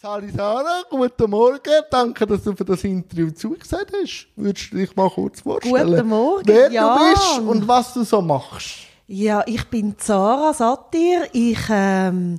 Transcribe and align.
Sali 0.00 0.30
Sarah, 0.30 0.84
guten 0.90 1.28
Morgen. 1.28 1.82
Danke, 1.90 2.24
dass 2.24 2.44
du 2.44 2.54
für 2.54 2.64
das 2.64 2.84
Interview 2.84 3.32
zugesagt 3.32 3.92
hast. 4.00 4.28
Würdest 4.36 4.70
du 4.70 4.76
dich 4.76 4.94
mal 4.94 5.10
kurz 5.10 5.40
vorstellen? 5.40 5.90
Guten 5.90 6.08
Morgen, 6.08 6.46
Wer 6.46 6.70
Jan. 6.70 6.96
du 6.96 7.10
bist 7.10 7.40
und 7.40 7.66
was 7.66 7.94
du 7.94 8.04
so 8.04 8.22
machst. 8.22 8.76
Ja, 9.08 9.42
ich 9.44 9.64
bin 9.64 9.96
Sarah 9.98 10.54
Satir. 10.54 11.26
Ich 11.32 11.58
ähm, 11.68 12.38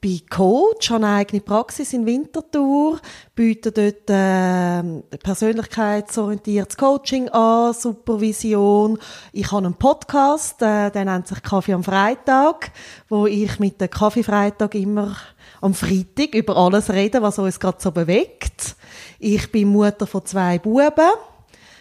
bin 0.00 0.20
Coach, 0.30 0.90
habe 0.90 1.04
eine 1.04 1.16
eigene 1.16 1.42
Praxis 1.42 1.92
in 1.92 2.06
Winterthur, 2.06 3.00
biete 3.34 3.72
dort 3.72 4.04
ähm, 4.08 5.02
persönlichkeitsorientiertes 5.20 6.76
Coaching 6.76 7.28
an, 7.30 7.74
Supervision. 7.74 8.98
Ich 9.32 9.50
habe 9.50 9.66
einen 9.66 9.74
Podcast, 9.74 10.62
äh, 10.62 10.90
der 10.90 11.04
nennt 11.04 11.26
sich 11.26 11.42
Kaffee 11.42 11.72
am 11.74 11.82
Freitag, 11.82 12.70
wo 13.08 13.26
ich 13.26 13.58
mit 13.58 13.80
dem 13.80 13.90
Kaffeefreitag 13.90 14.76
immer 14.76 15.16
am 15.60 15.74
Freitag 15.74 16.34
über 16.34 16.56
alles 16.56 16.90
rede, 16.90 17.22
was 17.22 17.38
uns 17.38 17.60
gerade 17.60 17.78
so 17.80 17.90
bewegt. 17.90 18.76
Ich 19.18 19.50
bin 19.52 19.68
Mutter 19.68 20.06
von 20.06 20.24
zwei 20.24 20.58
Buben 20.58 21.10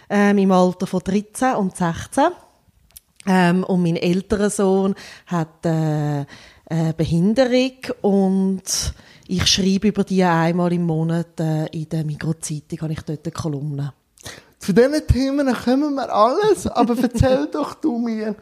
ähm, 0.09 0.38
im 0.38 0.52
Alter 0.52 0.88
von 0.88 1.02
13 1.02 1.55
und 1.55 1.76
16. 1.76 2.26
Ähm, 3.26 3.63
und 3.63 3.84
mein 3.84 3.95
älterer 3.95 4.50
Sohn 4.50 4.95
hat 5.27 5.66
äh, 5.66 6.26
eine 6.70 6.94
Behinderung 6.95 7.77
und 8.02 8.94
ich 9.27 9.45
schreibe 9.48 9.89
über 9.89 10.03
die 10.03 10.23
einmal 10.23 10.73
im 10.73 10.86
Monat 10.86 11.39
äh, 11.39 11.66
in 11.67 11.89
der 11.89 12.03
Mikrozeitung, 12.03 12.81
habe 12.81 12.94
ich 12.94 13.02
dort 13.02 13.25
eine 13.25 13.31
Kolumne. 13.31 13.94
Zu 14.59 14.73
diesen 14.73 15.08
Themen 15.08 15.53
kommen 15.53 15.95
wir 15.95 16.14
alles, 16.14 16.67
aber 16.67 16.98
erzähl 17.02 17.48
doch 17.52 17.75
du 17.75 17.98
mir, 17.98 18.36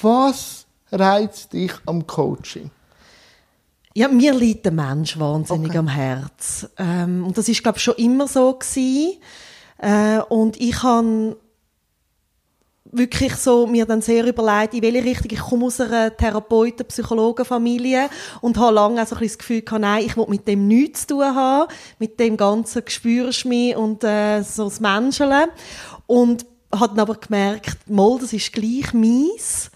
was 0.00 0.66
reizt 0.90 1.52
dich 1.52 1.72
am 1.86 2.06
Coaching? 2.06 2.70
Ja, 3.94 4.08
mir 4.08 4.34
liegt 4.34 4.64
der 4.64 4.72
Mensch 4.72 5.18
wahnsinnig 5.18 5.70
Okay. 5.70 5.78
am 5.78 5.88
Herz. 5.88 6.68
Ähm, 6.78 7.24
und 7.26 7.36
das 7.36 7.48
ist, 7.48 7.62
glaube 7.62 7.78
ich, 7.78 7.84
schon 7.84 7.94
immer 7.96 8.26
so 8.26 8.54
gewesen. 8.54 9.18
Äh, 9.78 10.18
und 10.28 10.60
ich 10.60 10.82
habe 10.82 11.36
wirklich 12.92 13.34
so 13.36 13.66
mir 13.66 13.86
dann 13.86 14.02
sehr 14.02 14.26
überlegt, 14.26 14.74
in 14.74 14.82
welche 14.82 15.04
Richtung 15.04 15.30
ich 15.30 15.40
komme 15.40 15.66
aus 15.66 15.80
einer 15.80 16.14
Therapeuten, 16.14 16.86
Psychologenfamilie 16.86 18.08
und 18.42 18.58
habe 18.58 18.74
lange 18.74 19.02
auch 19.02 19.06
so 19.06 19.14
ein 19.16 19.20
bisschen 19.20 19.38
das 19.38 19.38
Gefühl 19.38 19.62
gehabt, 19.62 19.80
nein, 19.80 20.04
ich 20.04 20.16
will 20.16 20.26
mit 20.28 20.46
dem 20.46 20.68
nichts 20.68 21.06
zu 21.06 21.14
tun 21.16 21.24
haben, 21.34 21.72
mit 21.98 22.20
dem 22.20 22.36
ganzen 22.36 22.82
spürst 22.86 23.46
mich 23.46 23.74
und 23.76 24.04
äh, 24.04 24.42
so 24.42 24.64
das 24.64 24.80
Menscheln 24.80 25.48
und 26.06 26.44
habe 26.74 26.94
dann 26.94 27.00
aber 27.00 27.14
gemerkt, 27.14 27.88
mal, 27.88 28.18
das 28.20 28.32
ist 28.32 28.52
gleich 28.52 28.92
mies 28.92 29.70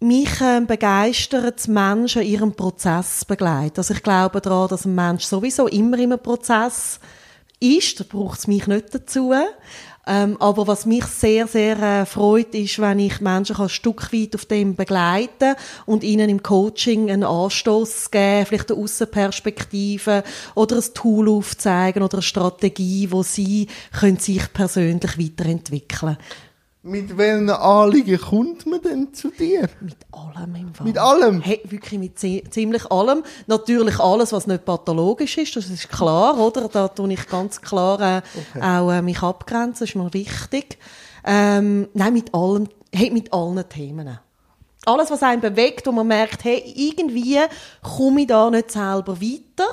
mich 0.00 0.40
ähm, 0.40 0.66
begeistert, 0.66 1.56
dass 1.56 1.68
Menschen 1.68 2.22
ihren 2.22 2.54
Prozess 2.54 3.24
begleiten. 3.24 3.78
Also 3.78 3.94
ich 3.94 4.02
glaube 4.02 4.40
daran, 4.40 4.68
dass 4.68 4.84
ein 4.84 4.94
Mensch 4.94 5.24
sowieso 5.24 5.68
immer 5.68 5.96
einem 5.98 6.18
Prozess 6.18 7.00
ist. 7.60 8.00
Da 8.00 8.04
braucht 8.08 8.40
es 8.40 8.46
mich 8.46 8.66
nicht 8.66 8.94
dazu. 8.94 9.32
Ähm, 10.08 10.36
aber 10.38 10.68
was 10.68 10.86
mich 10.86 11.04
sehr, 11.06 11.48
sehr 11.48 11.82
äh, 11.82 12.06
freut, 12.06 12.54
ist, 12.54 12.78
wenn 12.78 13.00
ich 13.00 13.20
Menschen 13.20 13.56
ein 13.56 13.68
Stück 13.68 14.12
weit 14.12 14.36
auf 14.36 14.44
dem 14.44 14.76
begleiten 14.76 15.56
und 15.84 16.04
ihnen 16.04 16.30
im 16.30 16.44
Coaching 16.44 17.10
einen 17.10 17.24
Anstoß 17.24 18.12
geben, 18.12 18.46
vielleicht 18.46 18.70
eine 18.70 18.80
Aussenperspektive 18.80 20.22
oder 20.54 20.76
ein 20.76 20.94
Tool 20.94 21.28
aufzeigen 21.28 22.04
oder 22.04 22.18
eine 22.18 22.22
Strategie, 22.22 23.10
wo 23.10 23.24
sie 23.24 23.66
können 23.98 24.18
sich 24.18 24.52
persönlich 24.52 25.18
weiterentwickeln 25.18 26.18
Mit 26.86 27.18
welchen 27.18 27.50
Anliegen 27.50 28.16
kommt 28.20 28.64
man 28.64 28.80
denn 28.80 29.12
zu 29.12 29.30
dir? 29.32 29.68
Mit 29.80 29.96
allem 30.12 30.54
im 30.54 30.72
Fall. 30.72 30.86
Mit 30.86 30.98
allem? 30.98 31.40
Hey, 31.40 31.60
wirklich 31.64 31.98
mit 31.98 32.16
zi 32.16 32.44
ziemlich 32.48 32.92
allem. 32.92 33.24
Natürlich 33.48 33.98
alles, 33.98 34.32
was 34.32 34.46
nicht 34.46 34.64
pathologisch 34.64 35.36
ist, 35.36 35.56
das 35.56 35.68
ist 35.68 35.88
klar, 35.88 36.38
oder? 36.46 36.68
Da 36.68 36.86
tue 36.86 37.12
ich 37.12 37.26
ganz 37.26 37.60
klar 37.60 38.22
äh, 38.54 38.60
auch 38.62 38.92
äh, 38.92 39.02
mich 39.02 39.20
abgrenzen, 39.20 39.80
das 39.80 39.88
ist 39.88 39.96
mir 39.96 40.14
wichtig. 40.14 40.78
Ähm, 41.24 41.88
nein, 41.92 42.12
mit 42.12 42.32
allem, 42.32 42.68
hey, 42.94 43.10
mit 43.10 43.32
allen 43.32 43.68
Themen. 43.68 44.20
Alles, 44.84 45.10
was 45.10 45.24
einen 45.24 45.40
bewegt, 45.40 45.88
wo 45.88 45.90
man 45.90 46.06
merkt, 46.06 46.44
hey, 46.44 46.62
irgendwie 46.76 47.40
komme 47.82 48.20
ich 48.20 48.26
da 48.28 48.48
nicht 48.48 48.70
selber 48.70 49.20
weiter. 49.20 49.66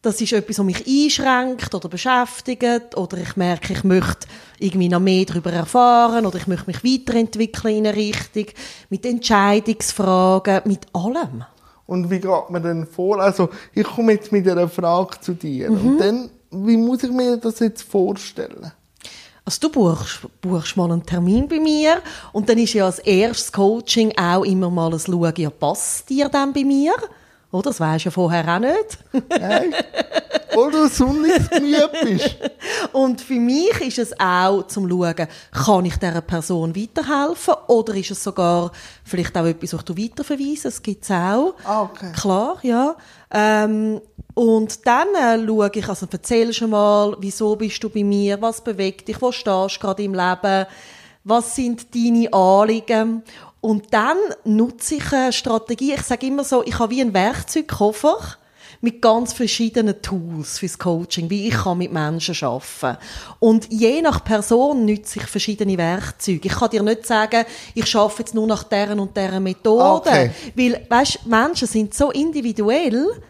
Das 0.00 0.20
ist 0.20 0.32
etwas, 0.32 0.60
was 0.60 0.64
mich 0.64 0.86
einschränkt 0.86 1.74
oder 1.74 1.88
beschäftigt 1.88 2.96
oder 2.96 3.18
ich 3.18 3.36
merke, 3.36 3.72
ich 3.72 3.82
möchte 3.82 4.28
irgendwie 4.60 4.88
noch 4.88 5.00
mehr 5.00 5.24
darüber 5.24 5.52
erfahren 5.52 6.24
oder 6.24 6.38
ich 6.38 6.46
möchte 6.46 6.66
mich 6.66 6.84
weiterentwickeln 6.84 7.78
in 7.78 7.86
eine 7.86 7.96
Richtung, 7.96 8.46
mit 8.90 9.04
Entscheidungsfragen, 9.04 10.62
mit 10.66 10.86
allem. 10.92 11.44
Und 11.86 12.10
wie 12.10 12.20
geht 12.20 12.50
man 12.50 12.62
denn 12.62 12.86
vor? 12.86 13.18
Also, 13.18 13.48
ich 13.74 13.84
komme 13.84 14.12
jetzt 14.12 14.30
mit 14.30 14.48
einer 14.48 14.68
Frage 14.68 15.20
zu 15.20 15.32
dir. 15.32 15.70
Und 15.70 15.98
dann, 15.98 16.30
wie 16.50 16.76
muss 16.76 17.02
ich 17.02 17.10
mir 17.10 17.36
das 17.36 17.58
jetzt 17.58 17.82
vorstellen? 17.82 18.70
Also 19.48 19.60
du 19.62 19.70
buchst, 19.70 20.20
buchst 20.42 20.76
mal 20.76 20.92
einen 20.92 21.06
Termin 21.06 21.48
bei 21.48 21.58
mir 21.58 22.02
und 22.34 22.50
dann 22.50 22.58
ist 22.58 22.74
ja 22.74 22.84
als 22.84 22.98
erstes 22.98 23.50
Coaching 23.50 24.12
auch 24.18 24.44
immer 24.44 24.68
mal 24.68 24.92
ein 24.92 25.00
Schauen, 25.00 25.32
ja 25.38 25.48
passt 25.48 26.10
dir 26.10 26.28
denn 26.28 26.52
bei 26.52 26.64
mir? 26.64 26.92
Oder? 27.50 27.70
Das 27.70 27.80
weisst 27.80 28.04
du 28.04 28.08
ja 28.08 28.10
vorher 28.10 28.56
auch 28.56 28.58
nicht. 28.58 28.98
Hey? 29.30 29.72
Obwohl 30.50 30.72
du 30.72 30.82
ein 30.82 30.90
sonniges 30.90 31.50
Gemüt 31.50 31.90
bist. 32.02 32.36
Und 32.92 33.20
für 33.20 33.34
mich 33.34 33.80
ist 33.80 33.98
es 33.98 34.20
auch 34.20 34.66
zum 34.66 34.88
Schauen, 34.88 35.14
kann 35.52 35.84
ich 35.84 35.96
dieser 35.96 36.20
Person 36.20 36.74
weiterhelfen 36.74 37.54
oder 37.68 37.94
ist 37.94 38.10
es 38.10 38.24
sogar 38.24 38.72
vielleicht 39.04 39.36
auch 39.36 39.44
etwas, 39.46 39.74
was 39.74 39.84
du 39.84 39.96
weiterverweisen 39.96 40.64
Das 40.64 40.82
gibt 40.82 41.04
es 41.04 41.10
auch. 41.10 41.54
Ah, 41.64 41.82
okay. 41.82 42.12
Klar, 42.12 42.58
ja. 42.62 42.96
Ähm, 43.30 44.00
und 44.34 44.86
dann 44.86 45.08
äh, 45.14 45.46
schaue 45.46 45.70
ich, 45.72 45.88
also 45.88 46.06
erzähl 46.10 46.52
schon 46.52 46.70
mal, 46.70 47.16
wieso 47.20 47.54
bist 47.56 47.82
du 47.82 47.88
bei 47.88 48.04
mir, 48.04 48.40
was 48.40 48.62
bewegt 48.62 49.08
dich, 49.08 49.20
wo 49.20 49.32
stehst 49.32 49.76
du 49.76 49.80
gerade 49.80 50.02
im 50.02 50.14
Leben, 50.14 50.66
was 51.24 51.54
sind 51.54 51.94
deine 51.94 52.32
Anliegen 52.32 53.22
und 53.60 53.92
dann 53.92 54.16
nutze 54.44 54.96
ich 54.96 55.12
eine 55.12 55.32
Strategie, 55.32 55.94
ich 55.94 56.02
sage 56.02 56.26
immer 56.26 56.44
so, 56.44 56.64
ich 56.64 56.78
habe 56.78 56.94
wie 56.94 57.00
einen 57.00 57.14
Werkzeugkoffer, 57.14 58.18
mit 58.80 59.02
ganz 59.02 59.32
verschiedenen 59.32 60.00
Tools 60.00 60.58
fürs 60.58 60.78
Coaching, 60.78 61.28
wie 61.30 61.48
ich 61.48 61.54
kann 61.54 61.78
mit 61.78 61.92
Menschen 61.92 62.36
arbeiten. 62.46 62.98
Und 63.40 63.70
je 63.72 64.00
nach 64.02 64.22
Person 64.22 64.84
nütze 64.84 65.18
ich 65.18 65.26
verschiedene 65.26 65.76
Werkzeuge. 65.76 66.48
Ich 66.48 66.54
kann 66.54 66.70
dir 66.70 66.82
nicht 66.82 67.06
sagen, 67.06 67.44
ich 67.74 67.96
arbeite 67.96 68.20
jetzt 68.20 68.34
nur 68.34 68.46
nach 68.46 68.62
deren 68.64 69.00
und 69.00 69.16
deren 69.16 69.42
Methode. 69.42 69.84
Okay. 69.84 70.30
Weil, 70.54 70.86
weißt, 70.88 71.26
Menschen 71.26 71.66
sind 71.66 71.94
so 71.94 72.10
individuell, 72.12 73.20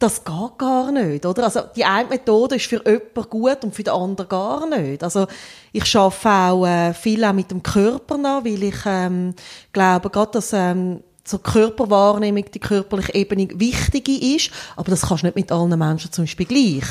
das 0.00 0.24
geht 0.24 0.58
gar 0.58 0.90
nicht, 0.90 1.26
oder? 1.26 1.44
Also, 1.44 1.60
die 1.76 1.84
eine 1.84 2.08
Methode 2.08 2.56
ist 2.56 2.66
für 2.66 2.82
jemanden 2.84 3.30
gut 3.30 3.64
und 3.64 3.74
für 3.74 3.84
den 3.84 3.92
anderen 3.92 4.28
gar 4.28 4.66
nicht. 4.66 5.04
Also, 5.04 5.26
ich 5.72 5.94
arbeite 5.94 6.28
auch 6.28 6.66
äh, 6.66 6.94
viel 6.94 7.22
auch 7.22 7.32
mit 7.32 7.50
dem 7.50 7.62
Körper 7.62 8.16
noch, 8.16 8.44
weil 8.44 8.62
ich 8.62 8.80
ähm, 8.86 9.34
glaube, 9.72 10.10
gerade 10.10 10.32
dass 10.32 10.52
ähm, 10.54 11.02
so 11.22 11.38
Körperwahrnehmung, 11.38 12.44
die 12.52 12.58
körperliche 12.58 13.14
Ebene 13.14 13.48
wichtige 13.54 14.34
ist, 14.36 14.50
aber 14.74 14.90
das 14.90 15.02
kannst 15.02 15.22
du 15.22 15.26
nicht 15.26 15.36
mit 15.36 15.52
allen 15.52 15.78
Menschen 15.78 16.10
zum 16.10 16.24
Beispiel 16.24 16.46
gleich. 16.46 16.88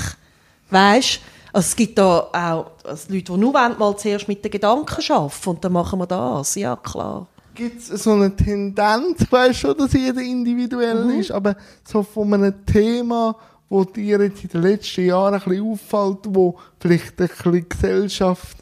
Weißt? 0.70 1.20
Also 1.52 1.66
es 1.66 1.76
gibt 1.76 1.97
da 1.97 2.20
auch 2.31 2.72
also 2.84 3.12
Leute, 3.12 3.34
die 3.34 3.38
nur 3.38 3.53
mal 3.53 3.97
zuerst 3.97 4.28
mit 4.28 4.44
den 4.44 4.52
Gedanken 4.52 5.12
arbeiten 5.12 5.50
und 5.50 5.66
dann 5.66 5.74
machen 5.74 6.00
wir 6.00 6.06
das. 6.06 6.53
Ja, 6.56 6.76
klar. 6.76 7.28
Gibt 7.59 7.81
es 7.81 8.03
so 8.03 8.14
eine 8.14 8.34
Tendenz, 8.34 9.20
ich 9.20 9.30
weiss 9.30 9.58
schon, 9.58 9.78
dass 9.78 9.92
jeder 9.92 10.22
individuell 10.22 11.20
ist, 11.20 11.30
aber 11.30 11.58
so 11.84 12.03
von 12.03 12.34
einem 12.34 12.66
Thema, 12.66 13.36
wo 13.68 13.84
dir 13.84 14.22
jetzt 14.22 14.46
in 14.46 14.50
den 14.50 14.62
letzten 14.62 15.06
Jahren 15.08 15.34
ein 15.34 15.42
bisschen 15.42 15.70
auffällt, 15.70 16.20
wo 16.30 16.58
vielleicht 16.80 17.20
ein 17.20 17.28
bisschen 17.28 17.68
Gesellschaft 17.68 18.58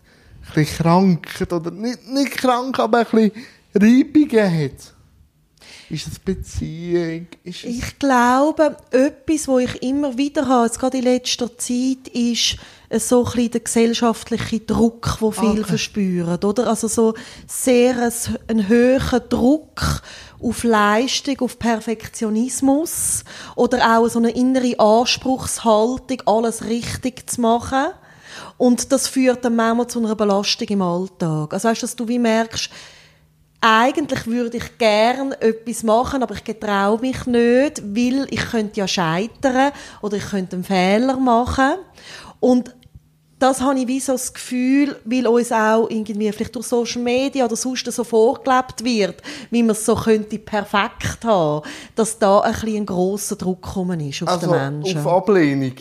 ein 0.48 0.54
bisschen 0.56 0.84
krank 0.84 1.28
oder 1.52 1.70
nicht, 1.70 2.08
nicht 2.10 2.32
krank, 2.32 2.80
aber 2.80 2.98
ein 2.98 3.06
bisschen 3.06 3.32
Reibungen 3.76 4.64
hat? 4.64 4.97
Ist 5.90 6.08
es 6.08 6.20
Beziehung? 6.20 7.28
Ist 7.44 7.64
es 7.64 7.70
Ich 7.70 8.00
glaube, 8.00 8.78
etwas, 8.92 9.48
wo 9.48 9.60
ich 9.60 9.82
immer 9.82 10.18
wieder 10.18 10.48
habe, 10.48 10.66
jetzt 10.66 10.80
gerade 10.80 10.98
in 10.98 11.04
letzter 11.04 11.58
Zeit, 11.58 12.08
ist 12.14 12.58
so 13.00 13.20
ein 13.26 13.32
bisschen 13.32 13.52
der 13.52 13.62
gesellschaftliche 13.62 14.60
Druck, 14.62 15.18
wo 15.20 15.32
viele 15.32 15.52
Okay. 15.52 15.64
verspüren, 15.64 16.44
oder? 16.44 16.68
Also 16.68 16.88
so 16.88 17.14
sehr 17.46 17.98
ein, 18.02 18.14
ein 18.48 18.68
höherer 18.68 19.20
Druck 19.20 20.02
auf 20.42 20.64
Leistung, 20.64 21.40
auf 21.42 21.58
Perfektionismus 21.60 23.24
oder 23.56 23.98
auch 23.98 24.08
so 24.08 24.20
eine 24.20 24.32
innere 24.32 24.80
Anspruchshaltung, 24.80 26.22
alles 26.26 26.66
richtig 26.66 27.30
zu 27.30 27.42
machen. 27.42 27.88
Und 28.58 28.92
das 28.92 29.08
führt 29.08 29.44
dann 29.46 29.56
manchmal 29.56 29.88
zu 29.88 30.00
einer 30.00 30.16
Belastung 30.16 30.68
im 30.70 30.82
Alltag. 30.82 31.54
Also 31.54 31.70
weißt, 31.70 31.84
dass 31.84 31.96
du 31.96 32.08
wie 32.08 32.20
merkst, 32.20 32.70
eigentlich 33.62 34.28
würde 34.28 34.58
ich 34.58 34.78
gern 34.78 35.32
etwas 35.34 35.84
machen, 35.84 36.22
aber 36.22 36.36
ich 36.36 36.44
getraue 36.44 37.00
mich 37.00 37.26
nicht, 37.26 37.82
weil 37.84 38.28
ich 38.30 38.52
könnte 38.52 38.80
ja 38.80 38.88
scheitern 38.88 39.72
oder 40.02 40.18
ich 40.18 40.26
könnte 40.30 40.58
einen 40.58 40.64
Fehler 40.64 41.18
machen. 41.18 41.76
Und 42.40 42.76
das 43.40 43.62
habe 43.62 43.80
ich 43.80 43.88
wie 43.88 44.00
so 44.00 44.14
das 44.14 44.34
Gefühl, 44.34 44.96
weil 45.06 45.28
uns 45.28 45.52
auch 45.52 45.90
irgendwie 45.90 46.32
vielleicht 46.32 46.56
durch 46.56 46.66
Social 46.66 47.02
Media 47.02 47.46
oder 47.46 47.56
sonst 47.56 47.92
so 47.92 48.04
vorgelebt 48.04 48.84
wird, 48.84 49.22
wie 49.52 49.62
man 49.62 49.72
es 49.72 49.86
so 49.86 49.96
könnte 49.96 50.40
perfekt 50.40 51.24
haben, 51.24 51.68
dass 51.96 52.18
da 52.18 52.40
ein 52.42 52.54
bisschen 52.54 52.78
ein 52.78 52.86
grosser 52.86 53.36
Druck 53.36 53.62
gekommen 53.62 54.00
ist 54.00 54.24
auf 54.24 54.30
Also 54.30 54.48
den 54.48 54.82
Menschen. 54.82 55.00
auf 55.00 55.08
Ablehnung. 55.08 55.74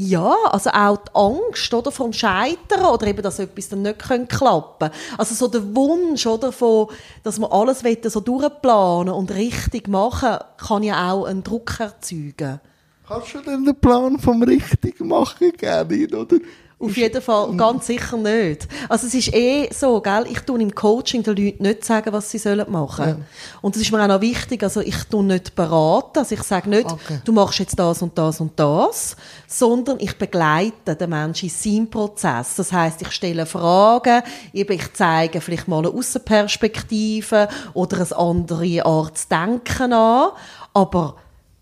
Ja, 0.00 0.32
also 0.52 0.70
auch 0.70 0.98
die 0.98 1.10
Angst 1.12 1.74
oder 1.74 1.90
vom 1.90 2.12
Scheitern 2.12 2.84
oder 2.84 3.08
eben, 3.08 3.20
dass 3.20 3.40
etwas 3.40 3.68
dann 3.68 3.82
nicht 3.82 3.98
klappen 3.98 4.90
Also 5.16 5.34
so 5.34 5.48
der 5.48 5.74
Wunsch 5.74 6.24
oder 6.24 6.52
von, 6.52 6.86
dass 7.24 7.40
man 7.40 7.50
alles 7.50 7.82
so 8.04 8.20
durchplanen 8.20 9.12
und 9.12 9.34
richtig 9.34 9.88
machen, 9.88 10.36
kann 10.56 10.84
ja 10.84 11.10
auch 11.10 11.24
einen 11.24 11.42
Druck 11.42 11.80
erzeugen. 11.80 12.60
Kannst 13.08 13.34
du 13.34 13.38
denn 13.40 13.64
den 13.64 13.74
Plan 13.74 14.20
vom 14.20 14.40
richtig 14.44 15.00
machen 15.00 15.50
gerne, 15.56 16.06
oder? 16.16 16.36
Auf 16.80 16.96
jeden 16.96 17.20
Fall, 17.20 17.56
ganz 17.56 17.88
sicher 17.88 18.16
nicht. 18.16 18.68
Also 18.88 19.08
es 19.08 19.14
ist 19.14 19.34
eh 19.34 19.68
so, 19.72 20.00
gell, 20.00 20.26
ich 20.30 20.38
tue 20.40 20.62
im 20.62 20.72
Coaching 20.72 21.24
den 21.24 21.34
Leuten 21.34 21.64
nicht 21.64 21.84
sagen, 21.84 22.12
was 22.12 22.30
sie 22.30 22.38
sollen 22.38 22.70
machen. 22.70 23.08
Ja. 23.08 23.16
Und 23.60 23.74
das 23.74 23.82
ist 23.82 23.90
mir 23.90 24.00
auch 24.00 24.06
noch 24.06 24.20
wichtig, 24.20 24.62
also 24.62 24.80
ich 24.80 25.02
tue 25.10 25.24
nicht 25.24 25.56
beraten, 25.56 26.20
also 26.20 26.34
ich 26.36 26.42
sage 26.44 26.70
nicht, 26.70 26.86
Okay. 26.86 27.20
du 27.24 27.32
machst 27.32 27.58
jetzt 27.58 27.76
das 27.76 28.00
und 28.00 28.16
das 28.16 28.40
und 28.40 28.52
das, 28.60 29.16
sondern 29.48 29.98
ich 29.98 30.16
begleite 30.16 30.94
den 30.94 31.10
Menschen 31.10 31.48
in 31.48 31.54
seinem 31.54 31.90
Prozess. 31.90 32.54
Das 32.54 32.70
heißt, 32.72 33.02
ich 33.02 33.10
stelle 33.10 33.44
Fragen, 33.44 34.22
ich 34.52 34.92
zeige 34.92 35.40
vielleicht 35.40 35.66
mal 35.66 35.78
eine 35.78 35.88
Aussenperspektive 35.88 37.48
oder 37.74 37.96
eine 37.96 38.16
andere 38.16 38.86
Art 38.86 39.18
zu 39.18 39.26
denken 39.28 39.92
an, 39.92 40.30
aber 40.74 41.16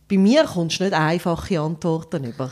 bei 0.09 0.19
mir 0.19 0.45
kommst 0.45 0.79
du 0.79 0.85
nicht 0.85 0.93
einfache 0.95 1.59
Antworten 1.59 2.25
über. 2.25 2.51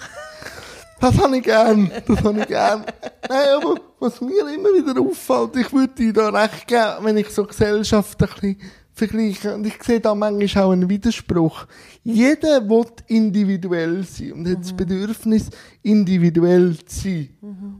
Das 1.05 1.19
habe 1.19 1.37
ich 1.37 1.43
gern, 1.43 1.91
das 2.07 2.25
habe 2.25 2.41
ich 2.41 2.47
gern. 2.47 2.83
Nein, 3.29 3.49
aber 3.57 3.75
was 4.01 4.23
mir 4.23 4.55
immer 4.55 4.71
wieder 4.71 4.99
auffällt, 4.99 5.55
ich 5.57 5.71
würde 5.71 5.93
dir 5.93 6.15
da 6.15 6.31
recht 6.31 6.67
geben, 6.67 6.95
wenn 7.03 7.19
ich 7.19 7.29
so 7.29 7.45
Gesellschaft 7.45 8.23
ein 8.23 8.27
bisschen 8.27 8.57
vergleiche, 8.91 9.55
und 9.55 9.67
ich 9.67 9.83
sehe 9.83 10.01
da 10.01 10.15
manchmal 10.15 10.65
auch 10.65 10.71
einen 10.71 10.89
Widerspruch. 10.89 11.67
Jeder 12.05 12.67
will 12.67 12.87
individuell 13.09 14.03
sein 14.05 14.33
und 14.33 14.49
hat 14.49 14.61
das 14.61 14.73
Bedürfnis, 14.73 15.51
individuell 15.83 16.75
zu 16.87 17.01
sein. 17.03 17.29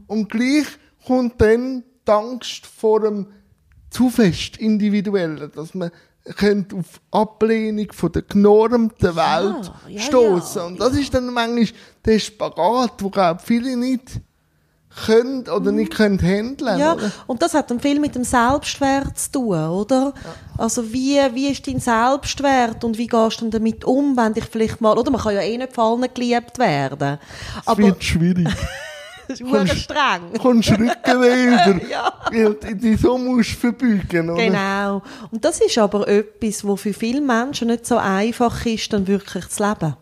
Und 0.05 0.29
gleich 0.29 0.67
kommt 1.07 1.41
dann 1.41 1.83
die 2.07 2.11
Angst 2.11 2.67
vor 2.67 3.01
dem 3.01 3.25
zu 3.89 4.11
fest 4.11 4.57
Individuellen, 4.57 5.51
dass 5.55 5.73
man 5.73 5.89
könnte 6.35 6.77
auf 6.77 7.01
Ablehnung 7.11 7.91
von 7.91 8.11
der 8.11 8.23
genormten 8.23 9.15
Welt 9.15 9.71
ja, 9.87 10.01
stoßen. 10.01 10.61
ja, 10.61 10.67
und 10.67 10.79
das 10.79 10.93
ist 10.93 11.13
dann 11.13 11.31
manchmal 11.31 11.67
der 12.03 12.19
Spagat, 12.19 12.93
wo 12.99 13.09
glaub, 13.09 13.41
viele 13.41 13.77
nicht 13.77 14.19
können 15.05 15.47
oder 15.49 15.71
nicht 15.71 15.93
können 15.93 16.19
handeln. 16.19 16.79
Ja, 16.79 16.93
oder? 16.93 17.11
und 17.27 17.41
das 17.41 17.53
hat 17.53 17.69
dann 17.69 17.79
viel 17.79 17.99
mit 17.99 18.15
dem 18.15 18.23
Selbstwert 18.23 19.17
zu 19.17 19.31
tun, 19.33 19.67
oder? 19.67 20.13
Also 20.57 20.91
wie, 20.93 21.19
wie 21.33 21.49
ist 21.49 21.67
dein 21.67 21.79
Selbstwert 21.79 22.83
und 22.83 22.97
wie 22.97 23.07
gehst 23.07 23.41
du 23.41 23.49
damit 23.49 23.83
um, 23.83 24.15
wenn 24.15 24.33
dich 24.33 24.45
vielleicht 24.45 24.81
mal, 24.81 24.97
oder 24.97 25.11
man 25.11 25.21
kann 25.21 25.35
ja 25.35 25.41
eh 25.41 25.57
nicht 25.57 25.73
von 25.73 26.01
allen 26.01 26.13
geliebt 26.13 26.57
werden. 26.57 27.19
Es 27.59 27.67
Aber 27.67 27.83
wird 27.83 28.03
schwierig. 28.03 28.47
das 29.27 29.39
ist 29.39 29.79
streng. 29.81 30.33
Kommst 30.39 30.71
Rückenweh 30.71 31.47
über, 31.47 31.85
Ja. 31.89 32.13
du 32.31 32.75
dich 32.75 32.99
so 32.99 33.17
musst 33.17 33.51
verbeugen, 33.51 34.29
oder? 34.29 34.43
Genau. 34.43 35.01
Und 35.31 35.43
das 35.43 35.59
ist 35.61 35.77
aber 35.77 36.07
etwas, 36.07 36.63
wo 36.65 36.75
für 36.75 36.93
viele 36.93 37.21
Menschen 37.21 37.67
nicht 37.67 37.85
so 37.85 37.97
einfach 37.97 38.65
ist, 38.65 38.91
dann 38.93 39.07
wirklich 39.07 39.47
zu 39.49 39.63
leben. 39.67 39.95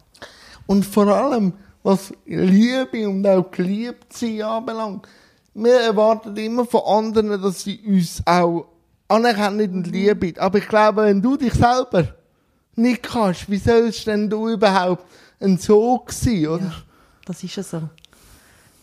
Und 0.66 0.86
vor 0.86 1.08
allem, 1.08 1.54
was 1.84 2.14
Liebe 2.26 3.08
und 3.08 3.26
auch 3.28 3.52
geliebt 3.52 4.14
sein 4.14 4.42
anbelangt, 4.42 5.08
wir 5.54 5.82
erwarten 5.82 6.36
immer 6.38 6.66
von 6.66 6.82
anderen, 6.86 7.42
dass 7.42 7.64
sie 7.64 7.80
uns 7.86 8.22
auch 8.26 8.68
anerkennen 9.08 9.74
und 9.74 9.88
lieben. 9.88 10.34
Aber 10.38 10.58
ich 10.58 10.68
glaube, 10.68 11.04
wenn 11.04 11.22
du 11.22 11.38
dich 11.38 11.54
selber 11.54 12.08
nicht 12.76 13.04
kannst, 13.04 13.50
wie 13.50 13.58
sollst 13.58 14.08
denn 14.08 14.30
du 14.30 14.50
überhaupt 14.50 15.06
ein 15.40 15.58
Sog 15.58 16.12
sein, 16.12 16.48
oder? 16.48 16.74
Das 17.26 17.44
ist 17.44 17.56
ja 17.56 17.64
so. 17.64 17.82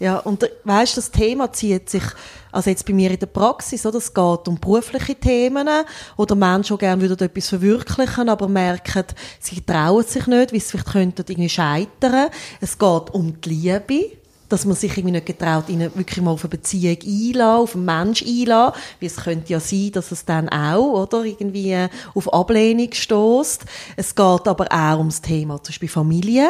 Ja, 0.00 0.19
und 0.20 0.49
weißt, 0.64 0.97
das 0.97 1.11
Thema 1.11 1.52
zieht 1.52 1.91
sich, 1.91 2.02
also 2.50 2.70
jetzt 2.70 2.87
bei 2.87 2.94
mir 2.94 3.11
in 3.11 3.19
der 3.19 3.26
Praxis, 3.26 3.85
oder? 3.85 3.99
Es 3.99 4.14
geht 4.14 4.49
um 4.49 4.58
berufliche 4.58 5.14
Themen, 5.14 5.69
oder 6.17 6.35
Menschen, 6.35 6.79
die 6.79 6.81
gerne 6.81 7.02
würden 7.02 7.26
etwas 7.26 7.50
verwirklichen, 7.50 8.31
aber 8.31 8.49
merken, 8.49 9.05
sie 9.38 9.61
trauen 9.61 10.02
sich 10.02 10.26
nicht, 10.26 10.52
weil 10.55 10.61
sie 10.61 10.69
vielleicht 10.69 10.93
könnten 10.93 11.25
irgendwie 11.29 11.50
scheitern. 11.50 12.31
Es 12.62 12.79
geht 12.79 13.11
um 13.12 13.38
die 13.43 13.49
Liebe, 13.50 14.17
dass 14.49 14.64
man 14.64 14.75
sich 14.75 14.97
irgendwie 14.97 15.12
nicht 15.12 15.26
getraut, 15.26 15.69
ihnen 15.69 15.94
wirklich 15.94 16.25
mal 16.25 16.31
auf 16.31 16.44
eine 16.44 16.49
Beziehung 16.50 16.97
einlassen, 17.05 17.62
auf 17.62 17.75
einen 17.75 17.85
Mensch 17.85 18.23
einlassen, 18.23 18.81
weil 19.00 19.06
es 19.06 19.17
könnte 19.17 19.52
ja 19.52 19.61
sein, 19.61 19.93
dass 19.93 20.12
es 20.12 20.25
dann 20.25 20.49
auch, 20.49 21.02
oder, 21.02 21.25
irgendwie 21.25 21.73
äh, 21.73 21.91
auf 22.14 22.32
Ablehnung 22.32 22.88
stößt. 22.91 23.67
Es 23.97 24.14
geht 24.14 24.49
aber 24.49 24.67
auch 24.70 24.99
ums 24.99 25.20
Thema, 25.20 25.62
zum 25.62 25.73
Beispiel 25.73 25.88
Familie. 25.91 26.49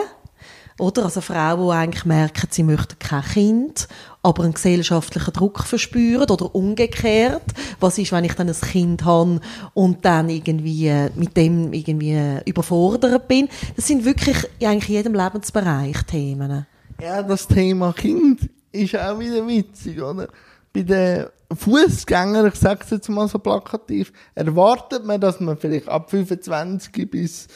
Oder? 0.81 1.05
Also 1.05 1.21
Frauen, 1.21 1.67
die 1.67 1.73
eigentlich 1.73 2.05
merken, 2.05 2.49
sie 2.51 2.63
möchten 2.63 2.99
kein 2.99 3.23
Kind, 3.23 3.89
aber 4.23 4.45
einen 4.45 4.55
gesellschaftlichen 4.55 5.33
Druck 5.33 5.61
verspüren 5.61 6.29
oder 6.29 6.55
umgekehrt. 6.55 7.43
Was 7.79 7.99
ist, 7.99 8.13
wenn 8.13 8.25
ich 8.25 8.35
dann 8.35 8.49
ein 8.49 8.61
Kind 8.61 9.05
habe 9.05 9.41
und 9.75 10.05
dann 10.05 10.29
irgendwie 10.29 10.89
äh, 10.89 11.11
mit 11.15 11.37
dem 11.37 11.73
irgendwie 11.73 12.13
äh, 12.13 12.43
überfordert 12.45 13.29
bin? 13.29 13.49
Das 13.77 13.87
sind 13.87 14.05
wirklich 14.05 14.47
in 14.59 14.69
eigentlich 14.69 14.89
jedem 14.89 15.15
Lebensbereich 15.15 16.03
Themen. 16.05 16.67
Ja, 17.01 17.23
das 17.23 17.47
Thema 17.47 17.93
Kind 17.93 18.49
ist 18.73 18.97
auch 18.97 19.19
wieder 19.19 19.47
witzig, 19.47 20.01
oder? 20.01 20.29
Bei 20.73 20.83
den 20.83 21.27
Fußgängern, 21.53 22.47
ich 22.47 22.55
sage 22.55 22.81
es 22.85 22.91
jetzt 22.91 23.09
mal 23.09 23.27
so 23.27 23.39
plakativ, 23.39 24.13
erwartet 24.35 25.05
man, 25.05 25.21
dass 25.21 25.41
man 25.41 25.57
vielleicht 25.57 25.89
ab 25.89 26.11
25 26.11 27.11
bis 27.11 27.49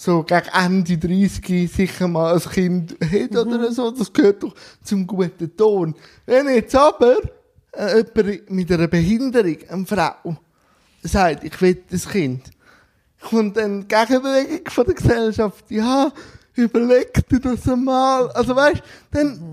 so 0.00 0.22
gegen 0.22 0.46
Ende 0.54 0.96
30 0.96 1.72
sicher 1.72 2.06
mal 2.06 2.34
ein 2.34 2.40
Kind 2.40 2.92
hat 3.00 3.36
oder 3.36 3.72
so. 3.72 3.90
Das 3.90 4.12
gehört 4.12 4.44
doch 4.44 4.54
zum 4.84 5.04
guten 5.04 5.56
Ton. 5.56 5.92
Wenn 6.24 6.48
jetzt 6.50 6.76
aber 6.76 7.16
äh, 7.72 8.04
jemand 8.14 8.48
mit 8.48 8.70
einer 8.70 8.86
Behinderung, 8.86 9.56
eine 9.68 9.86
Frau, 9.86 10.36
sagt, 11.02 11.42
ich 11.42 11.60
will 11.60 11.82
das 11.90 12.08
Kind, 12.08 12.48
kommt 13.28 13.56
dann 13.56 13.80
die 13.80 13.88
Gegenbewegung 13.88 14.70
von 14.70 14.84
der 14.84 14.94
Gesellschaft, 14.94 15.68
ja, 15.68 16.12
überleg 16.54 17.28
dir 17.28 17.40
das 17.40 17.68
einmal. 17.68 18.30
Also 18.30 18.54
weißt, 18.54 18.82
dann, 19.10 19.52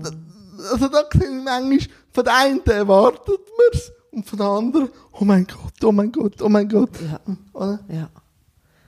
also 0.70 0.86
da 0.86 1.02
sehe 1.12 1.38
ich 1.38 1.44
manchmal, 1.44 1.78
von 2.12 2.24
der 2.24 2.36
einen 2.36 2.66
erwartet 2.66 3.26
man 3.26 3.66
es 3.72 3.92
und 4.12 4.24
von 4.24 4.38
der 4.38 4.46
anderen, 4.46 4.90
oh 5.10 5.24
mein 5.24 5.44
Gott, 5.44 5.84
oh 5.84 5.90
mein 5.90 6.12
Gott, 6.12 6.40
oh 6.40 6.48
mein 6.48 6.68
Gott. 6.68 6.90
Ja. 7.00 7.20
Oder? 7.52 7.80
Ja. 7.88 8.10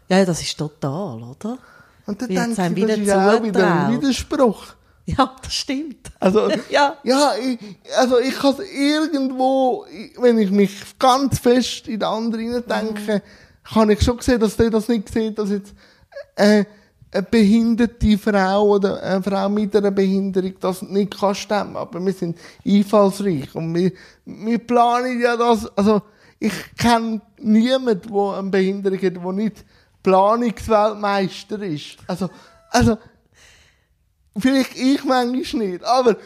Ja, 0.08 0.25
das 0.25 0.40
ist 0.40 0.56
total, 0.58 1.22
oder? 1.22 1.58
Und 2.06 2.22
dann 2.22 2.28
denke 2.28 2.50
ich, 2.50 2.56
das 2.56 2.75
wieder 2.75 2.96
ist 2.96 3.06
ja 3.06 3.37
auch 3.37 3.43
wieder 3.43 3.87
ein. 3.87 3.93
Widerspruch. 3.93 4.66
Ja, 5.05 5.34
das 5.43 5.55
stimmt. 5.55 6.10
Also, 6.20 6.49
Ja. 6.70 6.97
ja, 7.02 7.33
ich, 7.42 7.59
also 7.97 8.18
ich 8.18 8.35
kann 8.35 8.56
irgendwo, 8.75 9.87
wenn 10.18 10.38
ich 10.38 10.50
mich 10.50 10.99
ganz 10.99 11.38
fest 11.38 11.88
in 11.88 12.00
den 12.00 12.09
anderen 12.09 12.64
denke, 12.66 13.23
kann 13.64 13.90
ich 13.90 14.02
schon 14.02 14.21
sehen, 14.21 14.40
dass 14.40 14.56
der 14.56 14.71
das 14.71 14.88
nicht 14.88 15.09
sieht, 15.11 15.38
dass 15.38 15.50
jetzt 15.50 15.75
äh, 16.37 16.64
eine 17.11 17.23
behinderte 17.23 18.18
Frau 18.18 18.76
oder 18.76 19.02
eine 19.02 19.23
Frau 19.23 19.49
mit 19.49 19.75
einer 19.75 19.90
Behinderung 19.90 20.54
das 20.61 20.83
nicht 20.83 21.18
kann 21.18 21.35
stemmen. 21.35 21.76
Aber 21.76 22.04
wir 22.04 22.12
sind 22.12 22.38
einfallsreich 22.66 23.54
und 23.54 23.75
wir, 23.75 23.92
wir 24.25 24.59
planen 24.59 25.21
ja 25.21 25.37
das, 25.37 25.66
also 25.76 26.02
ich 26.38 26.52
kenne 26.76 27.21
niemanden, 27.38 28.12
der 28.12 28.38
eine 28.38 28.50
Behinderung 28.50 28.99
hat, 28.99 29.16
der 29.16 29.33
nicht 29.33 29.64
Planungsweltmeister 30.02 31.61
ist. 31.62 31.99
Also, 32.07 32.31
also, 32.71 32.99
Vielleicht 34.40 34.76
ich 34.76 35.05
manchmal 35.05 35.67
nicht, 35.67 35.85
aber 35.85 36.17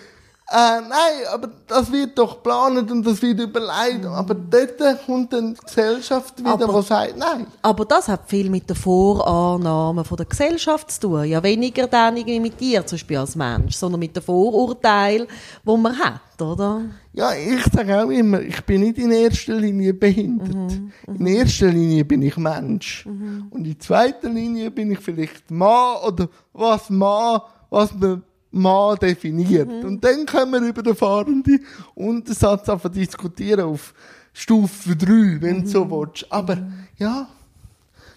äh, 0.53 0.81
nein, 0.83 1.27
aber 1.33 1.49
das 1.67 1.91
wird 1.91 2.19
doch 2.19 2.35
geplant 2.37 2.91
und 2.91 3.07
das 3.07 3.23
wird 3.23 3.41
überlegt. 3.41 4.05
Aber 4.05 4.35
dort 4.35 5.07
kommt 5.07 5.33
dann 5.33 5.55
die 5.55 5.61
Gesellschaft 5.65 6.39
wieder, 6.39 6.51
Aber- 6.53 6.81
die 6.81 6.87
sagt, 6.87 7.17
nein. 7.17 7.47
Aber 7.63 7.85
das 7.87 8.07
hat 8.09 8.29
viel 8.29 8.51
mit 8.51 8.69
den 8.69 8.77
Vorannahmen 8.77 10.05
von 10.05 10.17
der 10.17 10.27
Gesellschaft 10.27 10.91
zu 10.91 11.01
tun. 11.01 11.25
Ja, 11.25 11.43
weniger 11.43 11.87
dann 11.87 12.17
irgendwie 12.17 12.41
mit 12.41 12.61
dir, 12.61 12.85
zum 12.87 12.97
Beispiel 12.97 13.17
als 13.17 13.35
Mensch, 13.35 13.77
sondern 13.77 13.99
mit 14.01 14.15
den 14.15 14.23
Vorurteilen, 14.23 15.27
die 15.67 15.77
man 15.77 15.99
hat, 15.99 16.41
oder? 16.43 16.83
Ja, 17.15 17.33
ich 17.35 17.65
sage 17.73 18.03
auch 18.05 18.11
immer, 18.11 18.41
ich 18.41 18.61
bin 18.65 18.83
nicht 18.83 18.99
in 18.99 19.11
erster 19.11 19.55
Linie 19.55 19.95
behindert. 19.95 20.81
in 21.07 21.27
erster 21.27 21.69
Linie 21.69 22.05
bin 22.05 22.23
ich 22.23 22.37
Mensch. 22.37 23.07
Und 23.07 23.67
in 23.67 23.79
zweiter 23.81 24.29
Linie 24.29 24.71
bin 24.71 24.91
ich 24.91 24.99
vielleicht 25.01 25.51
Mann 25.51 25.97
oder 26.07 26.29
was 26.53 26.89
Mann, 26.91 27.41
was 27.71 27.93
man 27.95 28.23
Mann 28.53 28.97
definiert. 28.97 29.69
Und 29.69 30.05
dann 30.05 30.27
können 30.27 30.53
wir 30.53 30.61
über 30.61 30.83
den 30.83 30.95
fahrenden 30.95 31.65
Untersatz 31.95 32.69
einfach 32.69 32.91
diskutieren 32.91 33.61
auf 33.63 33.95
Stufe 34.33 34.95
3, 34.95 35.41
wenn 35.41 35.63
du 35.63 35.69
so 35.69 35.91
willst. 35.91 36.31
Aber 36.31 36.59
ja, 36.99 37.29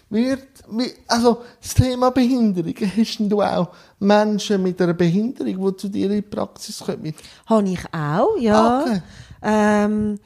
wird, 0.08 0.46
also 1.08 1.42
das 1.60 1.74
Thema 1.74 2.10
Behinderung, 2.10 2.74
hast 2.96 3.18
denn 3.18 3.28
du 3.28 3.42
auch 3.42 3.70
Menschen 3.98 4.62
mit 4.62 4.80
einer 4.80 4.94
Behinderung, 4.94 5.72
die 5.72 5.76
zu 5.76 5.88
dir 5.88 6.06
in 6.06 6.16
die 6.16 6.22
Praxis 6.22 6.78
kommen? 6.78 7.14
Habe 7.46 7.68
ich 7.68 7.84
auch, 7.92 8.36
ja. 8.38 8.82
Okay. 8.82 9.02
Ähm, 9.42 10.18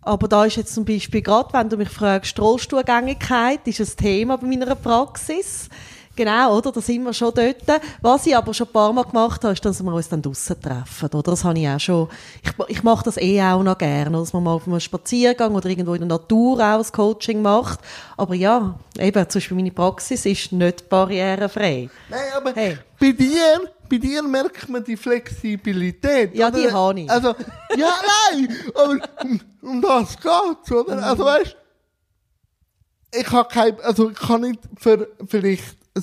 aber 0.00 0.26
da 0.26 0.44
ist 0.44 0.56
jetzt 0.56 0.74
zum 0.74 0.84
Beispiel 0.84 1.22
gerade, 1.22 1.52
wenn 1.52 1.68
du 1.68 1.76
mich 1.76 1.88
fragst, 1.88 2.38
Rollstuhlgängigkeit 2.40 3.66
ist 3.68 3.80
ein 3.80 3.96
Thema 3.96 4.36
bei 4.36 4.46
meiner 4.48 4.74
Praxis. 4.74 5.68
Genau, 6.14 6.58
oder? 6.58 6.72
Da 6.72 6.80
sind 6.82 7.04
wir 7.04 7.12
schon 7.14 7.32
dort. 7.34 7.56
Was 8.02 8.26
ich 8.26 8.36
aber 8.36 8.52
schon 8.52 8.66
ein 8.66 8.72
paar 8.72 8.92
Mal 8.92 9.04
gemacht 9.04 9.42
habe, 9.44 9.54
ist, 9.54 9.64
dass 9.64 9.82
wir 9.82 9.92
uns 9.94 10.08
dann 10.10 10.20
draussen 10.20 10.60
treffen, 10.60 11.08
oder? 11.08 11.22
Das 11.30 11.42
habe 11.44 11.58
ich 11.58 11.66
auch 11.68 11.80
schon. 11.80 12.08
Ich, 12.42 12.52
ich 12.68 12.82
mache 12.82 13.04
das 13.04 13.16
eh 13.16 13.40
auch 13.42 13.62
noch 13.62 13.78
gerne, 13.78 14.18
dass 14.18 14.32
man 14.34 14.42
mal 14.44 14.52
auf 14.52 14.66
einem 14.66 14.78
Spaziergang 14.78 15.54
oder 15.54 15.68
irgendwo 15.70 15.94
in 15.94 16.00
der 16.00 16.08
Natur 16.08 16.54
auch 16.60 16.78
das 16.78 16.92
Coaching 16.92 17.40
macht. 17.40 17.80
Aber 18.18 18.34
ja, 18.34 18.78
eben, 18.98 19.28
zum 19.30 19.38
Beispiel 19.38 19.56
meine 19.56 19.70
Praxis 19.70 20.26
ist 20.26 20.52
nicht 20.52 20.88
barrierefrei. 20.88 21.88
Nein, 22.10 22.20
aber 22.36 22.52
Hey. 22.54 22.76
bei 23.00 23.12
dir, 23.12 23.70
bei 23.88 23.96
dir 23.96 24.22
merkt 24.22 24.68
man 24.68 24.84
die 24.84 24.96
Flexibilität. 24.98 26.34
Ja, 26.34 26.48
oder? 26.48 26.58
die 26.60 26.70
habe 26.70 27.00
ich. 27.00 27.10
Also, 27.10 27.28
ja, 27.76 27.90
nein, 28.32 28.56
aber 28.74 28.98
um, 29.62 29.80
das 29.80 30.16
geht's, 30.16 30.70
oder? 30.72 30.96
Mhm. 30.96 31.04
Also, 31.04 31.24
weißt 31.24 31.56
ich 33.14 33.30
habe 33.30 33.48
kein, 33.48 33.78
also, 33.80 34.10
ich 34.10 34.18
kann 34.18 34.40
nicht 34.42 34.60
für 34.78 35.06
vielleicht 35.26 35.76
ein, 35.94 36.02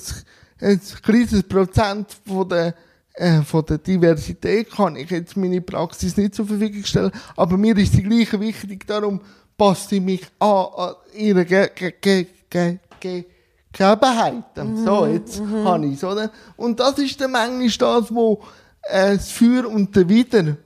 ein 0.60 0.80
kleines 1.02 1.42
Prozent 1.42 2.16
von 2.26 2.48
der, 2.48 2.74
äh, 3.14 3.42
von 3.42 3.64
der 3.66 3.78
Diversität 3.78 4.70
kann 4.70 4.96
ich 4.96 5.10
jetzt 5.10 5.36
meine 5.36 5.60
Praxis 5.60 6.16
nicht 6.16 6.34
zur 6.34 6.46
Verfügung 6.46 6.84
stellen, 6.84 7.12
aber 7.36 7.56
mir 7.56 7.76
ist 7.76 7.94
die 7.94 8.02
gleiche 8.02 8.40
wichtig, 8.40 8.86
darum 8.86 9.20
passt 9.56 9.92
ich 9.92 10.00
mich 10.00 10.26
an, 10.38 10.66
an 10.76 10.94
ihre 11.14 11.44
Ge 11.44 11.70
Ge 11.74 11.94
Ge 12.00 12.26
Ge 12.48 12.78
Ge 13.00 13.24
Gegebenheiten. 13.72 14.84
So, 14.84 15.06
jetzt 15.06 15.40
habe 15.40 15.86
ich 15.86 16.02
oder? 16.04 16.30
Und 16.56 16.80
das 16.80 16.98
ist 16.98 17.20
dann 17.20 17.32
manchmal 17.32 17.68
das, 17.68 18.14
wo 18.14 18.42
äh, 18.82 19.16
das 19.16 19.30
Für 19.30 19.68
und 19.68 19.94
der 19.94 20.08
Wider 20.08 20.56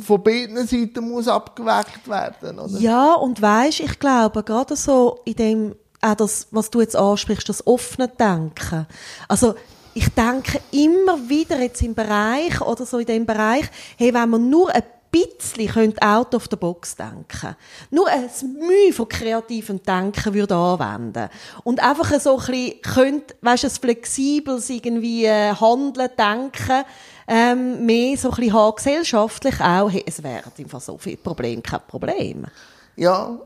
von 0.00 0.22
beiden 0.22 0.66
Seiten 0.66 1.08
muss 1.08 1.28
abgeweckt 1.28 2.08
werden, 2.08 2.58
oder? 2.58 2.78
Ja, 2.78 3.14
und 3.14 3.40
weisst, 3.40 3.80
ich 3.80 3.98
glaube, 3.98 4.42
gerade 4.42 4.74
so 4.76 5.20
in 5.24 5.34
dem, 5.34 5.74
auch 6.00 6.14
das, 6.14 6.48
was 6.50 6.70
du 6.70 6.80
jetzt 6.80 6.96
ansprichst, 6.96 7.48
das 7.48 7.66
offene 7.66 8.08
Denken. 8.08 8.86
Also, 9.26 9.54
ich 9.94 10.08
denke 10.10 10.60
immer 10.70 11.28
wieder 11.28 11.60
jetzt 11.60 11.82
im 11.82 11.94
Bereich, 11.94 12.60
oder 12.60 12.86
so 12.86 12.98
in 12.98 13.06
dem 13.06 13.26
Bereich, 13.26 13.64
hey, 13.96 14.14
wenn 14.14 14.30
man 14.30 14.48
nur 14.48 14.72
ein 14.72 14.82
bisschen 15.10 15.68
könnte 15.68 16.02
out 16.02 16.34
of 16.34 16.46
the 16.50 16.56
box 16.56 16.94
denken. 16.94 17.56
Nur 17.90 18.08
ein 18.08 18.28
Mühe 18.58 18.92
von 18.92 19.08
kreativem 19.08 19.82
Denken 19.82 20.34
würde 20.34 20.54
anwenden. 20.54 21.28
Und 21.64 21.82
einfach 21.82 22.20
so 22.20 22.38
ein 22.38 22.46
bisschen 22.46 22.82
könnte, 22.82 23.34
weisst, 23.40 23.64
ein 23.64 23.70
flexibles 23.70 24.70
irgendwie 24.70 25.24
äh, 25.24 25.54
handeln, 25.54 26.10
denken, 26.16 26.84
ähm, 27.26 27.84
mehr 27.86 28.16
so 28.16 28.30
ein 28.30 28.36
bisschen 28.36 28.52
haben, 28.52 28.76
gesellschaftlich 28.76 29.60
auch, 29.60 29.90
hey, 29.90 30.04
es 30.06 30.22
wären 30.22 30.52
einfach 30.58 30.80
so 30.80 30.96
viele 30.98 31.16
Probleme 31.16 31.62
kein 31.62 31.80
Problem. 31.86 32.46
Ja. 32.96 33.38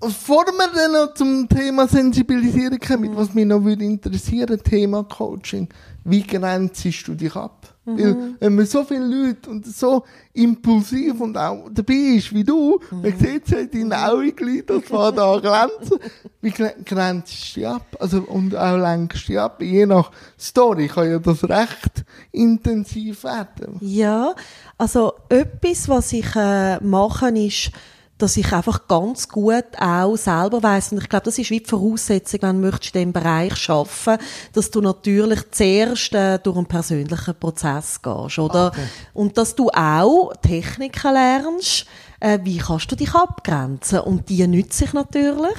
Bevor 0.00 0.46
wir 0.46 0.68
dann 0.74 0.92
noch 0.92 1.14
zum 1.14 1.46
Thema 1.48 1.86
Sensibilisierung 1.86 2.78
kommen, 2.78 3.14
was 3.16 3.34
mich 3.34 3.44
noch 3.44 3.62
würde 3.62 3.84
interessieren, 3.84 4.58
Thema 4.62 5.04
Coaching. 5.04 5.68
Wie 6.04 6.22
grenzt 6.22 6.84
du 7.06 7.14
dich 7.14 7.36
ab? 7.36 7.74
Weil, 7.84 8.34
wenn 8.38 8.54
man 8.54 8.66
so 8.66 8.84
viele 8.84 9.04
Leute 9.04 9.50
und 9.50 9.66
so 9.66 10.04
impulsiv 10.32 11.20
und 11.20 11.36
auch 11.36 11.68
dabei 11.72 12.16
ist 12.16 12.32
wie 12.32 12.44
du, 12.44 12.78
man 12.90 13.18
sieht 13.18 13.44
es 13.46 13.50
ja 13.50 13.58
in 13.58 13.90
deinen 13.90 13.92
Augen, 13.92 14.62
das 14.64 14.90
war 14.92 15.10
da 15.12 15.38
glänzen. 15.40 15.98
Wie 16.40 16.50
gre- 16.50 16.74
grenzt 16.84 17.32
du 17.56 17.60
dich 17.60 17.66
ab? 17.66 17.84
Also, 17.98 18.20
und 18.22 18.54
auch 18.54 18.76
lenkst 18.76 19.24
du 19.24 19.32
dich 19.32 19.40
ab? 19.40 19.60
Je 19.60 19.86
nach 19.86 20.12
Story 20.38 20.86
kann 20.88 21.10
ja 21.10 21.18
das 21.18 21.42
recht 21.48 22.04
intensiv 22.30 23.24
werden. 23.24 23.76
Ja, 23.80 24.34
also 24.78 25.12
etwas, 25.28 25.88
was 25.88 26.12
ich 26.12 26.34
äh, 26.36 26.78
mache, 26.84 27.28
ist, 27.30 27.72
dass 28.20 28.36
ich 28.36 28.52
einfach 28.52 28.86
ganz 28.86 29.28
gut 29.28 29.64
auch 29.78 30.16
selber 30.16 30.62
weiß 30.62 30.92
und 30.92 30.98
ich 30.98 31.08
glaube, 31.08 31.24
das 31.24 31.38
ist 31.38 31.50
wie 31.50 31.60
die 31.60 31.68
Voraussetzung, 31.68 32.42
wenn 32.42 32.62
du 32.62 32.68
möchtest 32.68 32.94
in 32.94 33.00
diesem 33.00 33.12
Bereich 33.12 33.70
arbeiten 33.70 34.22
dass 34.52 34.70
du 34.70 34.80
natürlich 34.80 35.50
zuerst 35.50 36.14
äh, 36.14 36.38
durch 36.38 36.56
einen 36.56 36.66
persönlichen 36.66 37.34
Prozess 37.34 38.00
gehst, 38.02 38.38
oder? 38.38 38.68
Okay. 38.68 38.86
Und 39.14 39.38
dass 39.38 39.54
du 39.54 39.68
auch 39.70 40.32
Techniken 40.42 41.12
lernst, 41.12 41.86
äh, 42.20 42.38
wie 42.42 42.58
kannst 42.58 42.90
du 42.92 42.96
dich 42.96 43.14
abgrenzen 43.14 44.00
und 44.00 44.28
die 44.28 44.46
nütze 44.46 44.84
ich 44.84 44.92
natürlich. 44.92 45.58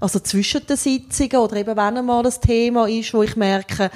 Also 0.00 0.20
zwischen 0.20 0.64
den 0.64 0.76
Sitzungen 0.76 1.36
oder 1.38 1.56
eben 1.56 1.76
wenn 1.76 2.06
mal 2.06 2.24
ein 2.24 2.40
Thema 2.40 2.88
ist, 2.88 3.12
wo 3.12 3.22
ich 3.24 3.34
merke, 3.34 3.90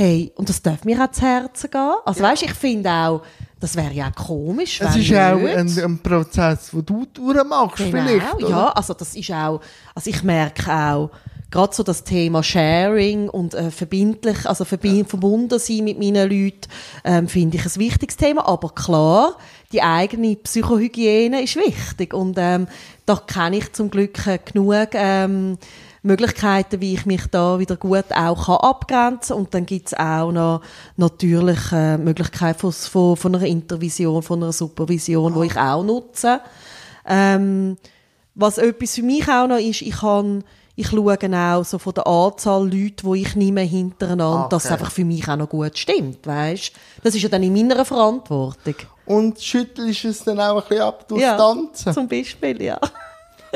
hey, 0.00 0.32
und 0.36 0.48
das 0.48 0.62
darf 0.62 0.84
mir 0.84 0.98
auch 1.04 1.10
zu 1.10 1.20
Herzen 1.20 1.70
gehen. 1.70 1.94
Also 2.06 2.22
weißt, 2.22 2.42
ich 2.44 2.54
finde 2.54 2.90
auch, 2.90 3.22
das 3.60 3.76
wäre 3.76 3.92
ja 3.92 4.08
auch 4.08 4.14
komisch, 4.14 4.80
Es 4.80 4.96
ist 4.96 5.12
auch 5.12 5.16
ein, 5.16 5.68
ein 5.68 5.98
Prozess, 5.98 6.70
den 6.70 6.86
du 6.86 7.06
durchmachst, 7.12 7.82
vielleicht. 7.82 8.38
Genau, 8.38 8.46
oder? 8.46 8.48
ja, 8.48 8.68
also 8.70 8.94
das 8.94 9.14
ist 9.14 9.30
auch, 9.30 9.60
also 9.94 10.08
ich 10.08 10.22
merke 10.22 10.72
auch, 10.72 11.10
gerade 11.50 11.74
so 11.74 11.82
das 11.82 12.04
Thema 12.04 12.42
Sharing 12.42 13.28
und 13.28 13.52
äh, 13.52 13.70
verbindlich, 13.70 14.46
also 14.46 14.64
verbi 14.64 15.04
verbunden 15.04 15.58
sein 15.58 15.84
mit 15.84 15.98
meinen 15.98 16.30
Leuten, 16.30 16.70
ähm, 17.04 17.28
finde 17.28 17.58
ich 17.58 17.66
ein 17.66 17.80
wichtiges 17.80 18.16
Thema. 18.16 18.48
Aber 18.48 18.70
klar, 18.70 19.36
die 19.70 19.82
eigene 19.82 20.36
Psychohygiene 20.36 21.42
ist 21.42 21.56
wichtig 21.56 22.14
und 22.14 22.36
ähm, 22.38 22.68
da 23.04 23.16
kenne 23.16 23.58
ich 23.58 23.72
zum 23.74 23.90
Glück 23.90 24.26
äh, 24.26 24.38
genug 24.38 24.88
ähm, 24.94 25.58
Möglichkeiten, 26.02 26.80
wie 26.80 26.94
ich 26.94 27.04
mich 27.04 27.26
da 27.30 27.58
wieder 27.58 27.76
gut 27.76 28.06
auch 28.14 28.46
kann 28.46 28.56
abgrenzen 28.56 29.36
und 29.36 29.52
dann 29.52 29.66
gibt's 29.66 29.92
auch 29.94 30.32
noch 30.32 30.62
natürlich 30.96 31.72
äh, 31.72 31.98
Möglichkeiten 31.98 32.72
von, 32.72 33.16
von, 33.16 33.34
einer 33.34 33.44
Intervision, 33.44 34.22
von 34.22 34.42
einer 34.42 34.52
Supervision, 34.52 35.34
wo 35.34 35.42
ich 35.42 35.56
auch 35.56 35.82
nutze. 35.82 36.40
Ähm, 37.06 37.76
was 38.34 38.58
etwas 38.58 38.94
für 38.94 39.02
mich 39.02 39.28
auch 39.28 39.46
noch 39.46 39.58
ist, 39.58 39.82
ich 39.82 39.98
kann, 39.98 40.44
ich 40.74 40.88
schaue 40.88 41.18
auch 41.34 41.64
so 41.64 41.78
von 41.78 41.92
der 41.92 42.06
Anzahl 42.06 42.62
Leute, 42.62 43.06
die 43.06 43.20
ich 43.20 43.36
nehme 43.36 43.60
hintereinander, 43.60 44.48
dass 44.48 44.64
es 44.64 44.70
Okay. 44.70 44.80
einfach 44.80 44.92
für 44.92 45.04
mich 45.04 45.28
auch 45.28 45.36
noch 45.36 45.48
gut 45.48 45.76
stimmt, 45.76 46.26
weißt? 46.26 46.72
Das 47.02 47.14
ist 47.14 47.22
ja 47.22 47.28
dann 47.28 47.42
in 47.42 47.52
meiner 47.52 47.84
Verantwortung. 47.84 48.76
Und 49.04 49.40
schüttelst 49.40 50.04
es 50.04 50.24
dann 50.24 50.40
auch 50.40 50.62
ein 50.62 50.68
bisschen 50.68 50.82
ab 50.82 51.06
durch 51.08 51.20
Tanzen. 51.22 51.92
zum 51.92 52.08
Beispiel, 52.08 52.62
ja. 52.62 52.78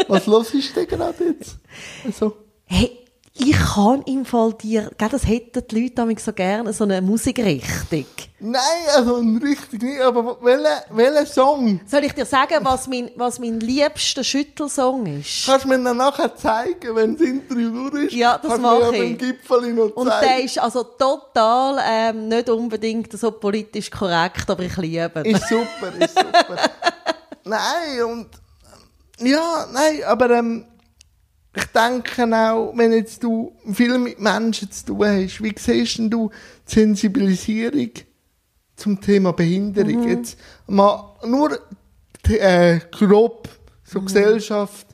Was 0.08 0.26
los 0.26 0.52
ist 0.54 0.74
denn 0.76 0.86
gerade 0.86 1.24
jetzt? 1.24 1.56
Also, 2.04 2.36
Hey, 2.66 2.98
ich 3.36 3.52
kann 3.52 4.02
im 4.02 4.24
Fall 4.24 4.52
dir, 4.54 4.90
gell, 4.96 5.08
das 5.08 5.26
hätten 5.26 5.62
die 5.68 5.80
Leute 5.82 5.94
damit 5.96 6.20
so 6.20 6.32
gerne, 6.32 6.72
so 6.72 6.84
eine 6.84 7.02
Musikrichtung. 7.02 8.06
nein, 8.38 8.62
also 8.94 9.16
richtig 9.16 9.82
nicht, 9.82 10.00
aber 10.00 10.38
welcher 10.40 10.84
welcher 10.90 11.26
Song? 11.26 11.80
Soll 11.84 12.04
ich 12.04 12.12
dir 12.12 12.24
sagen, 12.24 12.58
was 12.62 12.86
mein, 12.86 13.10
was 13.16 13.40
mein 13.40 13.58
liebster 13.60 14.22
Schüttelsong 14.22 15.06
ist? 15.20 15.46
Kannst 15.46 15.64
du 15.64 15.68
mir 15.68 15.82
dann 15.82 15.96
nachher 15.96 16.34
zeigen, 16.36 16.94
wenn 16.94 17.16
das 17.16 17.26
Interview 17.26 17.90
durch 17.90 18.04
ist? 18.04 18.12
Ja, 18.14 18.38
das 18.38 18.58
mache 18.58 18.94
ich. 18.96 18.98
beim 19.02 19.18
Gipfel 19.18 19.72
noch 19.74 19.90
Und 19.96 20.08
zeigen. 20.08 20.26
der 20.28 20.44
ist 20.44 20.58
also 20.60 20.84
total 20.84 21.80
ähm, 21.86 22.28
nicht 22.28 22.48
unbedingt 22.48 23.12
so 23.18 23.32
politisch 23.32 23.90
korrekt, 23.90 24.48
aber 24.48 24.62
ich 24.62 24.76
liebe 24.76 25.22
ihn. 25.24 25.34
Ist 25.34 25.48
super, 25.48 25.92
ist 25.98 26.16
super. 26.16 26.56
nein, 27.44 28.02
und 28.04 28.28
ja, 29.26 29.66
nein, 29.72 30.02
aber 30.06 30.30
ähm, 30.30 30.64
ich 31.56 31.66
denke 31.66 32.24
auch, 32.36 32.72
wenn 32.76 32.92
jetzt 32.92 33.22
du 33.22 33.52
viel 33.72 33.98
mit 33.98 34.18
Menschen 34.20 34.70
zu 34.70 34.86
tun 34.86 35.06
hast, 35.06 35.42
wie 35.42 35.54
siehst 35.56 35.98
denn 35.98 36.10
du 36.10 36.30
die 36.68 36.74
Sensibilisierung 36.74 37.90
zum 38.76 39.00
Thema 39.00 39.32
Behinderung? 39.32 40.08
Jetzt 40.08 40.36
mal 40.66 41.14
nur 41.24 41.58
äh, 42.28 42.80
grob, 42.90 43.48
so 43.84 44.00
Gesellschaft, 44.00 44.86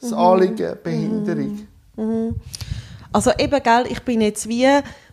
das 0.00 0.12
Anliegen 0.12 0.76
Behinderung. 0.82 1.68
Also 3.12 3.32
eben, 3.38 3.62
gell, 3.62 3.86
ich 3.88 4.00
bin 4.00 4.20
jetzt 4.20 4.48
wie 4.48 4.68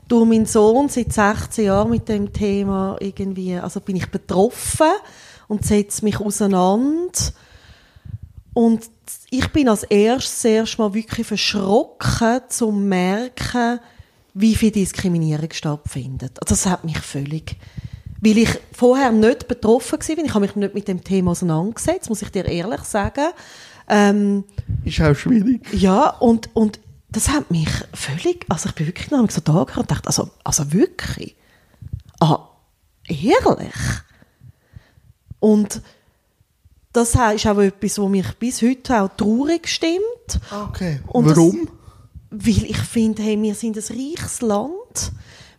durch 0.07 0.27
meinen 0.27 0.45
Sohn 0.45 0.89
seit 0.89 1.13
16 1.13 1.65
Jahren 1.65 1.89
mit 1.89 2.09
dem 2.09 2.33
Thema 2.33 2.97
irgendwie, 2.99 3.55
also 3.55 3.79
bin 3.79 3.95
ich 3.95 4.11
betroffen 4.11 4.91
und 5.47 5.65
setze 5.65 6.03
mich 6.03 6.19
auseinander. 6.19 7.11
Und 8.53 8.89
ich 9.29 9.47
bin 9.49 9.69
als 9.69 9.83
erstes 9.83 10.43
erst 10.43 10.77
mal 10.79 10.93
wirklich 10.93 11.27
verschrocken, 11.27 12.41
zu 12.49 12.71
merken, 12.71 13.79
wie 14.33 14.55
viel 14.55 14.71
Diskriminierung 14.71 15.51
stattfindet. 15.51 16.37
Also 16.41 16.55
das 16.55 16.65
hat 16.65 16.83
mich 16.83 16.99
völlig, 16.99 17.55
weil 18.21 18.37
ich 18.37 18.49
vorher 18.71 19.11
nicht 19.11 19.47
betroffen 19.47 19.99
war, 19.99 20.25
ich 20.25 20.33
habe 20.33 20.45
mich 20.45 20.55
nicht 20.55 20.73
mit 20.73 20.87
dem 20.87 21.03
Thema 21.03 21.31
auseinandergesetzt, 21.31 22.09
muss 22.09 22.21
ich 22.21 22.29
dir 22.29 22.45
ehrlich 22.45 22.81
sagen. 22.81 23.29
Ähm, 23.87 24.43
Ist 24.85 25.01
auch 25.01 25.15
schwierig. 25.15 25.67
ja, 25.73 26.09
und, 26.09 26.49
und 26.53 26.79
das 27.09 27.29
hat 27.29 27.51
mich 27.51 27.69
völlig, 27.93 28.45
also 28.47 28.69
ich 28.69 28.75
bin 28.75 28.87
wirklich 28.87 29.11
noch 29.11 29.29
so 29.29 29.41
da 29.41 29.61
und 29.61 29.91
dachte, 29.91 30.07
also, 30.07 30.29
also 30.43 30.71
wirklich? 30.71 31.35
Ah, 32.19 32.47
ehrlich? 33.07 33.73
Und 35.39 35.81
das 36.93 37.09
ist 37.09 37.47
auch 37.47 37.59
etwas, 37.59 37.97
was 37.99 38.09
mich 38.09 38.27
bis 38.39 38.61
heute 38.61 39.01
auch 39.01 39.09
traurig 39.15 39.67
stimmt. 39.67 40.39
Okay. 40.69 40.99
Und 41.07 41.27
das- 41.27 41.37
Warum? 41.37 41.67
weil 42.31 42.63
ich 42.63 42.77
finde, 42.77 43.21
hey, 43.21 43.39
wir 43.41 43.53
sind 43.53 43.77
ein 43.77 43.83
reiches 43.83 44.41
Land. 44.41 45.11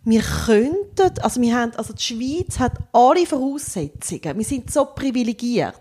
Wir 0.04 0.22
könnten, 0.22 1.20
also 1.20 1.40
wir 1.40 1.56
haben, 1.56 1.72
also 1.76 1.92
die 1.92 2.02
Schweiz 2.02 2.58
hat 2.58 2.72
alle 2.92 3.24
Voraussetzungen. 3.24 4.36
Wir 4.36 4.44
sind 4.44 4.72
so 4.72 4.86
privilegiert. 4.86 5.76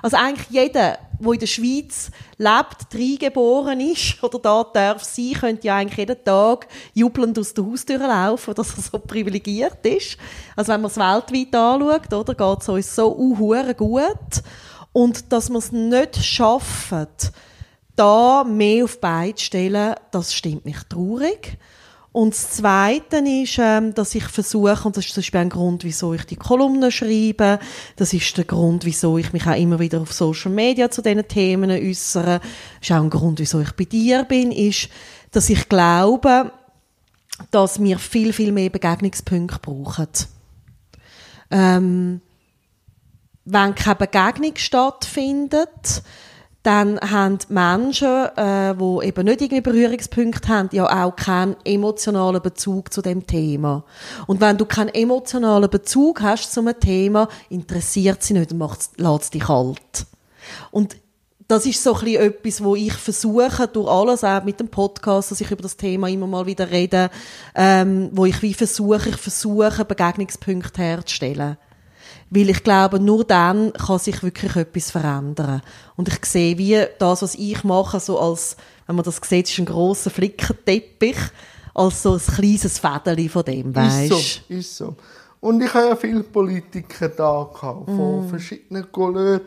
Also 0.00 0.16
eigentlich 0.16 0.48
jeder, 0.50 0.98
der 1.18 1.32
in 1.32 1.38
der 1.40 1.46
Schweiz 1.46 2.10
lebt, 2.36 2.94
reingeboren 2.94 3.80
ist 3.80 4.16
oder 4.22 4.38
da 4.38 4.64
darf 4.72 5.02
sein, 5.02 5.32
könnte 5.32 5.66
ja 5.66 5.76
eigentlich 5.76 5.98
jeden 5.98 6.22
Tag 6.22 6.68
jubelnd 6.92 7.36
aus 7.36 7.52
der 7.54 7.66
Haustür 7.66 7.98
laufen, 7.98 8.54
dass 8.54 8.76
er 8.76 8.82
so 8.82 8.98
privilegiert 8.98 9.84
ist. 9.84 10.18
Also 10.54 10.72
wenn 10.72 10.82
man 10.82 10.90
es 10.90 10.96
weltweit 10.96 11.54
anschaut, 11.56 12.12
oder, 12.12 12.34
geht 12.34 12.62
es 12.62 12.68
uns 12.68 12.94
so 12.94 13.16
uh, 13.16 13.74
gut. 13.74 14.42
Und 14.94 15.32
dass 15.32 15.50
wir 15.50 15.58
es 15.58 15.72
nicht 15.72 16.24
schaffen, 16.24 17.08
da 17.96 18.44
mehr 18.44 18.84
auf 18.84 19.00
beide 19.00 19.40
stellen, 19.40 19.96
das 20.12 20.32
stimmt 20.32 20.64
mich 20.64 20.78
traurig. 20.88 21.58
Und 22.12 22.32
das 22.32 22.52
Zweite 22.52 23.16
ist, 23.16 23.58
ähm, 23.58 23.92
dass 23.92 24.14
ich 24.14 24.22
versuche, 24.22 24.86
und 24.86 24.96
das 24.96 25.04
ist 25.04 25.14
zum 25.14 25.20
Beispiel 25.20 25.40
ein 25.40 25.48
Grund, 25.48 25.82
wieso 25.82 26.14
ich 26.14 26.24
die 26.26 26.36
Kolumnen 26.36 26.92
schreibe, 26.92 27.58
das 27.96 28.12
ist 28.12 28.36
der 28.36 28.44
Grund, 28.44 28.84
wieso 28.84 29.18
ich 29.18 29.32
mich 29.32 29.44
auch 29.48 29.56
immer 29.56 29.80
wieder 29.80 30.00
auf 30.00 30.12
Social 30.12 30.52
Media 30.52 30.88
zu 30.92 31.02
diesen 31.02 31.26
Themen 31.26 31.72
äußere, 31.72 32.40
ist 32.80 32.92
auch 32.92 33.02
ein 33.02 33.10
Grund, 33.10 33.40
wieso 33.40 33.60
ich 33.60 33.72
bei 33.72 33.84
dir 33.84 34.22
bin, 34.22 34.52
ist, 34.52 34.90
dass 35.32 35.50
ich 35.50 35.68
glaube, 35.68 36.52
dass 37.50 37.82
wir 37.82 37.98
viel, 37.98 38.32
viel 38.32 38.52
mehr 38.52 38.70
Begegnungspunkte 38.70 39.58
brauchen. 39.58 40.06
Ähm, 41.50 42.20
wenn 43.44 43.74
keine 43.74 43.96
Begegnung 43.96 44.52
stattfindet, 44.56 46.02
dann 46.64 46.98
haben 46.98 47.38
die 47.38 47.52
Menschen, 47.52 48.26
äh, 48.36 48.74
die 48.74 49.06
eben 49.06 49.26
nicht 49.26 49.42
irgendwie 49.42 49.60
Berührungspunkte 49.60 50.48
haben, 50.48 50.70
ja 50.72 51.04
auch 51.04 51.14
keinen 51.14 51.56
emotionalen 51.62 52.40
Bezug 52.40 52.90
zu 52.90 53.02
dem 53.02 53.26
Thema. 53.26 53.84
Und 54.26 54.40
wenn 54.40 54.56
du 54.56 54.64
keinen 54.64 54.88
emotionalen 54.88 55.68
Bezug 55.68 56.22
hast 56.22 56.52
zu 56.54 56.60
einem 56.60 56.80
Thema, 56.80 57.28
interessiert 57.50 58.22
sie 58.22 58.32
nicht 58.32 58.50
und 58.50 58.78
lässt 58.96 59.34
dich 59.34 59.42
kalt. 59.42 60.06
Und 60.70 60.96
das 61.48 61.66
ist 61.66 61.82
so 61.82 61.94
ein 61.94 62.00
bisschen 62.00 62.22
etwas, 62.22 62.64
wo 62.64 62.74
ich 62.74 62.94
versuche, 62.94 63.68
durch 63.68 63.90
alles, 63.90 64.24
auch 64.24 64.44
mit 64.44 64.58
dem 64.58 64.68
Podcast, 64.68 65.30
dass 65.30 65.42
ich 65.42 65.50
über 65.50 65.62
das 65.62 65.76
Thema 65.76 66.08
immer 66.08 66.26
mal 66.26 66.46
wieder 66.46 66.70
rede, 66.70 67.10
ähm, 67.54 68.08
wo 68.12 68.24
ich 68.24 68.40
wie 68.40 68.54
versuche, 68.54 69.10
ich 69.10 69.16
versuche, 69.16 69.84
Begegnungspunkte 69.84 70.80
herzustellen. 70.80 71.58
Weil 72.34 72.50
ich 72.50 72.64
glaube, 72.64 72.98
nur 72.98 73.24
dann 73.24 73.72
kann 73.74 73.98
sich 74.00 74.22
wirklich 74.22 74.56
etwas 74.56 74.90
verändern. 74.90 75.62
Und 75.94 76.08
ich 76.08 76.24
sehe, 76.24 76.58
wie 76.58 76.84
das, 76.98 77.22
was 77.22 77.36
ich 77.36 77.62
mache, 77.62 78.00
so 78.00 78.18
als, 78.18 78.56
wenn 78.86 78.96
man 78.96 79.04
das 79.04 79.20
sieht, 79.22 79.48
ist 79.48 79.58
ein 79.58 79.66
grosser 79.66 80.10
Flickenteppich, 80.10 81.16
als 81.74 82.02
so 82.02 82.14
ein 82.14 82.18
kleines 82.18 82.78
Fädeli 82.78 83.28
von 83.28 83.44
dem, 83.44 83.74
weißt 83.74 84.10
Ist 84.10 84.42
so, 84.48 84.54
ist 84.54 84.76
so. 84.76 84.96
Und 85.40 85.62
ich 85.62 85.72
habe 85.74 85.88
ja 85.88 85.96
viele 85.96 86.22
Politiker 86.22 87.08
da 87.08 87.50
gehabt, 87.52 87.86
von 87.86 88.26
mm. 88.26 88.28
verschiedenen 88.30 88.90
Couleurs. 88.90 89.42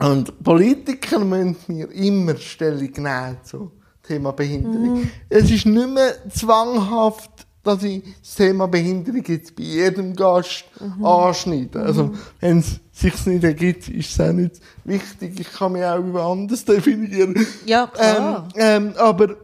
Und 0.00 0.42
Politiker 0.42 1.18
müssen 1.20 1.56
mir 1.68 1.90
immer 1.92 2.36
Stellung 2.36 2.90
nehmen 2.90 3.36
zum 3.44 3.70
Thema 4.02 4.32
Behinderung. 4.32 5.02
Mm. 5.02 5.10
Es 5.28 5.50
ist 5.50 5.64
nicht 5.64 5.88
mehr 5.90 6.28
zwanghaft 6.30 7.46
dass 7.62 7.82
ich 7.82 8.02
das 8.20 8.34
Thema 8.36 8.66
Behinderung 8.66 9.22
jetzt 9.26 9.54
bei 9.54 9.62
jedem 9.62 10.16
Gast 10.16 10.64
mhm. 10.80 11.04
anschneide. 11.04 11.80
Also, 11.80 12.04
mhm. 12.04 12.18
wenn 12.40 12.58
es 12.58 12.80
sich 12.92 13.26
nicht 13.26 13.44
ergibt, 13.44 13.88
ist 13.88 14.12
es 14.12 14.20
auch 14.20 14.32
nicht 14.32 14.60
wichtig. 14.84 15.40
Ich 15.40 15.52
kann 15.52 15.72
mich 15.72 15.84
auch 15.84 15.98
über 15.98 16.24
anders 16.24 16.64
definieren. 16.64 17.46
Ja, 17.66 17.86
klar. 17.86 18.48
Ähm, 18.54 18.88
ähm, 18.88 18.94
aber 18.96 19.36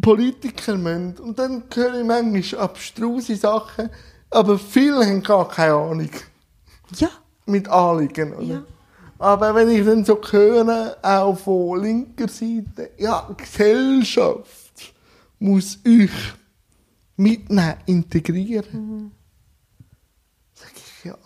Politiker 0.00 0.76
müssen, 0.76 1.14
und 1.18 1.38
dann 1.38 1.62
höre 1.72 2.00
ich 2.00 2.06
manchmal 2.06 2.64
abstruse 2.64 3.36
Sachen, 3.36 3.88
aber 4.30 4.58
viele 4.58 5.06
haben 5.06 5.22
gar 5.22 5.48
keine 5.48 5.74
Ahnung. 5.74 6.10
Ja. 6.96 7.10
Mit 7.46 7.68
Anliegen, 7.68 8.34
oder? 8.34 8.42
Ja. 8.42 8.62
Aber 9.18 9.54
wenn 9.54 9.70
ich 9.70 9.84
dann 9.84 10.04
so 10.04 10.20
höre, 10.30 10.96
auch 11.00 11.38
von 11.38 11.80
linker 11.80 12.26
Seite, 12.26 12.90
ja, 12.98 13.30
Gesellschaft 13.36 14.92
muss 15.38 15.78
ich 15.84 16.10
mitnehmen, 17.16 17.74
integrieren. 17.86 18.66
Mhm. 18.72 19.10
Sag 20.54 20.72
ich, 20.76 21.04
ja. 21.04 21.18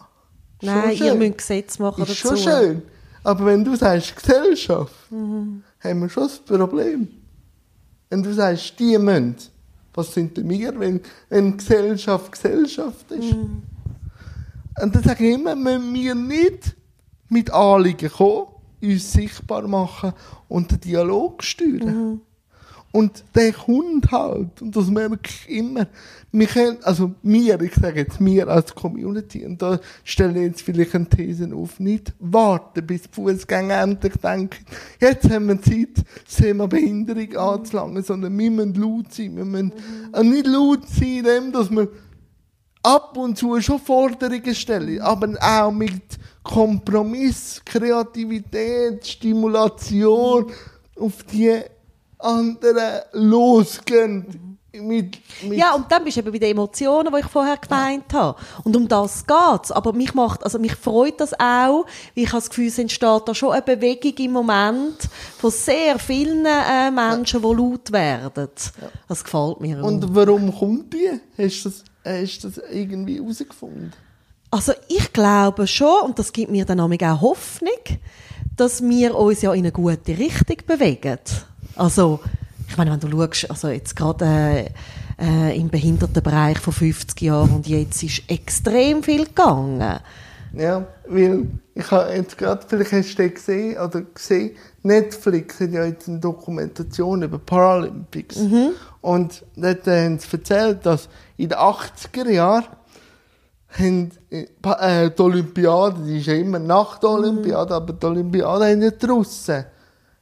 Nein, 0.62 0.97
ihr 0.97 1.14
müsst 1.14 1.38
Gesetze 1.38 1.83
machen 1.83 2.02
ist 2.05 2.25
dazu. 2.25 2.37
schon 2.37 2.37
schön. 2.37 2.83
Aber 3.23 3.47
wenn 3.47 3.64
du 3.64 3.75
sagst 3.75 4.14
Gesellschaft, 4.14 5.11
mhm. 5.11 5.62
haben 5.81 6.01
wir 6.01 6.09
schon 6.09 6.29
das 6.29 6.38
Problem. 6.38 7.09
Wenn 8.09 8.22
du 8.22 8.33
sagst, 8.33 8.79
die 8.79 8.96
müssen, 8.99 9.37
was 9.94 10.14
sind 10.14 10.37
denn 10.37 10.49
wir, 10.49 10.79
wenn, 10.79 11.01
wenn 11.29 11.57
Gesellschaft 11.57 12.31
Gesellschaft 12.31 13.11
ist? 13.11 13.33
Mhm. 13.33 13.62
Und 14.81 14.94
dann 14.94 15.03
sage 15.03 15.27
ich 15.27 15.35
immer, 15.35 15.57
müssen 15.57 15.94
wir 15.94 16.14
nicht 16.14 16.77
mit 17.29 17.51
Anliegen 17.51 18.11
kommen, 18.11 18.46
uns 18.83 19.12
sichtbar 19.12 19.66
machen 19.66 20.12
und 20.49 20.70
den 20.70 20.81
Dialog 20.81 21.42
steuern. 21.42 22.11
Mhm. 22.11 22.20
Und 22.96 23.24
der 23.35 23.52
kommt 23.52 24.11
halt, 24.11 24.62
und 24.62 24.74
das 24.74 24.87
merke 24.87 25.18
ich 25.28 25.54
immer. 25.54 25.87
Wir 26.32 26.46
können, 26.46 26.78
also 26.82 27.12
mir, 27.22 27.61
ich 27.61 27.74
sage 27.74 28.00
jetzt 28.00 28.22
mir 28.22 28.48
als 28.48 28.74
Community, 28.74 29.44
und 29.44 29.61
da 29.61 29.78
stelle 30.02 30.40
ich 30.40 30.46
jetzt 30.46 30.62
vielleicht 30.62 30.94
eine 30.94 31.06
These 31.06 31.54
auf, 31.54 31.78
nicht 31.78 32.14
warten, 32.20 32.87
bis 32.87 33.02
die 33.02 33.09
Fußgänger 33.12 33.82
endlich 33.82 34.14
denken, 34.16 34.64
jetzt 34.98 35.28
haben 35.28 35.48
wir 35.48 35.61
Zeit, 35.61 36.06
das 36.24 36.37
Thema 36.37 36.66
Behinderung 36.68 37.28
mhm. 37.28 37.37
anzulangen, 37.37 38.02
sondern 38.02 38.38
wir 38.38 38.50
müssen 38.50 38.74
laut 38.76 39.12
sein. 39.12 39.37
Wir 39.37 39.44
müssen 39.44 39.72
mhm. 40.18 40.30
nicht 40.30 40.46
laut 40.46 40.88
sein, 40.88 41.18
in 41.18 41.24
dem, 41.24 41.52
dass 41.52 41.70
wir 41.70 41.90
ab 42.82 43.14
und 43.18 43.37
zu 43.37 43.61
schon 43.61 43.78
Forderungen 43.78 44.54
stellen, 44.54 45.02
aber 45.02 45.35
auch 45.38 45.70
mit 45.70 46.18
Kompromiss, 46.42 47.61
Kreativität, 47.62 49.06
Stimulation 49.06 50.50
auf 50.98 51.22
die 51.24 51.61
anderen 52.18 53.02
losgehen. 53.12 54.57
Mit, 54.83 55.18
mit 55.42 55.59
ja, 55.59 55.74
und 55.74 55.90
dann 55.90 56.05
bist 56.05 56.16
du 56.16 56.20
eben 56.20 56.33
bei 56.33 56.38
den 56.38 56.50
Emotionen, 56.50 57.12
die 57.12 57.20
ich 57.20 57.26
vorher 57.26 57.57
gemeint 57.57 58.12
habe. 58.12 58.38
Und 58.64 58.76
um 58.76 58.87
das 58.87 59.24
geht's. 59.26 59.72
Aber 59.72 59.92
mich 59.92 60.12
macht, 60.12 60.44
also 60.44 60.59
mich 60.59 60.74
freut 60.74 61.20
das 61.20 61.33
auch, 61.35 61.87
weil 62.14 62.24
ich 62.24 62.29
habe 62.29 62.38
das 62.38 62.50
Gefühl, 62.50 62.68
es 62.68 62.79
entsteht 62.79 63.22
da 63.24 63.35
schon 63.35 63.52
eine 63.52 63.62
Bewegung 63.62 64.12
im 64.18 64.33
Moment 64.33 65.09
von 65.38 65.50
sehr 65.50 65.98
vielen 65.98 66.44
äh, 66.44 66.90
Menschen, 66.90 67.40
die 67.40 67.55
laut 67.55 67.90
werden. 67.92 68.48
Ja. 68.81 68.88
Das 69.09 69.24
gefällt 69.24 69.61
mir 69.61 69.83
auch. 69.83 69.87
Und 69.87 70.14
warum 70.14 70.55
kommt 70.55 70.92
die? 70.92 71.20
Hast 71.38 71.64
du 71.64 71.68
das, 71.70 71.85
hast 72.05 72.44
du 72.44 72.48
das 72.48 72.62
irgendwie 72.70 73.18
herausgefunden? 73.18 73.92
Also 74.50 74.72
ich 74.88 75.12
glaube 75.12 75.66
schon, 75.66 76.02
und 76.05 76.18
das 76.18 76.33
gibt 76.33 76.50
mir 76.50 76.64
dann 76.64 76.81
auch 76.81 77.20
Hoffnung, 77.20 77.72
dass 78.57 78.83
wir 78.83 79.14
uns 79.14 79.42
ja 79.42 79.52
in 79.52 79.61
eine 79.61 79.72
gute 79.72 80.16
Richtung 80.16 80.57
bewegen. 80.66 81.18
Also, 81.76 82.20
ich 82.68 82.76
meine, 82.76 82.90
wenn 82.90 83.00
du 83.00 83.10
schaust, 83.10 83.50
also 83.50 83.68
jetzt 83.68 83.94
gerade 83.94 84.24
äh, 84.24 84.70
äh, 85.18 85.58
im 85.58 85.68
Behindertenbereich 85.68 86.58
von 86.58 86.72
50 86.72 87.20
Jahren 87.20 87.50
und 87.50 87.66
jetzt 87.66 88.02
ist 88.02 88.22
extrem 88.28 89.02
viel 89.02 89.26
gegangen. 89.26 90.00
Ja, 90.52 90.86
weil 91.06 91.46
ich 91.74 91.90
habe 91.90 92.14
jetzt 92.14 92.38
gerade, 92.38 92.64
vielleicht 92.66 92.92
hast 92.92 93.18
du 93.18 93.30
gesehen, 93.30 93.78
oder 93.78 94.02
gesehen, 94.02 94.56
Netflix 94.82 95.60
hat 95.60 95.70
ja 95.72 95.84
jetzt 95.84 96.08
eine 96.08 96.18
Dokumentation 96.18 97.22
über 97.22 97.38
Paralympics. 97.38 98.36
Mhm. 98.36 98.70
Und 99.02 99.44
dort 99.56 99.86
haben 99.86 100.18
sie 100.18 100.32
erzählt, 100.32 100.86
dass 100.86 101.08
in 101.36 101.50
den 101.50 101.58
80er 101.58 102.30
Jahren 102.30 102.64
haben, 103.68 104.10
äh, 104.30 105.10
die 105.10 105.22
Olympiade, 105.22 106.02
die 106.06 106.18
ist 106.18 106.26
ja 106.26 106.34
immer 106.34 106.58
nach 106.58 106.98
der 106.98 107.10
Olympiade, 107.10 107.74
mhm. 107.74 107.82
aber 107.82 107.92
die 107.92 108.06
Olympiade 108.06 108.64
haben 108.66 108.82
ja 108.82 108.90
die 108.90 109.06
Russen 109.06 109.64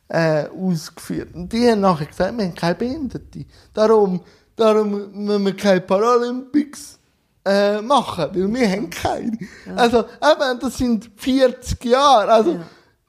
äh, 0.09 0.47
ausgeführt. 0.49 1.35
Und 1.35 1.53
die 1.53 1.71
haben 1.71 1.81
nachher 1.81 2.07
gesagt, 2.07 2.37
wir 2.37 2.45
haben 2.45 2.55
keine 2.55 2.75
Behinderte. 2.75 3.45
Darum, 3.73 4.21
darum 4.57 5.11
müssen 5.13 5.45
wir 5.45 5.57
keine 5.57 5.81
Paralympics 5.81 6.99
äh, 7.45 7.81
machen, 7.81 8.27
weil 8.33 8.55
wir 8.55 8.71
haben 8.71 8.91
keine. 8.91 9.39
Ja. 9.67 9.75
Also, 9.77 9.99
eben, 10.01 10.61
das 10.61 10.79
sind 10.79 11.11
40 11.17 11.85
Jahre. 11.85 12.33
Also, 12.33 12.53
ja. 12.53 12.67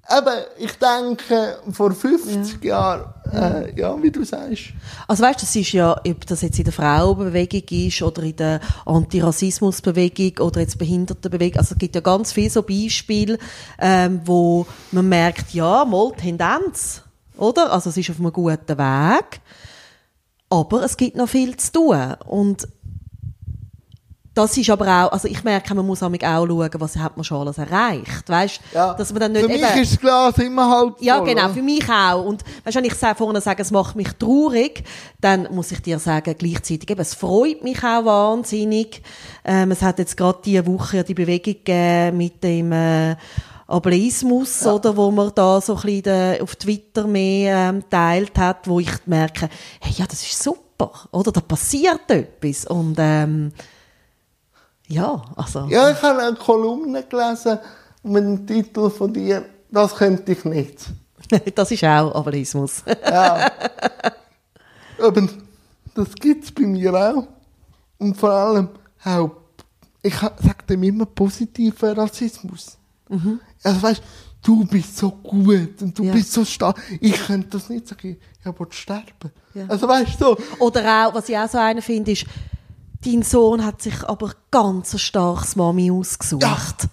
Eben, 0.07 0.43
ich 0.59 0.73
denke, 0.73 1.57
vor 1.71 1.91
50 1.91 2.63
ja. 2.63 2.69
Jahren, 2.69 3.13
äh, 3.33 3.79
ja, 3.79 4.01
wie 4.03 4.11
du 4.11 4.23
sagst. 4.23 4.65
Also 5.07 5.23
weißt, 5.23 5.41
das 5.41 5.55
ist 5.55 5.71
ja, 5.71 5.93
ob 5.93 6.27
das 6.27 6.41
jetzt 6.41 6.59
in 6.59 6.65
der 6.65 6.73
Frauenbewegung 6.73 7.63
ist 7.87 8.03
oder 8.03 8.21
in 8.21 8.35
der 8.35 8.59
Antirassismusbewegung 8.85 10.45
oder 10.45 10.61
jetzt 10.61 10.77
Behindertenbewegung, 10.77 11.57
also 11.57 11.73
es 11.73 11.79
gibt 11.79 11.95
ja 11.95 12.01
ganz 12.01 12.33
viele 12.33 12.51
so 12.51 12.61
Beispiele, 12.61 13.39
ähm, 13.79 14.21
wo 14.25 14.67
man 14.91 15.09
merkt, 15.09 15.55
ja, 15.55 15.83
mal 15.85 16.11
Tendenz, 16.11 17.01
oder? 17.37 17.73
Also 17.73 17.89
es 17.89 17.97
ist 17.97 18.11
auf 18.11 18.19
einem 18.19 18.31
guten 18.31 18.77
Weg, 18.77 19.41
aber 20.51 20.83
es 20.83 20.97
gibt 20.97 21.17
noch 21.17 21.29
viel 21.29 21.57
zu 21.57 21.71
tun 21.71 22.15
und 22.27 22.67
das 24.35 24.57
ist 24.57 24.69
aber 24.69 24.85
auch, 24.85 25.11
also 25.13 25.27
ich 25.27 25.43
merke, 25.43 25.73
man 25.73 25.85
muss 25.85 26.03
auch 26.03 26.11
schauen, 26.11 26.69
was 26.73 26.97
hat 26.97 27.15
man 27.17 27.23
schon 27.23 27.39
alles 27.39 27.57
erreicht, 27.57 28.27
weißt? 28.27 28.59
Ja. 28.73 28.93
Dass 28.93 29.11
man 29.13 29.21
dann 29.21 29.31
nicht 29.31 29.43
Für 29.43 29.47
mich 29.47 29.61
eben, 29.61 29.81
ist 29.81 29.93
das 29.93 29.99
Glas 30.01 30.37
immer 30.37 30.69
halb 30.69 30.97
voll. 30.97 31.07
ja, 31.07 31.19
genau, 31.21 31.49
für 31.49 31.61
mich 31.61 31.89
auch. 31.89 32.25
Und 32.25 32.43
weißt, 32.65 32.75
wenn 32.75 32.83
ich 32.83 32.93
vorne 32.93 33.39
sage, 33.41 33.61
es 33.61 33.71
macht 33.71 33.95
mich 33.95 34.09
traurig, 34.19 34.83
dann 35.21 35.47
muss 35.51 35.71
ich 35.71 35.81
dir 35.81 35.99
sagen, 35.99 36.35
gleichzeitig 36.37 36.89
eben, 36.89 36.99
es 36.99 37.13
freut 37.13 37.63
mich 37.63 37.77
auch 37.83 38.03
wahnsinnig. 38.05 39.01
Ähm, 39.45 39.71
es 39.71 39.81
hat 39.81 39.99
jetzt 39.99 40.17
gerade 40.17 40.39
diese 40.43 40.67
Woche 40.67 41.03
die 41.05 41.13
Bewegung 41.13 41.53
gegeben 41.53 42.17
mit 42.17 42.43
dem 42.43 42.71
äh, 42.73 43.15
Ableismus, 43.67 44.65
oder, 44.65 44.95
wo 44.97 45.11
man 45.11 45.31
da 45.33 45.59
so 45.61 45.75
ein 45.75 45.81
bisschen 45.81 46.03
de- 46.03 46.41
auf 46.41 46.55
Twitter 46.55 47.07
mehr 47.07 47.69
ähm, 47.69 47.83
teilt 47.89 48.37
hat, 48.37 48.67
wo 48.67 48.79
ich 48.79 48.91
merke, 49.05 49.49
hey, 49.79 49.93
ja, 49.97 50.05
das 50.05 50.21
ist 50.23 50.43
super, 50.43 50.91
oder? 51.11 51.31
Da 51.31 51.41
passiert 51.41 52.01
etwas. 52.09 52.65
Und 52.65 52.95
ähm, 52.99 53.51
ja, 54.87 55.21
also... 55.35 55.65
Ja, 55.69 55.89
ich 55.91 56.01
habe 56.01 56.21
eine 56.21 56.35
Kolumne 56.35 57.03
gelesen 57.03 57.59
mit 58.03 58.23
dem 58.23 58.45
Titel 58.47 58.89
von 58.89 59.11
dir, 59.13 59.45
das 59.71 59.95
könnte 59.95 60.31
ich 60.31 60.45
nicht. 60.45 60.85
das 61.55 61.71
ist 61.71 61.83
auch 61.83 62.13
Ableismus. 62.13 62.83
Ja. 63.03 63.51
Aber 65.01 65.27
das 65.95 66.13
gibt 66.15 66.43
es 66.45 66.51
bei 66.51 66.63
mir 66.63 66.93
auch. 66.93 67.27
Und 67.97 68.15
vor 68.15 68.31
allem 68.31 68.69
auch, 69.03 69.31
ich 70.01 70.21
ha- 70.21 70.33
sag 70.37 70.65
dem 70.67 70.83
immer 70.83 71.05
positiven 71.05 71.93
Rassismus. 71.93 72.77
Also 73.63 73.81
weißt 73.81 74.01
du 74.43 74.63
bist 74.65 74.97
so 74.97 75.09
gut 75.09 75.81
und 75.81 75.97
du 75.97 76.03
Ja. 76.03 76.13
bist 76.13 76.31
so 76.31 76.45
stark. 76.45 76.79
Ich 77.01 77.13
könnte 77.25 77.49
das 77.49 77.69
nicht 77.69 77.87
sagen, 77.87 78.17
ich 78.39 78.45
will 78.45 78.67
sterben. 78.69 79.31
Ja. 79.55 79.65
Also 79.67 79.87
weißt 79.87 80.21
du, 80.21 80.25
so, 80.25 80.37
Oder 80.59 81.07
auch, 81.07 81.15
was 81.15 81.27
ich 81.29 81.37
auch 81.37 81.49
so 81.49 81.57
einen 81.57 81.81
finde, 81.81 82.11
ist, 82.11 82.25
dein 83.03 83.23
Sohn 83.23 83.65
hat 83.65 83.81
sich 83.81 84.03
aber 84.03 84.33
ganz 84.51 84.93
ein 84.93 84.99
starkes 84.99 85.55
Mami 85.55 85.91
ausgesucht. 85.91 86.87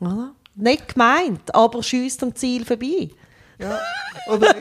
Oder? 0.00 0.34
Nicht 0.54 0.94
gemeint, 0.94 1.54
aber 1.54 1.82
schießt 1.82 2.22
am 2.22 2.34
Ziel 2.34 2.64
vorbei. 2.64 3.10
Ja, 3.58 3.78
oder 4.28 4.54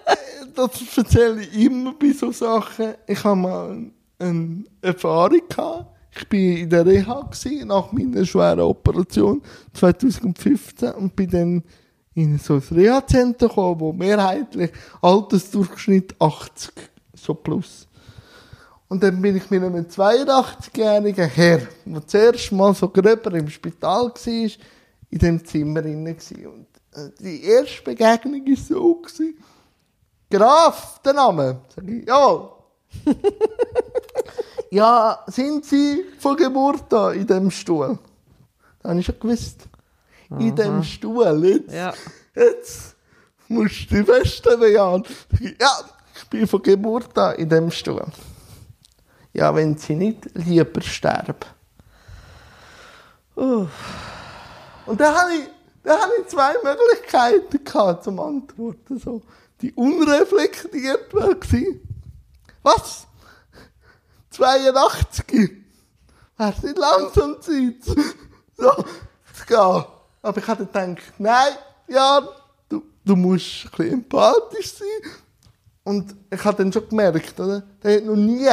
das 0.54 0.96
erzähle 0.96 1.42
ich 1.42 1.54
immer 1.54 1.94
bei 1.94 2.12
so 2.12 2.30
Sachen. 2.30 2.94
Ich 3.06 3.24
habe 3.24 3.36
mal 3.36 3.90
eine 4.18 4.64
Erfahrung 4.80 5.40
gehabt. 5.48 5.86
Ich 6.14 6.28
bin 6.28 6.58
in 6.58 6.70
der 6.70 6.84
Reha 6.84 7.22
gewesen, 7.22 7.68
nach 7.68 7.90
meiner 7.90 8.24
schweren 8.24 8.60
Operation 8.60 9.42
2015 9.72 10.92
und 10.92 11.16
bin 11.16 11.30
dann 11.30 11.62
in 12.14 12.38
so 12.38 12.54
ein 12.54 12.62
Reha-Zentrum 12.70 13.48
gekommen, 13.48 13.80
wo 13.80 13.92
mehrheitlich 13.92 14.70
Altersdurchschnitt 15.00 16.14
80 16.20 16.74
so 17.14 17.34
plus. 17.34 17.88
Und 18.92 19.02
dann 19.02 19.22
bin 19.22 19.34
ich 19.38 19.48
mit 19.48 19.62
einem 19.62 19.86
82-jährigen 19.86 21.26
Herr, 21.26 21.62
der 21.86 22.06
zuerst 22.06 22.52
mal 22.52 22.74
so 22.74 22.90
gröber 22.90 23.32
im 23.32 23.48
Spital 23.48 24.08
war, 24.12 24.50
in 25.08 25.18
dem 25.18 25.42
Zimmer 25.46 25.80
gewesen. 25.80 26.46
Und 26.46 26.66
äh, 26.94 27.08
die 27.18 27.42
erste 27.42 27.80
Begegnung 27.84 28.44
war 28.44 28.56
so. 28.58 28.94
gewesen. 28.96 29.38
Graf, 30.30 31.00
der 31.02 31.14
Name. 31.14 31.62
Sag 31.74 31.88
ich, 31.88 32.06
ja. 32.06 32.50
ja, 34.70 35.24
sind 35.26 35.64
Sie 35.64 36.04
von 36.18 36.36
Geburt 36.36 36.92
an 36.92 37.14
in 37.14 37.26
dem 37.26 37.50
Stuhl? 37.50 37.98
Das 38.82 38.90
habe 38.90 39.00
ich 39.00 39.06
schon 39.06 39.18
gewusst. 39.18 39.60
In 40.38 40.54
dem 40.54 40.82
Stuhl. 40.82 41.42
Jetzt, 41.46 41.72
Ja. 41.72 41.94
jetzt 42.34 42.94
musst 43.48 43.90
du 43.90 44.66
Jan. 44.66 45.02
Sag 45.30 45.40
ich, 45.40 45.56
Ja, 45.58 45.80
ich 46.14 46.28
bin 46.28 46.46
von 46.46 46.60
Geburt 46.60 47.16
an 47.16 47.36
in 47.36 47.48
dem 47.48 47.70
Stuhl. 47.70 48.04
Ja, 49.32 49.54
wenn 49.54 49.76
Sie 49.76 49.94
nicht 49.94 50.28
lieber 50.34 50.82
sterben. 50.82 51.36
Uh, 53.34 53.66
Und 54.86 55.00
da 55.00 55.22
habe 55.22 55.34
ich, 55.34 55.48
da 55.82 55.98
habe 55.98 56.12
ich 56.20 56.28
zwei 56.28 56.52
Möglichkeiten 56.62 57.64
gehabt 57.64 58.04
zum 58.04 58.20
Antworten. 58.20 58.98
So. 58.98 59.22
Die 59.60 59.72
unreflektiert 59.72 61.14
war. 61.14 61.36
Was? 62.62 63.06
82? 64.30 65.62
Wäre 66.36 66.54
es 66.56 66.62
nicht 66.62 66.78
langsam 66.78 67.40
Zeit, 67.40 67.84
so 68.56 68.72
zu 68.72 69.46
gehen? 69.46 69.84
Aber 70.22 70.38
ich 70.38 70.46
hatte 70.46 70.66
gedacht, 70.66 71.12
nein, 71.18 71.52
ja, 71.88 72.22
du, 72.68 72.82
du 73.04 73.16
musst 73.16 73.64
ein 73.64 73.70
bisschen 73.70 73.92
empathisch 73.94 74.74
sein. 74.74 75.12
Und 75.84 76.14
ich 76.30 76.44
habe 76.44 76.56
dann 76.56 76.72
schon 76.72 76.88
gemerkt, 76.88 77.38
oder? 77.40 77.62
Der 77.82 77.96
hat 77.96 78.04
noch 78.04 78.16
nie, 78.16 78.48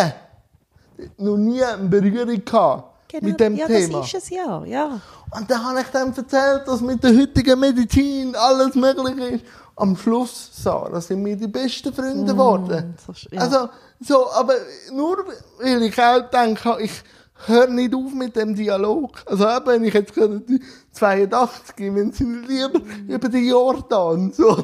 noch 1.17 1.37
nie 1.37 1.63
eine 1.63 1.87
Berührung 1.87 2.43
gehabt 2.43 3.13
mit 3.21 3.39
dem 3.39 3.55
Genau. 3.55 3.67
ja, 3.67 3.75
Thema. 3.79 3.97
das 3.99 4.07
ist 4.07 4.23
es 4.23 4.29
ja, 4.29 4.63
ja. 4.65 5.01
Und 5.35 5.49
dann 5.49 5.63
habe 5.63 5.81
ich 5.81 5.87
dann 5.87 6.13
erzählt, 6.15 6.67
dass 6.67 6.81
mit 6.81 7.03
der 7.03 7.15
heutigen 7.17 7.59
Medizin 7.59 8.35
alles 8.35 8.75
möglich 8.75 9.17
ist. 9.33 9.45
Am 9.75 9.95
Schluss, 9.95 10.49
Sarah, 10.51 10.99
sind 10.99 11.23
wir 11.25 11.35
die 11.37 11.47
besten 11.47 11.93
Freunde 11.93 12.25
geworden. 12.33 12.95
so 13.05 13.13
sch- 13.13 13.33
ja. 13.33 13.41
Also, 13.41 13.69
so, 14.01 14.29
aber 14.31 14.53
nur 14.93 15.17
weil 15.61 15.83
ich 15.83 15.97
auch 16.01 16.29
denke, 16.29 16.77
ich 16.81 16.91
höre 17.45 17.67
nicht 17.67 17.95
auf 17.95 18.13
mit 18.13 18.35
dem 18.35 18.53
Dialog. 18.55 19.11
Also 19.25 19.47
eben, 19.47 19.65
wenn 19.67 19.83
ich 19.85 19.93
jetzt 19.93 20.13
gerade 20.13 20.41
die 20.41 20.61
82, 20.91 21.75
wenn 21.95 22.11
sie 22.11 22.25
lieber 22.25 22.81
über 23.07 23.29
den 23.29 23.47
Jordan, 23.47 24.33
so, 24.33 24.63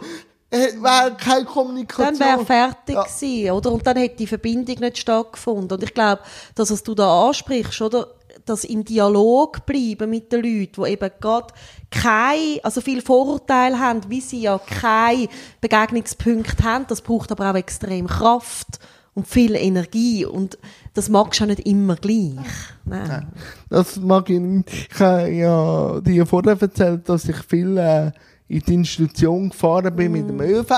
äh, 0.55 0.81
wäre 0.81 1.15
keine 1.17 1.45
Kommunikation. 1.45 2.17
Dann 2.19 2.27
wäre 2.27 2.45
fertig 2.45 2.95
Ja. 2.95 3.03
gewesen, 3.03 3.51
oder? 3.51 3.71
Und 3.71 3.85
dann 3.85 3.97
hätte 3.97 4.17
die 4.17 4.27
Verbindung 4.27 4.79
nicht 4.79 4.97
stattgefunden. 4.97 5.77
Und 5.77 5.83
ich 5.83 5.93
glaube, 5.93 6.21
das, 6.55 6.71
was 6.71 6.83
du 6.83 6.95
da 6.95 7.27
ansprichst, 7.27 7.81
oder? 7.81 8.07
Das 8.45 8.63
im 8.63 8.83
Dialog 8.83 9.65
bleiben 9.65 10.09
mit 10.09 10.31
den 10.31 10.43
Leuten, 10.43 10.83
die 10.83 10.91
eben 10.91 11.09
gerade 11.19 11.47
kein, 11.89 12.59
also 12.63 12.81
viel 12.81 13.01
Vorurteile 13.01 13.79
haben, 13.79 14.01
wie 14.09 14.21
sie 14.21 14.41
ja 14.41 14.59
keine 14.59 15.29
Begegnungspunkte 15.61 16.63
haben. 16.63 16.85
Das 16.87 17.01
braucht 17.01 17.31
aber 17.31 17.49
auch 17.51 17.55
extrem 17.55 18.07
Kraft 18.07 18.79
und 19.15 19.27
viel 19.27 19.55
Energie. 19.55 20.25
Und 20.25 20.57
das 20.93 21.09
magst 21.09 21.39
du 21.39 21.43
ja 21.45 21.47
nicht 21.47 21.65
immer 21.65 21.95
gleich. 21.95 22.35
Nein. 22.83 23.31
Das 23.69 23.95
mag 23.97 24.29
ich 24.29 24.39
nicht. 24.39 24.69
Ich 24.91 24.99
habe 24.99 25.29
ja 25.29 25.99
dir 26.01 26.25
vorher 26.25 26.61
erzählt, 26.61 27.07
dass 27.09 27.25
ich 27.27 27.37
viel 27.37 27.77
äh, 27.77 28.11
in 28.47 28.59
die 28.59 28.73
Institution 28.73 29.49
gefahren 29.49 29.95
bin 29.95 30.11
mit 30.11 30.29
dem 30.29 30.39
ÖV. 30.41 30.71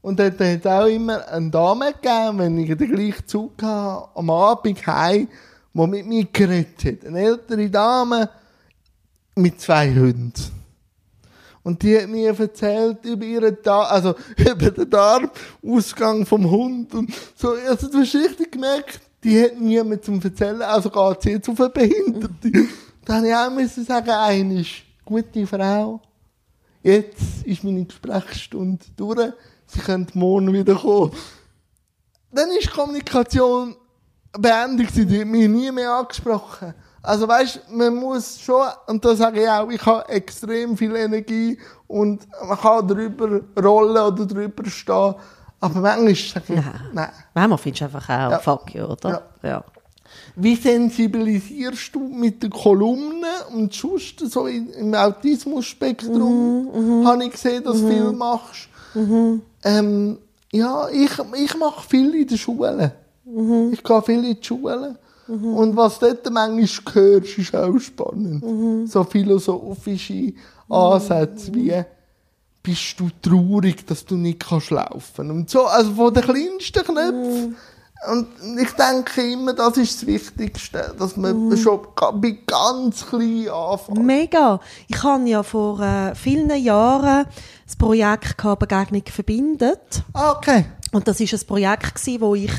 Und 0.00 0.18
dort 0.18 0.40
hat 0.40 0.40
es 0.40 0.66
auch 0.66 0.86
immer 0.86 1.26
eine 1.28 1.50
Dame 1.50 1.92
gegeben, 1.92 2.38
wenn 2.38 2.58
ich 2.58 2.76
den 2.76 2.92
gleichen 2.92 3.26
Zug 3.26 3.62
hatte, 3.62 4.08
am 4.14 4.30
Abend 4.30 4.86
heim, 4.86 5.28
die 5.72 5.86
mit 5.86 6.06
mir 6.06 6.24
geredet 6.32 6.84
hat. 6.84 7.06
Eine 7.06 7.20
ältere 7.20 7.70
Dame 7.70 8.28
mit 9.36 9.60
zwei 9.60 9.94
Hunden. 9.94 10.32
Und 11.62 11.80
die 11.82 11.96
hat 11.96 12.08
mir 12.08 12.36
erzählt 12.36 13.04
über 13.04 13.24
ihren 13.24 13.56
Darm, 13.62 13.86
also 13.88 14.14
über 14.36 14.70
den 14.70 14.90
Darmausgang 14.90 16.26
vom 16.26 16.50
Hund 16.50 16.92
und 16.94 17.12
so. 17.36 17.54
Also 17.68 17.88
du 17.88 17.98
hast 17.98 18.14
richtig 18.14 18.52
gemerkt, 18.52 19.00
die 19.22 19.40
hat 19.40 19.60
niemand 19.60 20.04
zum 20.04 20.20
Erzählen, 20.20 20.62
also 20.62 20.90
geht 20.90 21.22
sie 21.22 21.30
jetzt 21.30 21.48
auf 21.48 21.60
eine 21.60 21.70
Behinderte. 21.70 22.52
Da 23.04 23.14
habe 23.14 23.26
ich 23.26 23.34
auch 23.34 23.50
müssen 23.50 23.84
sagen, 23.84 24.10
eine 24.10 24.60
ist 24.60 24.84
gute 25.04 25.44
Frau. 25.44 26.00
Jetzt 26.82 27.44
ist 27.44 27.62
meine 27.64 27.84
Gesprächsstunde 27.84 28.84
durch. 28.96 29.32
Sie 29.66 29.80
können 29.80 30.06
morgen 30.14 30.52
wieder 30.52 30.74
kommen. 30.74 31.12
Dann 32.30 32.50
ist 32.50 32.64
die 32.64 32.68
Kommunikation 32.68 33.76
beendet. 34.32 34.90
Sie 34.92 35.02
hat 35.20 35.26
mich 35.26 35.48
nie 35.48 35.70
mehr 35.70 35.92
angesprochen. 35.94 36.74
Also 37.02 37.26
weißt, 37.26 37.70
man 37.70 37.94
muss 37.96 38.40
schon, 38.40 38.64
und 38.86 39.04
das 39.04 39.18
sage 39.18 39.42
ich 39.42 39.48
auch, 39.48 39.68
ich 39.70 39.84
habe 39.84 40.08
extrem 40.08 40.76
viel 40.76 40.94
Energie 40.94 41.58
und 41.88 42.26
man 42.46 42.58
kann 42.58 42.86
drüber 42.86 43.40
rollen 43.60 43.96
oder 43.96 44.24
drüber 44.26 44.64
stehen. 44.70 45.14
Aber 45.60 45.80
manchmal 45.80 46.14
sage 46.14 46.54
ich, 46.54 46.54
Nein. 46.56 46.80
nein. 46.92 47.08
Manchmal 47.34 47.58
findest 47.58 47.80
du 47.80 47.84
einfach 47.86 48.04
auch, 48.08 48.30
Ja. 48.30 48.38
fuck 48.38 48.74
you, 48.74 48.84
oder? 48.84 49.22
Ja. 49.42 49.64
Wie 50.34 50.56
sensibilisierst 50.56 51.94
du 51.94 52.00
mit 52.00 52.42
den 52.42 52.50
Kolumnen 52.50 53.24
und 53.54 53.72
sonst 53.74 54.18
so 54.20 54.46
im 54.46 54.94
Autismus-Spektrum? 54.94 57.04
Habe 57.04 57.24
ich 57.24 57.32
gesehen, 57.32 57.62
dass 57.64 57.80
du 57.80 57.88
viel 57.88 58.12
machst. 58.12 58.68
Ähm, 59.64 60.18
ja, 60.52 60.88
ich, 60.88 61.10
ich 61.36 61.56
mache 61.58 61.86
viel 61.88 62.14
in 62.14 62.26
den 62.26 62.38
Schulen. 62.38 62.92
Ich 63.72 63.82
gehe 63.82 64.02
viel 64.02 64.24
in 64.24 64.36
die 64.36 64.44
Schulen. 64.44 64.96
Und 65.28 65.76
was 65.76 65.98
dort 65.98 66.28
manchmal 66.30 66.94
hörst, 66.94 67.38
ist 67.38 67.54
auch 67.54 67.78
spannend. 67.78 68.90
So 68.90 69.04
philosophische 69.04 70.32
Ansätze 70.68 71.54
wie 71.54 71.82
bist 72.62 72.98
du 73.00 73.08
traurig, 73.20 73.84
dass 73.86 74.04
du 74.04 74.16
nicht 74.16 74.40
kannst 74.40 74.70
laufen 74.70 75.30
und 75.30 75.50
so, 75.50 75.64
also 75.64 75.92
von 75.94 76.14
den 76.14 76.22
kleinsten 76.22 76.84
Knöpfen. 76.84 77.56
Und 78.10 78.26
ich 78.60 78.70
denke 78.72 79.22
immer, 79.32 79.52
das 79.52 79.76
ist 79.76 79.96
das 80.02 80.06
Wichtigste, 80.06 80.92
dass 80.98 81.16
man 81.16 81.56
schon 81.56 81.80
ga- 81.94 82.10
bei 82.10 82.36
ganz 82.46 83.06
klein 83.06 83.48
anfängt. 83.48 84.02
Mega. 84.02 84.58
Ich 84.88 85.02
habe 85.04 85.28
ja 85.28 85.42
vor 85.44 85.78
äh, 85.80 86.14
vielen 86.16 86.50
Jahren 86.62 87.26
das 87.64 87.76
Projekt 87.76 88.36
Begegnung 88.58 89.04
verbindet. 89.06 90.02
Ah, 90.14 90.32
Okay. 90.32 90.64
Und 90.92 91.06
das 91.08 91.20
ist 91.20 91.32
ein 91.32 91.46
Projekt 91.46 91.94
gewesen, 91.94 92.20
wo 92.20 92.34
ich 92.34 92.50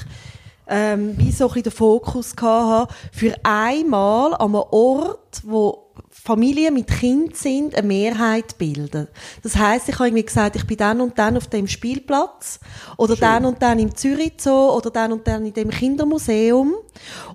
ähm, 0.67 1.17
wie 1.17 1.32
so 1.32 1.45
ein 1.45 1.47
bisschen 1.49 1.63
den 1.63 1.71
Fokus 1.71 2.34
hatte, 2.41 2.93
für 3.12 3.36
einmal 3.43 4.34
an 4.34 4.41
einem 4.41 4.56
Ort, 4.56 5.41
wo 5.43 5.84
Familien 6.10 6.73
mit 6.73 6.88
Kind 6.88 7.36
sind, 7.36 7.76
eine 7.76 7.88
Mehrheit 7.88 8.58
bilden. 8.58 9.08
Das 9.41 9.58
heißt, 9.58 9.89
ich 9.89 9.95
habe 9.95 10.08
irgendwie 10.08 10.26
gesagt, 10.26 10.56
ich 10.56 10.65
bin 10.65 10.78
dann 10.78 11.02
und 11.02 11.19
dann 11.19 11.36
auf 11.36 11.47
dem 11.47 11.67
Spielplatz 11.67 12.60
oder 12.97 13.15
Schön. 13.15 13.21
dann 13.21 13.45
und 13.45 13.62
dann 13.62 13.78
im 13.80 13.95
Zürich 13.95 14.34
Zoo 14.38 14.71
oder 14.71 14.89
dann 14.89 15.12
und 15.12 15.28
dann 15.28 15.45
in 15.45 15.54
dem 15.54 15.69
Kindermuseum 15.69 16.76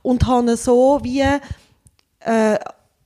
und 0.03 0.27
habe 0.27 0.57
so 0.57 1.01
wie 1.03 1.21
äh, 2.21 2.59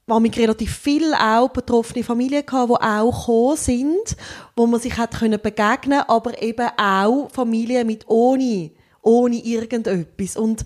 relativ 0.09 0.77
viel 0.77 1.15
auch 1.15 1.49
betroffene 1.49 2.05
Familien 2.05 2.47
gehabt, 2.47 2.71
die 2.71 2.85
auch 2.85 3.19
gekommen 3.19 3.57
sind, 3.57 4.17
wo 4.55 4.67
man 4.67 4.81
sich 4.81 4.97
hat 4.97 5.19
können 5.19 5.41
begegnen, 5.41 6.03
aber 6.07 6.41
eben 6.43 6.69
auch 6.77 7.29
Familien 7.31 7.87
mit 7.87 8.09
ohne 8.09 8.71
ohne 9.03 9.37
irgendetwas. 9.37 10.37
Und 10.37 10.65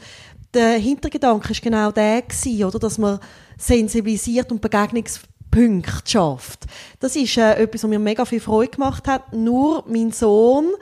der 0.55 0.79
Hintergedanke 0.79 1.53
ist 1.53 1.63
genau 1.63 1.91
der 1.91 2.23
gewesen, 2.23 2.65
oder, 2.65 2.79
dass 2.79 2.99
man 2.99 3.19
sensibilisiert 3.59 4.53
und 4.53 4.61
Begegnungspunkte 4.61 6.03
schafft. 6.07 6.67
Das 7.01 7.17
ist 7.17 7.37
äh, 7.37 7.55
etwas, 7.55 7.83
was 7.83 7.91
mir 7.91 7.99
mega 7.99 8.25
viel 8.25 8.41
Freude 8.41 8.73
gemacht 8.73 9.09
hat. 9.09 9.33
Nur 9.33 9.85
mein 9.89 10.13
Sohn 10.13 10.73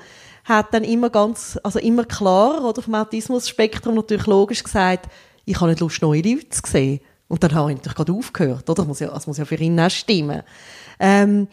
hat 0.44 0.74
dann 0.74 0.84
immer 0.84 1.10
ganz, 1.10 1.58
also 1.62 1.78
immer 1.78 2.04
klar, 2.04 2.64
oder, 2.64 2.82
vom 2.82 2.94
Autismus-Spektrum 2.94 3.94
natürlich 3.94 4.26
logisch 4.26 4.62
gesagt, 4.62 5.08
ich 5.44 5.60
habe 5.60 5.70
nicht 5.70 5.80
Lust, 5.80 6.02
neue 6.02 6.22
Leute 6.22 6.48
zu 6.50 6.62
sehen. 6.66 7.00
Und 7.28 7.42
dann 7.42 7.54
habe 7.54 7.70
ich 7.70 7.76
natürlich 7.78 7.96
gerade 7.96 8.12
aufgehört, 8.12 8.68
oder? 8.68 8.82
Das 8.82 8.86
muss 8.86 9.00
ja, 9.00 9.08
das 9.08 9.26
muss 9.26 9.38
ja 9.38 9.44
für 9.44 9.56
ihn 9.56 9.80
auch 9.80 9.90
stimmen. 9.90 10.42
Ähm, 11.00 11.48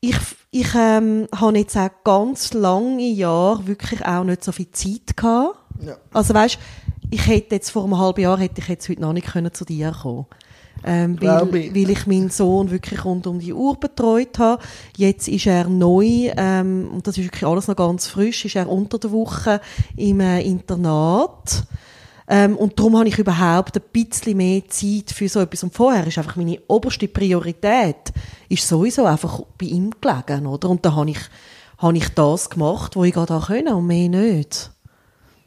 ich, 0.00 0.16
ich 0.54 0.74
ähm, 0.74 1.26
habe 1.34 1.58
jetzt 1.58 1.76
auch 1.78 1.88
ganz 2.04 2.52
lange 2.52 3.08
Jahre 3.08 3.66
wirklich 3.66 4.04
auch 4.04 4.22
nicht 4.22 4.44
so 4.44 4.52
viel 4.52 4.70
Zeit 4.70 5.16
gehabt. 5.16 5.56
Ja. 5.80 5.96
Also 6.12 6.34
weißt, 6.34 6.58
ich 7.10 7.26
hätte 7.26 7.54
jetzt 7.54 7.70
vor 7.70 7.84
einem 7.84 7.98
halben 7.98 8.20
Jahr 8.20 8.38
hätte 8.38 8.60
ich 8.60 8.68
jetzt 8.68 8.88
heute 8.88 9.00
noch 9.00 9.14
nicht 9.14 9.28
können 9.28 9.52
zu 9.52 9.64
dir 9.64 9.92
kommen. 10.02 10.26
Ähm, 10.84 11.16
weil, 11.22 11.54
ich. 11.54 11.74
weil 11.74 11.90
ich 11.90 12.06
meinen 12.06 12.28
Sohn 12.28 12.70
wirklich 12.70 13.02
rund 13.02 13.26
um 13.26 13.38
die 13.38 13.54
Uhr 13.54 13.80
betreut 13.80 14.38
habe. 14.38 14.62
Jetzt 14.96 15.26
ist 15.28 15.46
er 15.46 15.68
neu, 15.68 16.30
ähm, 16.36 16.90
und 16.92 17.06
das 17.06 17.16
ist 17.16 17.24
wirklich 17.24 17.46
alles 17.46 17.68
noch 17.68 17.76
ganz 17.76 18.06
frisch, 18.06 18.44
ist 18.44 18.56
er 18.56 18.68
unter 18.68 18.98
der 18.98 19.10
Woche 19.10 19.60
im 19.96 20.20
äh, 20.20 20.42
Internat. 20.42 21.64
Ähm, 22.28 22.56
und 22.56 22.78
darum 22.78 22.96
habe 22.98 23.08
ich 23.08 23.18
überhaupt 23.18 23.76
ein 23.76 23.82
bisschen 23.92 24.36
mehr 24.36 24.62
Zeit 24.68 25.10
für 25.12 25.28
so 25.28 25.40
etwas. 25.40 25.62
Und 25.62 25.74
vorher 25.74 26.06
ist 26.06 26.18
einfach 26.18 26.36
meine 26.36 26.58
oberste 26.68 27.08
Priorität, 27.08 28.12
ist 28.48 28.66
sowieso 28.66 29.04
einfach 29.04 29.40
bei 29.58 29.66
ihm 29.66 29.90
gelegen, 30.00 30.46
oder? 30.46 30.70
Und 30.70 30.84
da 30.84 30.94
habe 30.94 31.10
ich, 31.10 31.18
habe 31.78 31.96
ich 31.96 32.08
das 32.10 32.48
gemacht, 32.48 32.96
was 32.96 33.06
ich 33.06 33.12
gerade 33.14 33.40
können 33.44 33.74
und 33.74 33.86
mehr 33.86 34.08
nicht. 34.08 34.70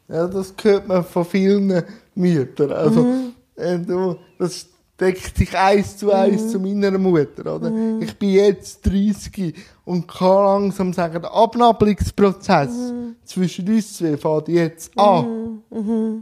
Ja, 0.07 0.27
das 0.27 0.53
hört 0.61 0.87
man 0.87 1.03
von 1.03 1.25
vielen 1.25 1.83
Müttern. 2.13 2.71
Also, 2.71 3.01
Mhm. 3.03 3.33
äh, 3.55 3.79
du, 3.79 4.17
das 4.37 4.67
deckt 4.99 5.37
sich 5.37 5.57
eins 5.57 5.97
zu 5.97 6.11
eins 6.11 6.43
Mhm. 6.43 6.49
zu 6.49 6.59
meiner 6.59 6.97
Mutter, 6.97 7.55
oder? 7.55 7.71
Ich 7.99 8.17
bin 8.17 8.29
jetzt 8.29 8.85
30 8.85 9.53
und 9.83 10.07
kann 10.07 10.45
langsam 10.45 10.93
sagen, 10.93 11.21
der 11.21 11.33
Abnabelungsprozess 11.33 12.69
Mhm. 12.91 13.15
zwischen 13.25 13.67
uns 13.67 13.97
zwei 13.97 14.15
fängt 14.17 14.47
jetzt 14.47 14.97
an. 14.97 15.61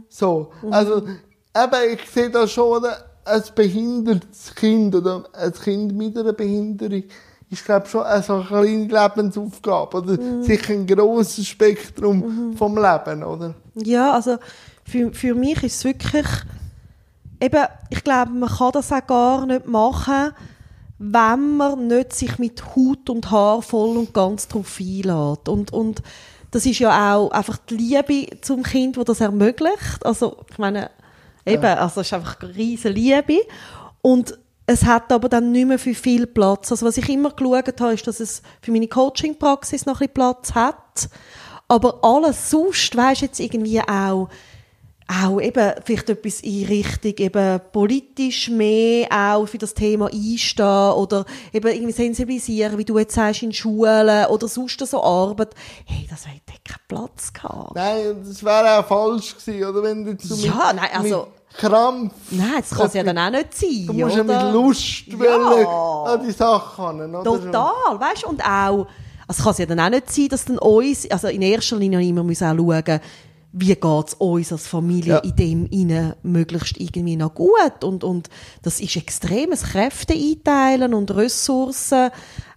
So. 0.08 0.50
Also, 0.70 0.96
eben, 1.06 1.92
ich 1.94 2.10
sehe 2.10 2.30
da 2.30 2.46
schon, 2.48 2.84
ein 3.26 3.42
behindertes 3.54 4.54
Kind 4.54 4.94
oder 4.94 5.24
ein 5.32 5.52
Kind 5.52 5.96
mit 5.96 6.18
einer 6.18 6.32
Behinderung 6.34 7.04
ist, 7.50 7.64
glaube 7.64 7.86
schon 7.86 8.02
eine 8.02 8.22
so 8.22 8.34
eine 8.34 8.44
kleine 8.44 8.86
Lebensaufgabe 8.86 9.96
oder 9.98 10.20
Mhm. 10.20 10.42
sicher 10.42 10.72
ein 10.74 10.86
grosses 10.86 11.46
Spektrum 11.46 12.54
vom 12.56 12.76
Leben, 12.76 13.22
oder? 13.22 13.54
Ja, 13.76 14.12
also 14.12 14.36
für, 14.84 15.12
für 15.14 15.34
mich 15.34 15.62
ist 15.62 15.76
es 15.76 15.84
wirklich, 15.84 16.26
eben, 17.44 17.64
ich 17.90 18.02
glaube, 18.02 18.32
man 18.32 18.48
kann 18.48 18.72
das 18.72 18.92
auch 18.92 19.06
gar 19.06 19.46
nicht 19.46 19.66
machen, 19.66 20.32
wenn 20.98 21.56
man 21.56 21.86
nicht 21.86 22.12
sich 22.14 22.38
mit 22.38 22.74
Haut 22.74 23.10
und 23.10 23.30
Haar 23.30 23.62
voll 23.62 23.96
und 23.96 24.14
ganz 24.14 24.48
drauf 24.48 24.78
einlässt. 24.80 25.48
Und, 25.48 25.72
und 25.72 26.02
das 26.50 26.66
ist 26.66 26.78
ja 26.78 27.14
auch 27.14 27.30
einfach 27.30 27.58
die 27.58 27.76
Liebe 27.76 28.40
zum 28.40 28.62
Kind, 28.62 28.96
die 28.96 29.04
das 29.04 29.20
ermöglicht. 29.20 30.04
Also, 30.04 30.36
ich 30.50 30.58
meine, 30.58 30.90
eben, 31.44 31.64
also 31.64 32.00
es 32.00 32.06
ist 32.06 32.14
einfach 32.14 32.40
eine 32.40 32.54
riesen 32.54 32.92
Liebe. 32.92 33.40
Und 34.00 34.38
es 34.66 34.84
hat 34.84 35.12
aber 35.12 35.28
dann 35.28 35.52
nicht 35.52 35.66
mehr 35.66 35.78
für 35.78 35.94
viel 35.94 36.26
Platz. 36.26 36.70
Also 36.70 36.86
was 36.86 36.96
ich 36.96 37.08
immer 37.08 37.30
geschaut 37.30 37.80
habe, 37.80 37.94
ist, 37.94 38.06
dass 38.06 38.20
es 38.20 38.42
für 38.62 38.72
meine 38.72 38.88
Coaching-Praxis 38.88 39.84
noch 39.84 39.96
ein 39.96 40.08
bisschen 40.08 40.14
Platz 40.14 40.54
hat. 40.54 41.08
Aber 41.68 41.98
alles 42.02 42.50
sonst, 42.50 42.96
weisst 42.96 43.22
jetzt 43.22 43.40
irgendwie 43.40 43.80
auch, 43.80 44.28
auch 45.06 45.38
eben 45.40 45.72
vielleicht 45.84 46.08
etwas 46.08 46.40
in 46.40 46.64
Richtung 46.66 47.12
eben 47.18 47.60
politisch 47.72 48.48
mehr 48.48 49.06
auch 49.10 49.46
für 49.46 49.58
das 49.58 49.74
Thema 49.74 50.06
einstehen 50.06 50.92
oder 50.92 51.26
eben 51.52 51.68
irgendwie 51.68 51.92
sensibilisieren, 51.92 52.78
wie 52.78 52.84
du 52.86 52.98
jetzt 52.98 53.14
sagst, 53.14 53.42
in 53.42 53.52
Schulen 53.52 54.26
oder 54.26 54.48
sonst 54.48 54.80
so 54.86 55.02
Arbeit. 55.02 55.54
Hey, 55.84 56.06
das 56.08 56.26
hätte 56.26 56.58
keinen 56.64 56.84
Platz 56.88 57.32
gehabt. 57.32 57.74
Nein, 57.74 58.16
das 58.26 58.42
wäre 58.42 58.78
auch 58.80 58.86
falsch 58.86 59.36
gewesen, 59.36 59.64
oder? 59.68 59.82
Wenn 59.82 60.04
du 60.04 60.10
jetzt 60.12 60.24
so 60.28 60.34
Ja, 60.46 60.72
mit, 60.72 60.76
nein, 60.82 60.90
also- 60.94 61.26
Krampf, 61.56 62.12
Nein, 62.32 62.50
das 62.58 62.70
kann 62.76 62.86
es 62.88 62.94
ja 62.94 63.04
dann 63.04 63.16
auch 63.16 63.30
nicht 63.30 63.54
sein, 63.56 63.86
du 63.86 63.92
musst 63.92 64.16
ja 64.16 64.22
oder? 64.24 64.44
mit 64.44 64.52
Lust 64.54 65.04
Ja. 65.06 66.02
an 66.02 66.26
die 66.26 66.32
Sachen 66.32 67.14
oder? 67.14 67.22
Total, 67.22 68.00
weißt 68.00 68.24
du, 68.24 68.28
und 68.30 68.42
auch, 68.44 68.88
also 69.28 69.42
kann 69.44 69.52
es 69.52 69.58
ja 69.58 69.66
dann 69.66 69.78
auch 69.78 69.88
nicht 69.90 70.10
sein, 70.12 70.28
dass 70.30 70.44
dann 70.46 70.58
uns, 70.58 71.08
also 71.08 71.28
in 71.28 71.42
erster 71.42 71.76
Linie 71.76 72.00
immer 72.02 72.24
müssen 72.24 72.44
auch 72.48 72.56
schauen, 72.56 73.00
wie 73.56 73.74
geht 73.76 74.08
es 74.08 74.14
uns 74.14 74.50
als 74.52 74.66
Familie 74.66 75.12
Ja. 75.14 75.18
in 75.20 75.36
dem 75.36 75.66
innen 75.66 76.14
möglichst 76.24 76.76
irgendwie 76.80 77.14
noch 77.16 77.34
gut 77.34 77.84
und, 77.84 78.02
und 78.02 78.28
das 78.62 78.80
ist 78.80 78.96
extremes 78.96 79.62
Kräfte 79.62 80.12
einteilen 80.12 80.92
und 80.92 81.12
Ressourcen 81.14 82.10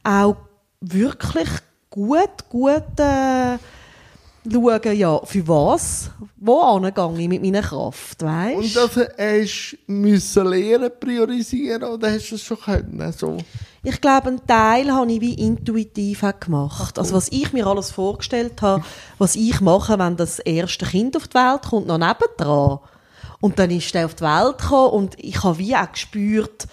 auch 0.04 0.38
wirklich 0.82 1.50
gut, 1.92 2.50
gut 2.50 3.00
äh, 3.00 3.58
schauen, 4.52 4.98
ja, 4.98 5.20
für 5.24 5.48
was, 5.48 6.10
wo 6.38 6.60
angehe 6.62 7.22
ich 7.22 7.28
mit 7.30 7.42
meiner 7.42 7.62
Kraft, 7.62 8.24
weißt 8.24 8.56
Und 8.56 8.76
das 8.76 8.96
hast 8.96 9.78
du 9.88 9.92
müssen 9.92 10.48
lernen, 10.48 10.92
priorisieren, 11.00 11.84
oder 11.84 12.12
hast 12.12 12.30
du 12.30 12.36
es 12.36 12.44
schon 12.44 12.60
können? 12.60 13.14
So. 13.14 13.38
Ich 13.84 14.02
glaube, 14.02 14.28
einen 14.28 14.46
Teil 14.46 14.92
habe 14.92 15.12
ich 15.12 15.22
wie 15.22 15.34
intuitiv 15.34 16.24
auch 16.24 16.40
gemacht. 16.40 17.00
Also 17.00 17.16
was 17.16 17.30
ich 17.30 17.54
mir 17.54 17.68
alles 17.68 17.92
vorgestellt 17.92 18.62
habe, 18.62 18.84
was 19.18 19.36
ich 19.36 19.62
mache, 19.62 19.98
wenn 19.98 20.18
das 20.18 20.40
erste 20.40 20.86
Kind 20.86 21.16
auf 21.16 21.28
die 21.28 21.36
Welt 21.36 21.64
kommt, 21.64 21.88
noch 21.88 21.98
nebendran. 21.98 22.80
Und 23.40 23.60
dann 23.60 23.72
ist 23.72 23.94
der 23.94 24.06
auf 24.06 24.16
die 24.16 24.24
Welt 24.24 24.58
gekommen 24.58 24.92
und 24.92 25.20
ich 25.20 25.44
habe 25.44 25.58
wie 25.60 25.76
auch 25.76 25.92
gespürt, 25.92 26.68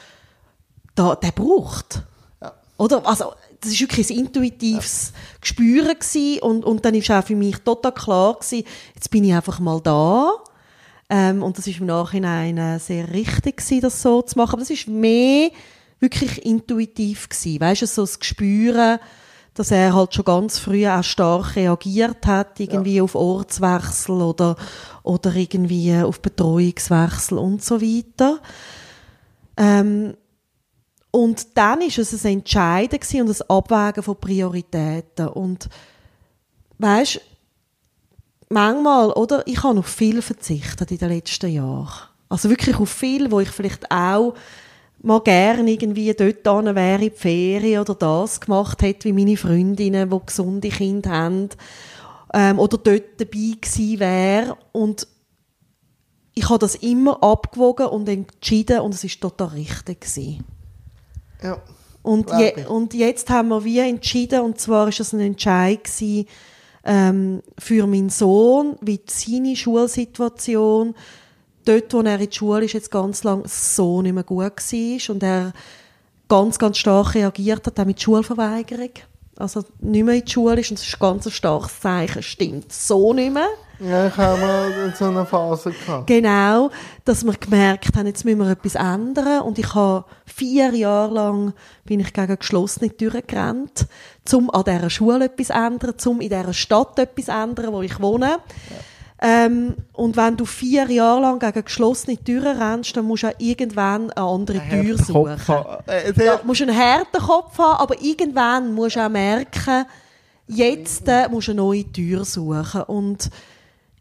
da, 0.95 1.15
der 1.15 1.33
braucht. 1.33 2.03
Ja. 2.41 2.53
Oder? 2.79 3.07
Also, 3.07 3.33
das 3.65 3.73
ist 3.73 3.81
wirklich 3.81 4.11
ein 4.11 4.19
intuitives 4.19 5.13
Gespüren 5.41 5.99
gewesen 5.99 6.41
und, 6.43 6.65
und 6.65 6.85
dann 6.85 6.95
ist 6.95 7.11
auch 7.11 7.25
für 7.25 7.37
mich 7.37 7.57
total 7.59 7.93
klar 7.93 8.35
gewesen, 8.35 8.65
jetzt 8.95 9.11
bin 9.11 9.25
ich 9.25 9.35
einfach 9.35 9.59
mal 9.59 9.81
da. 9.81 10.33
Ähm, 11.09 11.43
und 11.43 11.59
das 11.59 11.67
ist 11.67 11.81
im 11.81 11.87
Nachhinein 11.87 12.57
äh, 12.57 12.79
sehr 12.79 13.13
richtig 13.13 13.59
gewesen, 13.59 13.81
das 13.81 14.01
so 14.01 14.23
zu 14.23 14.39
machen. 14.39 14.53
Aber 14.53 14.61
das 14.61 14.71
ist 14.71 14.89
mehr 14.89 15.51
wirklich 16.01 16.45
intuitiv 16.45 17.29
gewesen. 17.29 17.61
Weißt 17.61 17.83
du, 17.83 17.87
so 17.87 18.03
das 18.03 18.19
Gespüren, 18.19 18.99
dass 19.55 19.71
er 19.71 19.95
halt 19.95 20.15
schon 20.15 20.25
ganz 20.25 20.59
früh 20.59 20.87
auch 20.87 21.05
stark 21.05 21.57
reagiert 21.57 22.27
hat, 22.27 22.59
irgendwie 22.59 23.01
auf 23.01 23.15
Ortswechsel 23.15 24.21
oder, 24.21 24.57
oder 25.03 25.35
irgendwie 25.35 25.95
auf 25.95 26.21
Betreuungswechsel 26.21 27.39
und 27.39 27.63
so 27.63 27.81
weiter. 27.81 28.41
Ähm, 29.57 30.17
und 31.15 31.57
dann 31.57 31.81
ist 31.81 31.99
es 31.99 32.27
ein 32.27 32.39
Entscheiden 32.39 32.99
und 33.21 33.31
ein 33.31 33.49
Abwägen 33.49 34.03
von 34.03 34.17
Prioritäten. 34.17 35.29
Und 35.29 35.69
weißt, 36.79 37.21
manchmal, 38.49 39.13
oder? 39.13 39.47
Ich 39.47 39.63
habe 39.63 39.79
auf 39.79 39.87
viel 39.87 40.21
verzichtet 40.23 40.91
in 40.91 40.99
den 40.99 41.11
letzten 41.11 41.53
Jahren. 41.53 42.09
Also 42.29 42.51
wirklich 42.51 42.75
auf 42.81 42.91
viel, 42.91 43.31
wo 43.31 43.39
ich 43.39 43.51
vielleicht 43.51 43.89
auch 43.93 44.35
mal 45.03 45.21
gerne 45.21 45.71
irgendwie 45.71 46.13
dort 46.15 46.65
hin 46.65 46.75
wäre 46.75 47.05
in 47.05 47.11
die 47.11 47.17
Ferien 47.17 47.83
oder 47.83 47.95
das 47.95 48.41
gemacht 48.41 48.83
hätte, 48.83 49.05
wie 49.05 49.13
meine 49.13 49.37
Freundinnen, 49.37 50.11
die 50.11 50.27
gesunde 50.27 50.69
Kinder 50.69 51.11
haben, 51.11 51.51
ähm, 52.33 52.59
oder 52.59 52.77
dort 52.77 53.21
dabei 53.21 53.55
gewesen 53.61 54.01
wäre. 54.01 54.57
Und 54.73 55.07
ich 56.35 56.49
habe 56.49 56.59
das 56.59 56.75
immer 56.75 57.23
abgewogen 57.23 57.87
und 57.87 58.09
entschieden 58.09 58.81
und 58.81 58.95
es 58.95 59.05
ist 59.05 59.21
total 59.21 59.51
richtig 59.51 60.01
gewesen. 60.01 60.45
Ja. 61.45 61.59
Und, 62.03 62.31
je, 62.39 62.67
und 62.67 62.93
jetzt 62.93 63.31
haben 63.31 63.49
wir 63.49 63.65
wie 63.65 63.79
entschieden, 63.79 64.41
und 64.41 64.61
zwar 64.61 64.89
ist 64.89 65.01
es 65.01 65.13
ein 65.13 65.21
Entscheid 65.21 65.85
gewesen, 65.85 66.27
ähm, 66.85 67.43
für 67.59 67.87
meinen 67.87 68.11
Sohn, 68.11 68.77
wie 68.83 69.01
seine 69.07 69.57
Schulsituation, 69.57 70.95
dort, 71.65 71.95
wo 71.95 72.01
er 72.01 72.21
in 72.21 72.27
der 72.27 72.33
Schule 72.33 72.65
ist, 72.65 72.75
jetzt 72.75 72.91
ganz 72.91 73.25
lang 73.25 73.45
so 73.47 74.03
nicht 74.03 74.13
mehr 74.13 74.23
gut 74.23 74.45
war 74.45 75.15
und 75.15 75.23
er 75.23 75.53
ganz, 76.29 76.59
ganz 76.59 76.79
stark 76.79 77.15
reagiert 77.15 77.67
hat, 77.67 77.81
auch 77.81 77.85
mit 77.87 78.01
Schulverweigerung. 78.01 78.91
also 79.39 79.65
nicht 79.81 80.05
mehr 80.05 80.17
in 80.17 80.25
die 80.25 80.31
Schule 80.31 80.61
ist, 80.61 80.71
und 80.71 80.79
das 80.79 80.87
ist 80.87 80.95
ein 80.95 81.01
ganz 81.01 81.33
starkes 81.33 81.81
Zeichen, 81.81 82.23
stimmt 82.23 82.73
so 82.73 83.15
nicht 83.15 83.33
mehr. 83.33 83.49
Ja, 83.81 84.07
ich 84.07 84.17
habe 84.17 84.41
mal 84.41 84.95
so 84.97 85.07
eine 85.07 85.27
Phase 85.27 85.73
gehabt. 85.73 86.07
Genau, 86.07 86.71
dass 87.05 87.25
wir 87.25 87.33
gemerkt 87.33 87.97
haben, 87.97 88.07
jetzt 88.07 88.25
müssen 88.25 88.39
wir 88.39 88.51
etwas 88.51 88.77
ändern. 88.77 89.43
Und 89.43 89.59
ich 89.59 89.75
habe 89.75 90.05
vier 90.35 90.75
Jahre 90.75 91.15
lang 91.15 91.53
bin 91.85 92.01
ich 92.01 92.13
gegen 92.13 92.39
geschlossene 92.39 92.91
Türen 92.97 93.23
gerannt, 93.27 93.87
um 94.33 94.51
an 94.51 94.65
dieser 94.65 94.91
Schule 94.91 95.27
etwas 95.27 95.49
zu 95.49 95.53
ändern, 95.53 95.95
um 96.07 96.21
in 96.21 96.29
dieser 96.29 96.53
Stadt 96.53 96.99
etwas 96.99 97.27
zu 97.27 97.33
ändern, 97.33 97.73
wo 97.73 97.83
ich 97.83 98.01
wohne. 98.01 98.27
Ja. 98.31 98.37
Ähm, 99.23 99.77
und 99.93 100.17
wenn 100.17 100.37
du 100.37 100.45
vier 100.45 100.91
Jahre 100.91 101.21
lang 101.23 101.39
gegen 101.39 101.65
geschlossene 101.65 102.17
Türen 102.17 102.61
rennst, 102.61 102.97
dann 102.97 103.05
musst 103.05 103.23
du 103.23 103.29
auch 103.29 103.35
irgendwann 103.39 104.11
eine 104.11 104.27
andere 104.27 104.61
Ein 104.61 104.71
Tür 104.71 104.99
suchen. 104.99 105.37
Äh, 105.87 106.13
Ja, 106.25 106.37
du 106.37 106.47
musst 106.47 106.63
einen 106.63 106.77
harten 106.77 107.23
Kopf 107.23 107.57
haben, 107.57 107.81
aber 107.81 108.03
irgendwann 108.03 108.75
musst 108.75 108.97
du 108.97 109.07
auch 109.07 109.09
merken, 109.09 109.87
jetzt 110.49 111.07
äh, 111.07 111.29
musst 111.29 111.47
du 111.47 111.53
eine 111.53 111.61
neue 111.61 111.91
Tür 111.91 112.25
suchen. 112.25 112.83
Und 112.83 113.31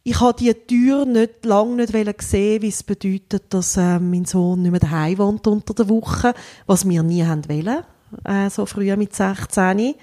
ich 0.04 0.20
habe 0.20 0.38
diese 0.38 0.68
Tür 0.68 1.06
nicht, 1.06 1.46
lange 1.46 1.76
nicht 1.78 2.22
sehen 2.22 2.62
wie 2.62 2.68
es 2.68 2.84
bedeutet, 2.84 3.54
dass 3.54 3.78
äh, 3.78 4.00
mein 4.00 4.26
Sohn 4.26 4.62
nicht 4.62 4.72
mehr 4.72 4.80
daheim 4.80 5.18
wohnt 5.18 5.48
unter 5.48 5.74
der 5.74 5.88
Woche, 5.88 6.34
was 6.66 6.88
wir 6.88 7.04
nie 7.04 7.24
haben 7.24 7.48
wollen, 7.48 7.84
äh, 8.26 8.50
so 8.50 8.66
früh 8.66 8.94
mit 8.98 9.16
16. 9.16 9.96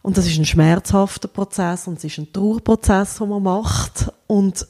Und 0.00 0.16
das 0.16 0.26
ist 0.26 0.38
ein 0.38 0.46
schmerzhafter 0.46 1.28
Prozess 1.28 1.86
und 1.86 1.98
es 1.98 2.04
ist 2.04 2.18
ein 2.18 2.32
Trauerprozess, 2.32 3.18
den 3.18 3.28
man 3.28 3.42
macht. 3.42 4.10
Und 4.26 4.66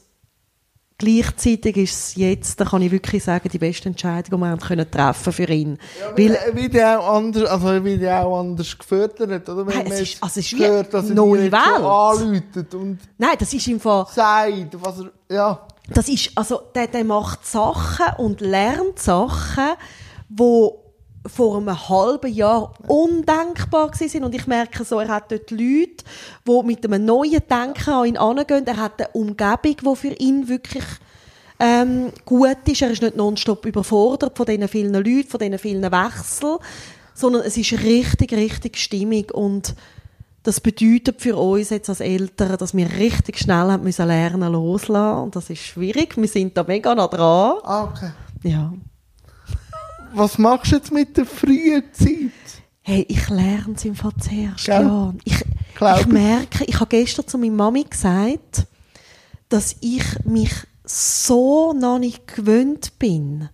gleichzeitig 0.97 1.77
ist 1.77 1.93
es 1.93 2.15
jetzt, 2.15 2.59
da 2.59 2.65
kann 2.65 2.81
ich 2.81 2.91
wirklich 2.91 3.23
sagen, 3.23 3.49
die 3.51 3.57
beste 3.57 3.89
Entscheidung, 3.89 4.39
die 4.39 4.45
wir 4.45 4.57
können 4.57 4.89
treffen 4.89 5.33
für 5.33 5.49
ihn. 5.49 5.77
Ja, 5.99 6.17
weil, 6.17 6.37
wie 6.55 6.69
der 6.69 6.99
auch 6.99 7.15
anders, 7.17 7.49
also 7.49 7.83
wie 7.83 7.97
der 7.97 8.25
auch 8.25 8.39
anders 8.39 8.77
gefördert, 8.77 9.47
oder? 9.49 9.67
Wenn 9.67 9.73
Hey, 9.75 9.83
man 9.83 9.91
es 9.93 10.01
ist- 10.01 10.23
also 10.23 10.39
es 10.39 10.45
ist 10.51 10.59
wie 10.59 10.65
hört, 10.65 10.93
dass 10.93 11.09
er 11.09 11.15
neue 11.15 11.51
Welt. 11.51 11.61
so 11.79 11.87
anläutet 11.89 12.73
und 12.75 12.99
Nein, 13.17 13.35
das 13.37 13.53
ist 13.53 13.67
im 13.67 13.79
Fall, 13.79 14.05
sagt, 14.13 14.77
was 14.81 14.99
er, 14.99 15.35
ja. 15.35 15.67
das 15.89 16.07
ist, 16.07 16.31
also, 16.35 16.61
der, 16.73 16.87
der 16.87 17.03
macht 17.03 17.45
Sachen 17.45 18.05
und 18.17 18.41
lernt 18.41 18.97
Sachen, 18.99 19.73
wo 20.29 20.81
vor 21.27 21.57
einem 21.57 21.89
halben 21.89 22.31
Jahr 22.31 22.73
undenkbar 22.87 23.91
sind. 23.93 24.23
Und 24.23 24.35
ich 24.35 24.47
merke 24.47 24.83
so, 24.83 24.99
er 24.99 25.07
hat 25.07 25.31
dort 25.31 25.51
Leute, 25.51 26.03
die 26.47 26.63
mit 26.63 26.85
einem 26.85 27.05
neuen 27.05 27.41
Denken 27.49 27.89
an 27.89 28.05
ihn 28.05 28.15
herangehen. 28.15 28.67
Er 28.67 28.77
hat 28.77 29.01
eine 29.01 29.09
Umgebung, 29.13 29.77
die 29.81 29.95
für 29.95 30.13
ihn 30.13 30.47
wirklich 30.47 30.85
ähm, 31.59 32.11
gut 32.25 32.57
ist. 32.67 32.81
Er 32.81 32.91
ist 32.91 33.01
nicht 33.01 33.15
nonstop 33.15 33.65
überfordert 33.65 34.37
von 34.37 34.45
diesen 34.45 34.67
vielen 34.67 34.93
Leuten, 34.93 35.27
von 35.27 35.39
diesen 35.39 35.59
vielen 35.59 35.83
Wechseln, 35.83 36.57
sondern 37.13 37.43
es 37.43 37.57
ist 37.57 37.71
richtig, 37.73 38.33
richtig 38.33 38.77
stimmig 38.77 39.33
und 39.33 39.75
das 40.43 40.61
bedeutet 40.61 41.21
für 41.21 41.37
uns 41.37 41.71
jetzt 41.71 41.89
als 41.89 42.01
Eltern, 42.01 42.57
dass 42.57 42.75
wir 42.75 42.87
richtig 42.97 43.39
schnell 43.39 43.71
haben 43.71 43.83
müssen 43.83 44.05
lernen 44.05 44.51
loslassen. 44.51 45.23
Und 45.23 45.35
das 45.35 45.49
ist 45.49 45.63
schwierig. 45.63 46.17
Wir 46.17 46.27
sind 46.27 46.55
da 46.55 46.63
mega 46.63 46.93
nah 46.93 47.07
dran. 47.07 47.55
Ah, 47.63 47.83
okay. 47.85 48.11
Ja. 48.43 48.71
Was 50.15 50.37
machst 50.37 50.71
du 50.71 50.77
jetzt 50.77 50.93
mit 50.93 51.17
der 51.17 51.25
frühen 51.25 51.83
Zeit? 51.91 52.31
Hey, 52.81 53.05
ich 53.09 53.27
lerne 53.27 53.73
es 53.75 53.83
im 53.83 53.95
Fall 53.95 54.13
zuerst, 54.17 54.65
ja. 54.65 55.13
Ich, 55.25 55.43
ich 55.43 56.07
merke, 56.07 56.63
ich 56.63 56.79
habe 56.79 56.87
gestern 56.87 57.27
zu 57.27 57.37
meiner 57.37 57.51
Mami 57.51 57.83
gesagt, 57.83 58.65
dass 59.49 59.75
ich 59.81 60.03
mich 60.23 60.53
so 60.85 61.73
noch 61.73 61.99
nicht 61.99 62.33
gewöhnt 62.33 62.97
bin. 62.97 63.49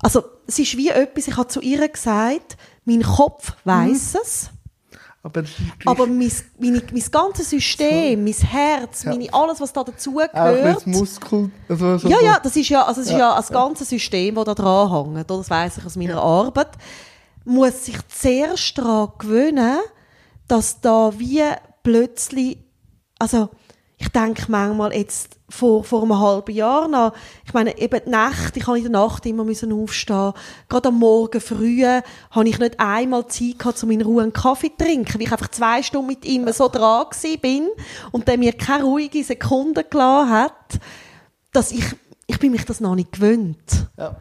Also, 0.00 0.24
es 0.46 0.58
ist 0.58 0.76
wie 0.76 0.90
etwas, 0.90 1.28
ich 1.28 1.36
habe 1.38 1.48
zu 1.48 1.62
ihr 1.62 1.88
gesagt, 1.88 2.58
mein 2.84 3.02
Kopf 3.02 3.54
weiß 3.64 4.16
es, 4.22 4.50
Aber, 5.24 5.44
aber 5.84 6.06
mein, 6.08 6.32
meine, 6.58 6.82
mein 6.92 7.04
ganzes 7.12 7.48
System, 7.50 8.24
mein 8.24 8.32
Herz, 8.32 9.04
Ja. 9.04 9.10
meine, 9.12 9.32
alles, 9.32 9.60
was 9.60 9.72
da 9.72 9.82
auch 9.82 9.84
dazugehört, 9.84 10.84
Muskel. 10.86 11.50
Also, 11.68 11.98
so 11.98 12.08
ja, 12.08 12.18
so- 12.18 12.24
ja, 12.24 12.40
das 12.42 12.56
ist 12.56 12.68
ja, 12.68 12.84
also 12.84 13.00
es 13.02 13.06
ist 13.06 13.12
Ja. 13.12 13.18
ja 13.18 13.36
das 13.36 13.48
ganze 13.48 13.84
System, 13.84 14.34
das 14.34 14.44
da 14.46 14.54
dran 14.54 14.90
hängt, 14.90 15.30
oder? 15.30 15.38
das 15.38 15.48
weiss 15.50 15.78
ich 15.78 15.86
aus 15.86 15.94
meiner 15.96 16.20
Arbeit, 16.20 16.70
muss 17.44 17.84
sich 17.84 17.96
zuerst 18.08 18.76
daran 18.78 19.12
gewöhnen, 19.18 19.78
dass 20.48 20.80
da 20.80 21.12
wie 21.16 21.42
plötzlich, 21.84 22.58
also 23.20 23.48
ich 24.02 24.08
denke 24.08 24.46
manchmal 24.48 24.92
jetzt 24.92 25.38
vor, 25.48 25.84
vor 25.84 26.02
einem 26.02 26.18
halben 26.18 26.52
Jahr 26.52 26.88
noch, 26.88 27.12
ich 27.46 27.54
meine, 27.54 27.78
eben 27.78 28.00
die 28.04 28.10
Nacht, 28.10 28.56
ich 28.56 28.66
habe 28.66 28.76
in 28.76 28.82
der 28.82 28.92
Nacht 28.92 29.24
immer 29.26 29.44
müssen 29.44 29.72
aufstehen. 29.72 30.32
Gerade 30.68 30.88
am 30.88 30.98
Morgen 30.98 31.40
früh 31.40 31.84
habe 31.84 32.48
ich 32.48 32.58
nicht 32.58 32.80
einmal 32.80 33.28
Zeit 33.28 33.60
gehabt, 33.60 33.80
um 33.84 33.92
in 33.92 34.02
Ruhe 34.02 34.24
einen 34.24 34.32
Kaffee 34.32 34.72
zu 34.76 34.84
trinken, 34.84 35.14
weil 35.14 35.22
ich 35.22 35.30
einfach 35.30 35.52
zwei 35.52 35.84
Stunden 35.84 36.08
mit 36.08 36.24
ihm 36.24 36.50
so 36.52 36.68
dran 36.68 37.06
bin 37.40 37.68
und 38.10 38.26
der 38.26 38.38
mir 38.38 38.54
keine 38.54 38.82
ruhige 38.84 39.22
Sekunde 39.22 39.84
gelassen 39.84 40.30
hat, 40.30 40.80
dass 41.52 41.70
ich, 41.70 41.84
ich 42.26 42.40
bin 42.40 42.50
mich 42.50 42.64
das 42.64 42.80
noch 42.80 42.96
nicht 42.96 43.12
gewöhnt. 43.12 43.88
ja. 43.96 44.16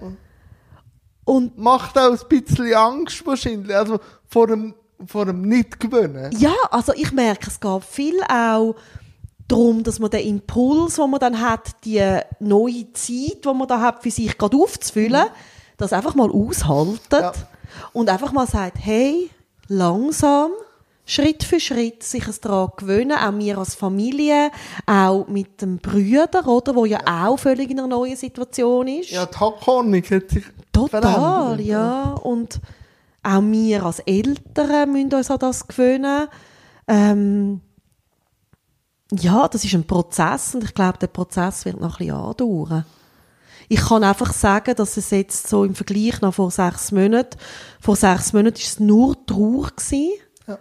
Und 1.23 1.57
Macht 1.57 1.97
auch 1.97 2.11
ein 2.11 2.19
bisschen 2.27 2.73
Angst 2.73 3.25
wahrscheinlich. 3.25 3.75
Also 3.75 3.99
vor 4.27 4.47
dem, 4.47 4.73
vor 5.05 5.25
dem 5.25 5.43
Nicht-Gewöhnen. 5.43 6.31
Ja, 6.37 6.53
also 6.69 6.93
ich 6.93 7.11
merke, 7.11 7.47
es 7.47 7.59
geht 7.59 7.83
viel 7.85 8.21
auch 8.23 8.75
darum, 9.51 9.83
dass 9.83 9.99
man 9.99 10.09
den 10.09 10.25
Impuls, 10.27 10.95
den 10.95 11.09
man 11.09 11.19
dann 11.19 11.41
hat, 11.41 11.83
die 11.85 12.01
neue 12.39 12.91
Zeit, 12.93 13.43
die 13.45 13.53
man 13.53 13.67
da 13.67 13.79
hat, 13.81 14.03
für 14.03 14.11
sich 14.11 14.37
gerade 14.37 14.57
aufzufüllen, 14.57 15.25
das 15.77 15.93
einfach 15.93 16.15
mal 16.15 16.29
aushaltet 16.31 17.11
Ja. 17.11 17.33
und 17.93 18.09
einfach 18.09 18.31
mal 18.31 18.47
sagt, 18.47 18.77
hey, 18.79 19.29
langsam, 19.67 20.51
Schritt 21.05 21.43
für 21.43 21.59
Schritt 21.59 22.03
sich 22.03 22.27
es 22.27 22.39
daran 22.39 22.69
gewöhnen, 22.77 23.17
auch 23.17 23.37
wir 23.37 23.57
als 23.57 23.73
Familie, 23.75 24.51
auch 24.85 25.27
mit 25.27 25.61
dem 25.61 25.79
Brüder, 25.79 26.47
oder, 26.47 26.75
wo 26.75 26.85
ja, 26.85 26.99
auch 27.25 27.37
völlig 27.37 27.69
in 27.71 27.79
einer 27.79 27.87
neuen 27.87 28.15
Situation 28.15 28.87
ist. 28.87 29.09
Ja, 29.09 29.25
die 29.25 29.35
Hackordnung 29.37 30.03
hat 30.03 30.29
sich 30.29 30.43
Total, 30.71 31.01
verändert. 31.01 31.65
ja. 31.65 32.03
Und 32.21 32.61
auch 33.23 33.41
wir 33.41 33.83
als 33.85 33.99
Eltern 33.99 34.91
müssen 34.93 35.13
uns 35.13 35.29
an 35.31 35.39
das 35.39 35.67
gewöhnen. 35.67 36.27
Ähm, 36.87 37.61
ja, 39.11 39.47
das 39.47 39.63
ist 39.63 39.73
ein 39.73 39.85
Prozess 39.85 40.55
und 40.55 40.63
ich 40.63 40.73
glaube, 40.73 40.97
der 40.97 41.07
Prozess 41.07 41.65
wird 41.65 41.79
noch 41.79 41.99
ein 41.99 42.05
bisschen 42.07 42.15
andauern. 42.15 42.85
Ich 43.67 43.79
kann 43.79 44.03
einfach 44.03 44.33
sagen, 44.33 44.75
dass 44.75 44.97
es 44.97 45.11
jetzt 45.11 45.47
so 45.47 45.63
im 45.63 45.75
Vergleich 45.75 46.19
noch 46.21 46.33
vor 46.33 46.51
sechs 46.51 46.91
Monaten, 46.91 47.37
vor 47.79 47.95
sechs 47.95 48.33
Monaten 48.33 48.57
ist 48.57 48.67
es 48.67 48.79
nur 48.79 49.25
Trauer 49.25 49.69
gewesen. 49.75 50.11
Ja. 50.47 50.57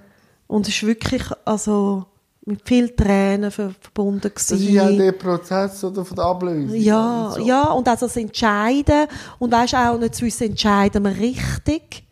Und 0.47 0.69
es 0.69 0.75
ist 0.75 0.87
wirklich, 0.87 1.23
also, 1.45 2.07
mit 2.47 2.67
viel 2.67 2.89
Tränen 2.91 3.51
ver 3.51 3.73
verbunden 3.81 4.31
Das 4.33 4.51
ist 4.51 4.63
ja 4.63 4.85
gewesen. 4.85 4.99
der 4.99 5.13
Prozess 5.13 5.85
oder, 5.85 6.05
von 6.05 6.17
der 6.17 6.25
Ablösung. 6.25 6.75
Ja, 6.75 7.27
und 7.27 7.35
so. 7.35 7.41
ja, 7.47 7.65
und 7.73 7.89
also 7.89 8.07
das 8.07 8.17
Entscheiden. 8.17 9.07
Und 9.39 9.53
weißt 9.53 9.75
auch 9.75 9.99
nicht 9.99 10.15
zu 10.15 10.25
wissen, 10.25 10.51
entscheiden 10.51 11.05
wir 11.05 11.17
richtig? 11.17 12.05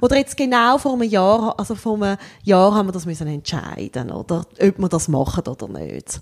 Oder 0.00 0.16
jetzt 0.16 0.36
genau 0.36 0.78
vor 0.78 0.94
einem 0.94 1.08
Jahr, 1.08 1.58
also 1.58 1.74
vor 1.74 1.94
einem 1.96 2.16
Jahr 2.44 2.74
haben 2.74 2.88
wir 2.88 2.92
das 2.92 3.06
müssen 3.06 3.26
entscheiden, 3.26 4.10
oder? 4.10 4.46
Ob 4.60 4.78
wir 4.78 4.88
das 4.88 5.08
machen 5.08 5.46
oder 5.46 5.68
nicht. 5.68 6.20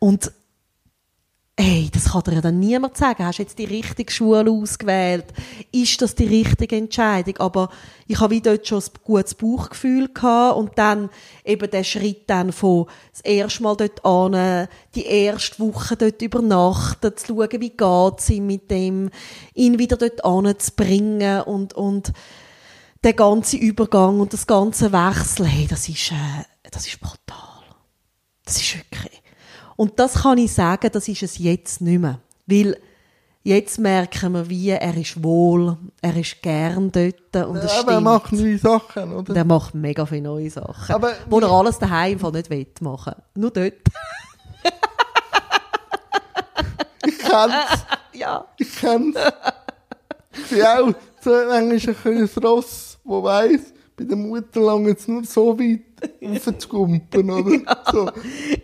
Und, 0.00 0.32
hey, 1.56 1.88
das 1.92 2.12
kann 2.12 2.22
dir 2.22 2.34
ja 2.34 2.40
dann 2.40 2.58
niemand 2.58 2.96
sagen. 2.96 3.24
Hast 3.24 3.38
du 3.38 3.42
jetzt 3.42 3.58
die 3.58 3.64
richtige 3.64 4.12
Schule 4.12 4.50
ausgewählt? 4.50 5.26
Ist 5.70 6.02
das 6.02 6.16
die 6.16 6.26
richtige 6.26 6.76
Entscheidung? 6.76 7.36
Aber 7.38 7.70
ich 8.08 8.18
habe 8.18 8.34
wie 8.34 8.40
dort 8.40 8.66
schon 8.66 8.80
ein 8.80 8.90
gutes 9.04 9.34
Bauchgefühl 9.34 10.08
gehabt 10.08 10.56
und 10.56 10.76
dann 10.76 11.08
eben 11.44 11.70
der 11.70 11.84
Schritt 11.84 12.28
dann 12.28 12.52
von 12.52 12.86
das 13.12 13.20
erste 13.20 13.62
Mal 13.62 13.76
dort 13.76 14.04
an, 14.04 14.68
die 14.96 15.06
erste 15.06 15.60
Woche 15.60 15.96
dort 15.96 16.20
übernachten, 16.20 17.16
zu 17.16 17.26
schauen, 17.26 17.60
wie 17.60 17.76
geht's 17.76 18.30
ihm 18.30 18.46
mit 18.46 18.70
dem, 18.72 19.10
ihn 19.54 19.78
wieder 19.78 19.96
dort 19.96 20.24
anzubringen 20.24 21.42
und, 21.42 21.74
und 21.74 22.12
der 23.04 23.12
ganze 23.12 23.56
Übergang 23.56 24.20
und 24.20 24.32
das 24.32 24.46
ganze 24.46 24.92
Wechsel, 24.92 25.46
hey, 25.46 25.66
das 25.66 25.88
ist, 25.88 26.12
äh, 26.12 26.44
das 26.70 26.86
ist 26.86 27.00
brutal. 27.00 27.64
Das 28.44 28.56
ist 28.56 28.76
wirklich. 28.76 29.22
Und 29.76 29.98
das 29.98 30.22
kann 30.22 30.38
ich 30.38 30.52
sagen, 30.52 30.90
das 30.92 31.06
ist 31.06 31.22
es 31.22 31.38
jetzt 31.38 31.80
nicht 31.80 32.00
mehr. 32.00 32.18
Weil 32.46 32.76
jetzt 33.42 33.78
merken 33.78 34.32
wir, 34.32 34.48
wie 34.48 34.70
er 34.70 34.96
ist 34.96 35.22
wohl, 35.22 35.76
er 36.02 36.16
ist 36.16 36.42
gern 36.42 36.90
dort 36.90 37.48
und 37.48 37.56
das 37.56 37.72
Ja, 37.72 37.80
aber 37.80 37.92
er 37.92 38.00
macht 38.00 38.32
neue 38.32 38.58
Sachen, 38.58 39.12
oder? 39.12 39.30
Und 39.30 39.36
er 39.36 39.44
macht 39.44 39.74
mega 39.74 40.04
viele 40.04 40.22
neue 40.22 40.50
Sachen. 40.50 40.94
Aber 40.94 41.12
wo 41.28 41.38
er 41.40 41.50
alles 41.50 41.78
daheim 41.78 42.18
Fall 42.18 42.32
nicht 42.32 42.50
will 42.50 42.66
machen. 42.80 43.14
Nur 43.34 43.50
dort. 43.50 43.74
Ich 47.06 47.18
kenn's, 47.18 47.54
ja. 48.12 48.44
ich 48.58 48.76
kenn's. 48.76 49.16
Ich 50.32 50.50
bin 50.50 50.62
auch 50.62 50.94
manchmal 51.28 51.94
ein 51.94 52.02
kleines 52.02 52.42
Ross, 52.42 52.98
wo 53.04 53.22
weiss, 53.22 53.72
bei 53.96 54.04
der 54.04 54.16
Mutter 54.16 54.60
lange 54.60 54.90
jetzt 54.90 55.08
nur 55.08 55.24
so 55.24 55.58
weit 55.58 55.80
raufzugumpen, 56.22 57.30
oder? 57.30 57.76
So. 57.90 58.10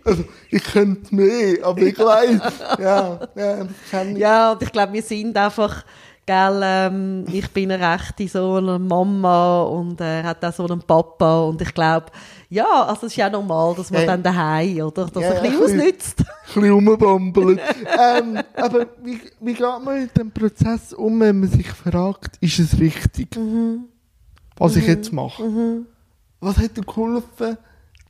Also, 0.05 0.25
ich 0.51 0.65
könnte 0.65 1.15
mehr, 1.15 1.65
aber 1.65 1.81
ich 1.83 1.99
weiss, 1.99 2.41
ja, 2.79 3.21
ja, 3.35 3.65
das 3.65 3.69
kenn 3.91 4.17
ich. 4.17 4.19
Ja, 4.19 4.53
und 4.53 4.63
ich 4.63 4.73
glaube, 4.73 4.93
wir 4.93 5.03
sind 5.03 5.37
einfach 5.37 5.85
gell, 6.27 6.61
ähm, 6.65 7.25
ich 7.31 7.51
bin 7.51 7.71
eine 7.71 7.93
rechte 7.93 8.27
so 8.29 8.55
eine 8.55 8.79
Mama 8.79 9.63
und 9.63 10.01
äh, 10.01 10.21
er 10.21 10.25
hat 10.25 10.45
auch 10.45 10.53
so 10.53 10.67
einen 10.67 10.81
Papa 10.81 11.43
und 11.43 11.61
ich 11.61 11.75
glaube, 11.75 12.07
ja, 12.55 12.85
also 12.87 13.07
es 13.07 13.13
ist 13.13 13.17
ja 13.17 13.29
normal, 13.29 13.75
dass 13.75 13.91
man 13.91 14.03
Ja. 14.03 14.07
dann 14.07 14.23
daheim, 14.23 14.79
oder, 14.87 15.07
dass 15.07 15.23
Ja, 15.23 15.31
er 15.31 15.43
ein 15.43 15.51
bisschen 15.51 15.65
ausnützt. 15.65 16.21
ein 16.21 16.27
bisschen 16.55 16.71
rumbambeln. 16.71 17.61
ähm, 17.99 18.39
aber 18.57 18.87
wie, 19.03 19.21
wie 19.41 19.53
geht 19.55 19.61
man 19.85 20.03
mit 20.03 20.17
dem 20.17 20.31
Prozess 20.31 20.93
um, 20.93 21.21
wenn 21.21 21.41
man 21.41 21.49
sich 21.49 21.69
fragt, 21.69 22.37
ist 22.41 22.59
es 22.59 22.79
richtig, 22.79 23.37
Mhm. 23.37 23.85
was 24.57 24.77
ich 24.77 24.87
jetzt 24.87 25.13
mache? 25.13 25.83
Was 26.41 26.59
hat 26.59 26.77
dir 26.77 26.83
geholfen, 26.83 27.57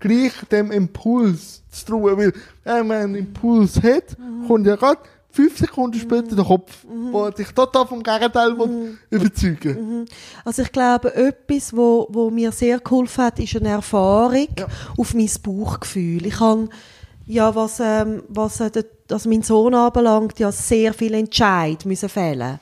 gleich 0.00 0.32
dem 0.50 0.70
Impuls 0.72 1.62
zu 1.70 1.86
trauen? 1.86 2.16
Weil, 2.18 2.32
wenn 2.64 2.86
man 2.86 2.96
einen 2.98 3.14
Impuls 3.14 3.76
hat, 3.82 4.18
Mhm. 4.18 4.46
kommt 4.48 4.66
ja 4.66 4.76
gerade 4.76 5.00
fünf 5.34 5.58
Sekunden 5.58 5.98
später 5.98 6.36
der 6.36 6.44
Kopf, 6.44 6.84
der 7.12 7.30
dich 7.32 7.48
total 7.48 7.86
vom 7.86 8.02
Gegenteil 8.02 8.56
will 8.58 8.98
überzeugen 9.10 10.06
Also 10.44 10.62
ich 10.62 10.70
glaube, 10.72 11.14
etwas, 11.14 11.76
wo, 11.76 12.06
wo 12.10 12.30
mir 12.30 12.52
sehr 12.52 12.78
geholfen 12.78 13.24
hat, 13.24 13.38
ist 13.40 13.56
eine 13.56 13.70
Erfahrung 13.70 14.48
Ja. 14.58 14.66
auf 14.96 15.12
mein 15.14 15.30
Bauchgefühl. 15.42 16.26
Ich 16.26 16.38
habe 16.40 16.68
ja, 17.26 17.54
was, 17.54 17.80
ähm, 17.80 18.22
was 18.28 18.60
äh, 18.60 18.70
also 19.10 19.28
mein 19.28 19.42
Sohn 19.42 19.74
anbelangt, 19.74 20.38
ja 20.38 20.52
sehr 20.52 20.92
viel 20.94 21.14
Entscheid 21.14 21.84
müssen 21.84 22.08
fällen. 22.08 22.60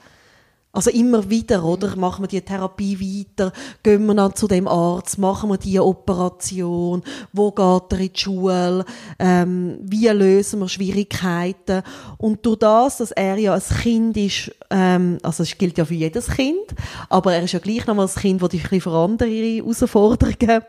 Also 0.75 0.91
immer 0.91 1.29
wieder, 1.29 1.63
oder? 1.65 1.97
Machen 1.97 2.23
wir 2.23 2.29
die 2.29 2.41
Therapie 2.41 2.99
weiter? 2.99 3.53
Gehen 3.83 4.07
wir 4.07 4.15
dann 4.15 4.35
zu 4.35 4.49
dem 4.49 4.67
Arzt? 4.67 5.19
Machen 5.19 5.51
wir 5.51 5.59
die 5.59 5.79
Operation? 5.79 7.03
Wo 7.31 7.51
geht 7.51 7.93
er 7.93 8.01
in 8.01 8.13
die 8.13 8.19
Schule? 8.19 8.87
Ähm, 9.19 9.79
wie 9.83 10.09
lösen 10.09 10.61
wir 10.61 10.71
Schwierigkeiten? 10.71 11.83
Und 12.17 12.47
durch 12.47 12.61
das, 12.61 12.97
dass 12.97 13.11
er 13.11 13.37
ja 13.37 13.53
ein 13.53 13.63
Kind 13.83 14.17
ist, 14.17 14.51
ähm, 14.71 15.19
also 15.23 15.43
es 15.43 15.59
gilt 15.59 15.77
ja 15.77 15.85
für 15.85 15.93
jedes 15.93 16.29
Kind, 16.29 16.75
aber 17.11 17.35
er 17.35 17.43
ist 17.43 17.53
ja 17.53 17.59
gleich 17.59 17.87
nochmal 17.87 18.07
ein 18.07 18.21
Kind, 18.21 18.41
das 18.41 18.49
dich 18.49 18.63
ein 18.65 18.71
bisschen 18.71 18.81
vor 18.81 19.05
andere 19.05 19.29
Herausforderungen 19.29 20.63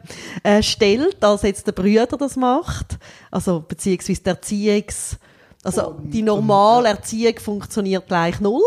äh, 0.44 0.62
stellt, 0.62 1.24
als 1.24 1.44
jetzt 1.44 1.66
der 1.66 1.72
Brüder 1.72 2.08
das 2.08 2.36
macht. 2.36 2.98
Also 3.32 3.64
beziehungsweise 3.66 4.22
der 4.22 4.34
Erziehungs... 4.34 5.16
Also 5.64 5.96
die 6.04 6.24
normale 6.24 6.90
Erziehung 6.90 7.40
funktioniert 7.40 8.06
gleich 8.06 8.42
null. 8.42 8.62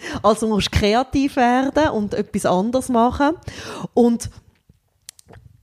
Also 0.22 0.48
musst 0.48 0.74
du 0.74 0.78
kreativ 0.78 1.36
werden 1.36 1.90
und 1.90 2.14
etwas 2.14 2.46
anderes 2.46 2.88
machen. 2.88 3.34
Und 3.94 4.30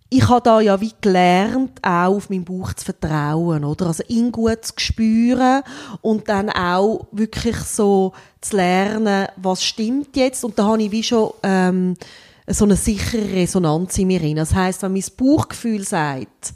ich 0.10 0.28
habe 0.30 0.42
da 0.42 0.62
ja 0.62 0.80
wie 0.80 0.94
gelernt, 1.02 1.80
auch 1.82 2.16
auf 2.16 2.30
meinen 2.30 2.46
Bauch 2.46 2.74
zu 2.74 2.86
vertrauen, 2.86 3.66
oder? 3.66 3.88
Also 3.88 4.04
ihn 4.08 4.32
gut 4.32 4.64
zu 4.64 4.74
spüren 4.78 5.64
und 6.02 6.30
dann 6.30 6.50
auch 6.50 7.08
wirklich 7.12 7.58
so 7.58 8.14
zu 8.40 8.56
lernen, 8.56 9.28
was 9.36 9.64
stimmt 9.64 10.16
jetzt. 10.16 10.46
Und 10.46 10.58
da 10.58 10.66
habe 10.66 10.84
ich 10.84 10.92
wie 10.92 11.04
schon 11.04 11.32
ähm, 11.44 11.98
so 12.48 12.64
eine 12.64 12.78
sichere 12.78 13.34
Resonanz 13.34 13.98
in 13.98 14.08
mir 14.08 14.20
drin. 14.20 14.38
Das 14.38 14.56
heißt, 14.56 14.82
wenn 14.84 14.94
mein 14.94 15.04
Bauchgefühl 15.18 15.84
sagt, 15.84 16.54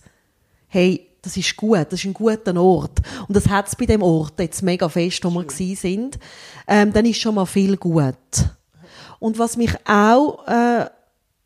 hey, 0.69 1.10
das 1.21 1.37
ist 1.37 1.55
gut, 1.55 1.87
das 1.89 1.99
ist 1.99 2.05
ein 2.05 2.13
guter 2.13 2.59
Ort. 2.59 2.99
Und 3.27 3.35
das 3.35 3.47
hat 3.47 3.67
es 3.67 3.75
bei 3.75 3.85
dem 3.85 4.01
Ort 4.01 4.39
jetzt 4.39 4.63
mega 4.63 4.89
fest, 4.89 5.23
wo 5.23 5.29
wir 5.29 5.43
gsi 5.43 5.75
sind. 5.75 6.17
Ähm, 6.67 6.91
dann 6.93 7.05
ist 7.05 7.19
schon 7.19 7.35
mal 7.35 7.45
viel 7.45 7.77
gut. 7.77 8.15
Und 9.19 9.37
was 9.37 9.55
mich 9.55 9.73
auch 9.87 10.47
äh, 10.47 10.89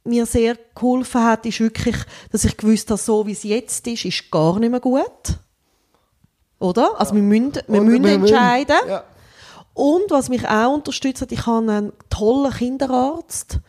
mir 0.06 0.26
sehr 0.26 0.58
geholfen 0.74 1.24
hat, 1.24 1.46
ist 1.46 1.60
wirklich, 1.60 1.98
dass 2.32 2.46
ich 2.46 2.56
gewusst 2.56 2.90
habe, 2.90 3.02
so 3.02 3.28
wie 3.28 3.34
es 3.34 3.44
jetzt 3.44 3.86
ist, 3.88 4.06
ist 4.06 4.32
gar 4.32 4.60
nicht 4.60 4.72
mehr 4.72 4.80
gut. 4.80 5.02
Oder? 6.60 6.98
Also 6.98 7.14
wir 7.16 7.22
müssen, 7.22 7.54
wir 7.68 7.82
Und 7.82 7.88
müssen 7.88 8.04
wir 8.04 8.14
entscheiden. 8.14 8.78
Ja. 8.88 9.04
Und 9.74 10.10
was 10.10 10.30
mich 10.30 10.48
auch 10.48 10.74
unterstützt 10.74 11.22
hat, 11.22 11.34
ich 11.34 11.46
habe 11.46 11.70
einen 11.70 11.94
tollen 12.10 12.52
Kinderarzt, 12.54 13.60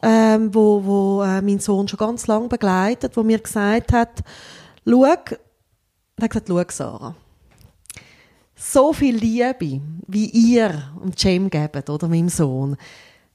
ähm, 0.00 0.54
wo, 0.54 0.82
wo 0.84 1.22
äh, 1.22 1.42
mein 1.42 1.58
Sohn 1.58 1.88
schon 1.88 1.98
ganz 1.98 2.26
lange 2.26 2.48
begleitet, 2.48 3.16
wo 3.18 3.22
mir 3.22 3.38
gesagt 3.38 3.92
hat, 3.92 4.22
schau, 4.84 5.04
er 5.04 5.38
hat 6.22 6.30
gesagt, 6.30 6.48
schau 6.48 6.64
Sarah, 6.68 7.14
so 8.54 8.92
viel 8.92 9.16
Liebe, 9.16 9.80
wie 10.06 10.26
ihr 10.26 10.92
und 11.00 11.18
Cem 11.18 11.50
gebt, 11.50 11.90
oder 11.90 12.08
meinem 12.08 12.28
Sohn, 12.28 12.76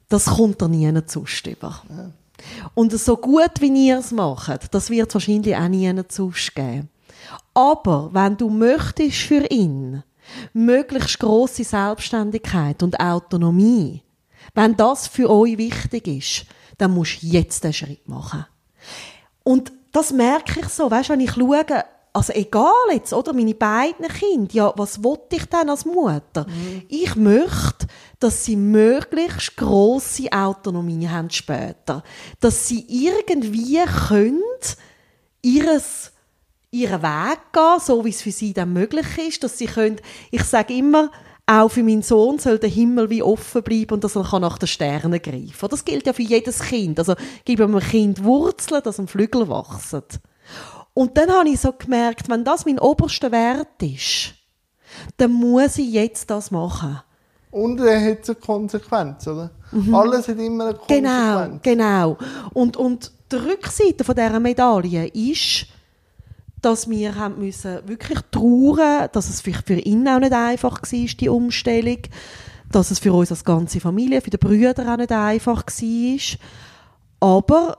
das 0.09 0.25
kommt 0.25 0.61
er 0.61 0.67
nie 0.67 0.91
sonst 1.05 1.45
über. 1.47 1.81
Und 2.73 2.93
so 2.93 3.17
gut, 3.17 3.59
wie 3.59 3.87
ihr 3.87 3.99
es 3.99 4.11
macht, 4.11 4.73
das 4.73 4.89
wird 4.89 5.09
es 5.09 5.15
wahrscheinlich 5.15 5.55
auch 5.55 5.67
nie 5.67 5.91
sonst 6.07 6.55
geben. 6.55 6.89
Aber 7.53 8.09
wenn 8.13 8.37
du 8.37 8.49
möchtest 8.49 9.17
für 9.17 9.45
ihn 9.51 10.03
möglichst 10.53 11.19
große 11.19 11.63
Selbstständigkeit 11.63 12.83
und 12.83 12.99
Autonomie, 12.99 14.03
wenn 14.53 14.75
das 14.75 15.07
für 15.07 15.29
euch 15.29 15.57
wichtig 15.57 16.07
ist, 16.07 16.45
dann 16.77 16.93
musst 16.93 17.23
du 17.23 17.27
jetzt 17.27 17.63
den 17.63 17.73
Schritt 17.73 18.07
machen. 18.07 18.45
Und 19.43 19.71
das 19.97 20.13
merke 20.13 20.59
ich 20.59 20.69
so, 20.69 20.91
weißt, 20.91 21.09
wenn 21.09 21.21
ich 21.21 21.31
schaue, 21.31 21.65
also 22.13 22.31
egal 22.33 22.71
jetzt, 22.91 23.13
oder, 23.13 23.33
meine 23.33 23.55
beiden 23.55 24.07
Kinder, 24.07 24.53
ja, 24.53 24.73
was 24.75 25.03
wollte 25.03 25.37
ich 25.37 25.45
denn 25.45 25.69
als 25.71 25.85
Mutter? 25.85 26.45
Ich 26.87 27.15
möchte, 27.15 27.87
dass 28.19 28.45
sie 28.45 28.55
möglichst 28.55 29.57
grosse 29.57 30.31
Autonomie 30.31 31.07
haben 31.07 31.31
später. 31.31 32.03
Dass 32.39 32.67
sie 32.67 32.85
irgendwie 32.87 33.83
können, 34.07 34.41
ihres, 35.41 36.11
ihren 36.69 37.01
Weg 37.01 37.39
gehen, 37.51 37.79
so 37.79 38.05
wie 38.05 38.09
es 38.09 38.21
für 38.21 38.31
sie 38.31 38.53
dann 38.53 38.73
möglich 38.73 39.17
ist, 39.17 39.43
dass 39.43 39.57
sie 39.57 39.65
können, 39.65 39.99
ich 40.29 40.43
sage 40.43 40.75
immer, 40.75 41.09
auch 41.49 41.69
für 41.69 41.81
meinen 41.83 42.01
Sohn 42.01 42.39
soll 42.39 42.59
der 42.59 42.69
Himmel 42.69 43.09
wie 43.09 43.23
offen 43.23 43.63
bleiben 43.63 43.93
und 43.93 44.03
dass 44.03 44.15
er 44.17 44.23
kann 44.25 44.41
nach 44.41 44.57
den 44.57 44.67
Sternen 44.67 45.21
greifen. 45.21 45.69
Das 45.69 45.85
gilt 45.85 46.05
ja 46.05 46.13
für 46.13 46.21
jedes 46.21 46.59
Kind. 46.59 46.99
Also 46.99 47.15
gib 47.45 47.61
einem 47.61 47.79
Kind 47.79 48.23
Wurzeln, 48.23 48.83
dass 48.83 48.99
ihm 48.99 49.07
Flügel 49.07 49.47
wachsen. 49.47 50.03
Und 50.93 51.17
dann 51.17 51.31
habe 51.31 51.47
ich 51.49 51.59
so 51.61 51.71
gemerkt, 51.71 52.29
wenn 52.29 52.43
das 52.43 52.65
mein 52.65 52.79
oberster 52.79 53.31
Wert 53.31 53.81
ist, 53.81 54.33
dann 55.17 55.31
muss 55.31 55.77
ich 55.77 55.91
jetzt 55.91 56.29
das 56.29 56.51
machen. 56.51 56.99
Und 57.51 57.79
er 57.79 58.11
hat 58.11 58.25
so 58.25 58.35
Konsequenz, 58.35 59.25
oder? 59.27 59.51
Alles 59.93 60.27
hat 60.27 60.37
immer 60.39 60.65
eine 60.65 60.79
Genau, 60.87 61.33
Konsequenz. 61.35 61.63
genau. 61.63 62.17
Und, 62.53 62.75
und 62.77 63.11
die 63.31 63.35
Rückseite 63.37 64.03
von 64.03 64.15
dieser 64.15 64.39
Medaille 64.39 65.07
ist, 65.07 65.67
dass 66.67 66.89
wir 66.89 67.15
haben 67.15 67.39
müssen 67.39 67.79
wirklich 67.87 68.19
trauern, 68.29 69.07
dass 69.13 69.29
es 69.29 69.39
vielleicht 69.41 69.65
für 69.67 69.75
ihn 69.79 70.07
auch 70.07 70.19
nicht 70.19 70.33
einfach 70.33 70.81
war, 70.81 71.07
die 71.19 71.29
Umstellung, 71.29 71.99
dass 72.71 72.91
es 72.91 72.99
für 72.99 73.13
uns 73.13 73.31
als 73.31 73.45
ganze 73.45 73.79
Familie, 73.79 74.19
für 74.21 74.29
die 74.29 74.37
Brüder 74.37 74.73
auch 74.91 74.97
nicht 74.97 75.11
einfach 75.11 75.63
war. 75.65 76.37
Aber 77.19 77.77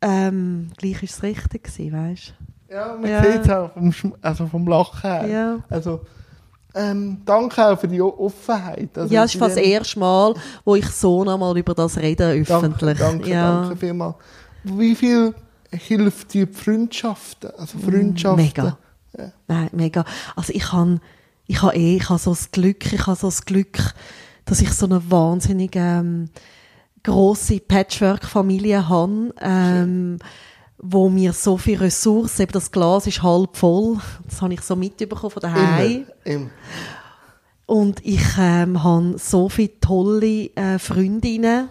ähm, 0.00 0.68
gleich 0.76 1.02
ist 1.02 1.16
es 1.16 1.22
richtig 1.24 1.64
gewesen, 1.64 1.92
weißt 1.92 2.34
Ja, 2.70 2.96
man 3.00 3.10
Ja. 3.10 3.22
sieht 3.24 3.42
es 3.42 3.50
auch 3.50 3.70
vom, 3.72 4.14
also 4.22 4.46
vom 4.46 4.66
Lachen 4.68 5.00
her. 5.00 5.26
Ja. 5.28 5.58
Also, 5.68 6.00
ähm, 6.74 7.18
danke 7.26 7.66
auch 7.66 7.78
für 7.78 7.88
die 7.88 8.00
Offenheit. 8.00 8.96
Also 8.96 9.12
ja, 9.12 9.24
es 9.24 9.34
ist 9.34 9.38
fast 9.38 9.56
das 9.56 9.62
erste 9.64 9.98
Mal, 9.98 10.34
wo 10.64 10.74
ich 10.76 10.86
so 10.86 11.24
nochmal 11.24 11.56
über 11.58 11.74
das 11.74 11.98
rede, 11.98 12.34
Danke, 12.34 12.54
öffentlich. 12.54 12.98
danke, 12.98 13.30
ja. 13.30 13.60
danke 13.62 13.76
vielmals. 13.76 14.14
Wie 14.64 14.94
viel 14.94 15.34
hilft 15.72 16.34
die 16.34 16.46
Freundschaften? 16.46 17.50
Also 17.56 17.78
Freundschaften. 17.78 18.44
Mega. 18.44 18.78
Nein, 19.46 19.70
mega. 19.72 20.04
Also 20.36 20.52
ich 20.54 20.72
habe 20.72 21.00
ich 21.46 21.60
habe 21.60 21.76
eh, 21.76 21.96
ich 21.96 22.08
habe 22.08 22.18
so 22.18 22.30
das 22.30 22.50
Glück, 22.50 22.92
ich 22.92 23.06
habe 23.06 23.16
so 23.16 23.26
das 23.26 23.44
Glück, 23.44 23.94
dass 24.44 24.60
ich 24.60 24.72
so 24.72 24.86
eine 24.86 25.10
wahnsinnige 25.10 25.78
ähm, 25.78 26.30
große 27.02 27.60
Patchwork-Familie 27.60 28.88
habe, 28.88 29.34
ähm, 29.40 30.18
wo 30.78 31.08
mir 31.08 31.32
so 31.32 31.58
viele 31.58 31.82
Ressourcen, 31.82 32.42
eben 32.42 32.52
das 32.52 32.70
Glas 32.70 33.06
ist 33.06 33.22
halb 33.22 33.56
voll, 33.56 33.98
das 34.24 34.40
habe 34.40 34.54
ich 34.54 34.62
so 34.62 34.76
mitbekommen 34.76 35.30
von 35.30 35.42
daheim. 35.42 36.06
Und 37.66 38.04
ich 38.04 38.24
ähm, 38.38 38.82
habe 38.82 39.18
so 39.18 39.48
viele 39.48 39.78
tolle 39.80 40.46
äh, 40.56 40.78
Freundinnen, 40.78 41.68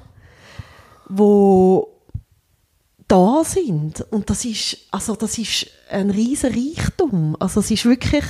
die 1.09 1.81
da 3.11 3.43
sind. 3.43 4.01
Und 4.09 4.29
das 4.29 4.45
ist, 4.45 4.77
also 4.89 5.15
das 5.15 5.37
ist 5.37 5.67
ein 5.89 6.09
riesen 6.09 6.53
Reichtum. 6.53 7.35
Also 7.39 7.59
es 7.59 7.69
ist 7.69 7.85
wirklich, 7.85 8.23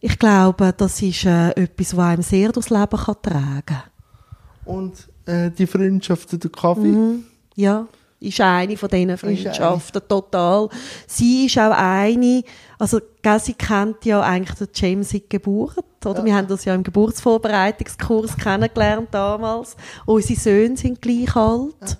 ich 0.00 0.18
glaube, 0.18 0.72
das 0.76 1.02
ist 1.02 1.24
äh, 1.24 1.50
etwas, 1.50 1.96
was 1.96 2.06
einem 2.06 2.22
sehr 2.22 2.52
durchs 2.52 2.70
Leben 2.70 2.96
kann 2.96 3.16
tragen 3.22 3.62
kann. 3.66 3.82
Und 4.64 5.08
äh, 5.26 5.50
die 5.50 5.66
Freundschaft 5.66 6.30
zu 6.30 6.38
der 6.38 6.50
Kaffee. 6.50 6.82
Mhm. 6.82 7.24
Ja, 7.56 7.86
ist 8.20 8.40
eine 8.40 8.76
von 8.76 8.88
diesen 8.88 9.18
Freundschaften, 9.18 10.00
total. 10.08 10.68
Sie 11.06 11.46
ist 11.46 11.58
auch 11.58 11.72
eine, 11.76 12.42
also, 12.78 13.00
gell, 13.20 13.40
sie 13.40 13.54
kennt 13.54 14.04
ja 14.04 14.22
eigentlich 14.22 14.56
den 14.56 14.68
James 14.72 15.10
seit 15.10 15.28
Geburt, 15.28 15.76
oder? 16.04 16.24
Wir 16.24 16.34
haben 16.34 16.48
das 16.48 16.64
ja 16.64 16.74
im 16.74 16.82
Geburtsvorbereitungskurs 16.84 18.36
kennengelernt 18.36 19.08
damals. 19.10 19.76
Unsere 20.06 20.40
Söhne 20.40 20.76
sind 20.76 21.02
gleich 21.02 21.36
alt. 21.36 21.98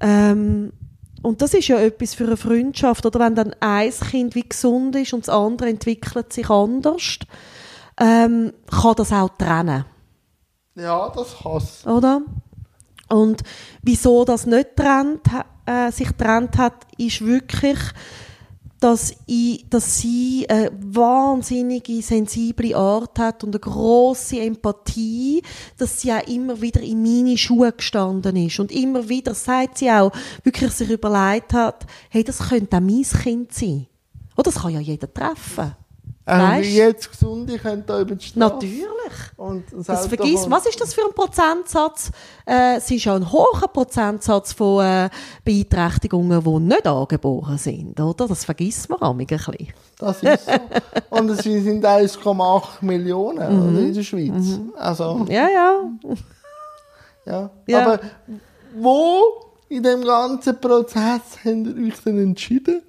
Ähm, 0.00 0.72
und 1.22 1.42
das 1.42 1.54
ist 1.54 1.68
ja 1.68 1.78
etwas 1.78 2.14
für 2.14 2.24
eine 2.24 2.36
Freundschaft, 2.36 3.04
oder? 3.06 3.20
Wenn 3.20 3.34
dann 3.34 3.54
ein 3.60 3.90
Kind 3.90 4.34
wie 4.34 4.48
gesund 4.48 4.94
ist 4.96 5.12
und 5.12 5.26
das 5.26 5.34
andere 5.34 5.68
entwickelt 5.68 6.32
sich 6.32 6.48
anders, 6.48 7.18
ähm, 8.00 8.52
kann 8.70 8.94
das 8.96 9.12
auch 9.12 9.30
trennen. 9.36 9.84
Ja, 10.74 11.10
das 11.14 11.44
Hass. 11.44 11.86
oder? 11.86 12.22
Und 13.08 13.42
wieso 13.82 14.24
das 14.24 14.46
nicht 14.46 14.76
trennt, 14.76 15.26
äh, 15.66 15.90
sich 15.90 16.10
trennt 16.12 16.56
hat, 16.58 16.86
ist 16.98 17.24
wirklich, 17.24 17.78
dass, 18.80 19.14
ich, 19.26 19.68
dass 19.68 19.98
sie 19.98 20.46
eine 20.48 20.70
wahnsinnige, 20.80 22.00
sensible 22.02 22.76
Art 22.76 23.18
hat 23.18 23.42
und 23.42 23.54
eine 23.54 23.60
grosse 23.60 24.40
Empathie, 24.40 25.42
dass 25.76 26.00
sie 26.00 26.12
auch 26.12 26.26
immer 26.28 26.60
wieder 26.60 26.80
in 26.80 27.02
meine 27.02 27.36
Schuhe 27.36 27.72
gestanden 27.72 28.36
ist. 28.36 28.60
Und 28.60 28.70
immer 28.70 29.08
wieder 29.08 29.34
sagt 29.34 29.78
sie 29.78 29.90
auch, 29.90 30.12
wirklich 30.44 30.72
sich 30.72 30.90
überlegt 30.90 31.52
hat, 31.54 31.86
hey, 32.10 32.22
das 32.22 32.38
könnte 32.48 32.76
auch 32.76 32.80
mein 32.80 33.02
Kind 33.02 33.52
sein. 33.52 33.86
Oder 34.36 34.50
das 34.52 34.62
kann 34.62 34.72
ja 34.72 34.80
jeder 34.80 35.12
treffen. 35.12 35.74
Also 36.28 36.46
Weißt? 36.46 36.70
jetzt 36.70 37.10
Gesunde 37.10 37.58
können 37.58 37.84
da 37.86 38.00
über 38.00 38.14
die 38.14 38.24
Straße. 38.26 38.38
Natürlich. 38.38 38.86
Und 39.36 39.64
Das 39.86 40.06
vergisst, 40.08 40.50
was 40.50 40.66
ist 40.66 40.78
das 40.80 40.92
für 40.92 41.00
ein 41.06 41.14
Prozentsatz? 41.14 42.10
Äh, 42.46 42.76
es 42.76 42.90
ist 42.90 43.04
ja 43.04 43.14
ein 43.14 43.32
hoher 43.32 43.66
Prozentsatz 43.72 44.52
von 44.52 44.84
äh, 44.84 45.08
Beeinträchtigungen, 45.44 46.42
die 46.44 46.58
nicht 46.74 46.86
angeboren 46.86 47.56
sind, 47.56 47.98
oder? 47.98 48.28
Das 48.28 48.44
vergisst 48.44 48.90
man 48.90 49.00
ein 49.00 49.26
bisschen. 49.26 49.68
Das 49.98 50.22
ist 50.22 50.44
so. 50.46 50.52
Und 51.10 51.30
es 51.30 51.38
sind 51.44 51.84
1,8 51.84 52.62
Millionen 52.82 53.38
Mhm. 53.68 53.68
oder, 53.74 53.80
in 53.86 53.94
der 53.94 54.02
Schweiz. 54.02 54.60
Also, 54.76 55.24
Ja, 55.30 55.48
ja. 55.48 55.80
ja. 57.26 57.50
Ja. 57.66 57.82
Aber 57.86 58.00
wo 58.76 59.22
in 59.68 59.82
dem 59.82 60.02
ganzen 60.04 60.60
Prozess 60.60 61.20
habt 61.44 61.46
ihr 61.46 61.86
euch 61.86 62.00
denn 62.04 62.18
entschieden, 62.22 62.82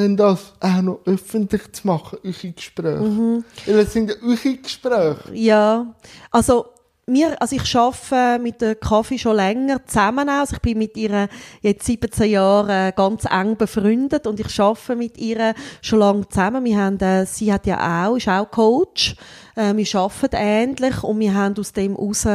denn 0.00 0.16
das 0.16 0.52
auch 0.60 0.82
noch 0.82 1.00
öffentlich 1.04 1.72
zu 1.72 1.86
machen, 1.86 2.18
eure 2.24 2.52
Gespräche? 2.52 3.00
Mhm. 3.00 3.44
Weil 3.66 3.78
es 3.78 3.92
sind 3.92 4.10
ja 4.10 4.16
eure 4.22 4.56
Gespräche. 4.56 5.16
Ja, 5.32 5.94
also 6.30 6.66
mir, 7.10 7.40
also 7.40 7.56
ich 7.56 7.76
arbeite 7.76 8.42
mit 8.42 8.60
der 8.60 8.76
Kaffee 8.76 9.18
schon 9.18 9.36
länger 9.36 9.84
zusammen. 9.84 10.28
Also 10.28 10.54
ich 10.54 10.62
bin 10.62 10.78
mit 10.78 10.96
ihr 10.96 11.28
jetzt 11.60 11.84
17 11.84 12.30
Jahre 12.30 12.92
ganz 12.96 13.24
eng 13.24 13.56
befreundet 13.56 14.26
und 14.26 14.40
ich 14.40 14.60
arbeite 14.60 14.96
mit 14.96 15.18
ihr 15.18 15.54
schon 15.82 15.98
lange 15.98 16.28
zusammen. 16.28 16.64
Wir 16.64 16.78
haben, 16.78 16.98
äh, 17.00 17.26
sie 17.26 17.52
hat 17.52 17.66
ja 17.66 18.06
auch, 18.06 18.16
ist 18.16 18.28
auch 18.28 18.50
Coach. 18.50 19.16
Äh, 19.56 19.74
wir 19.76 20.00
arbeiten 20.00 20.36
ähnlich 20.36 21.02
und 21.02 21.18
wir 21.20 21.34
haben 21.34 21.58
aus 21.58 21.72
dem 21.72 21.96
heraus 21.96 22.26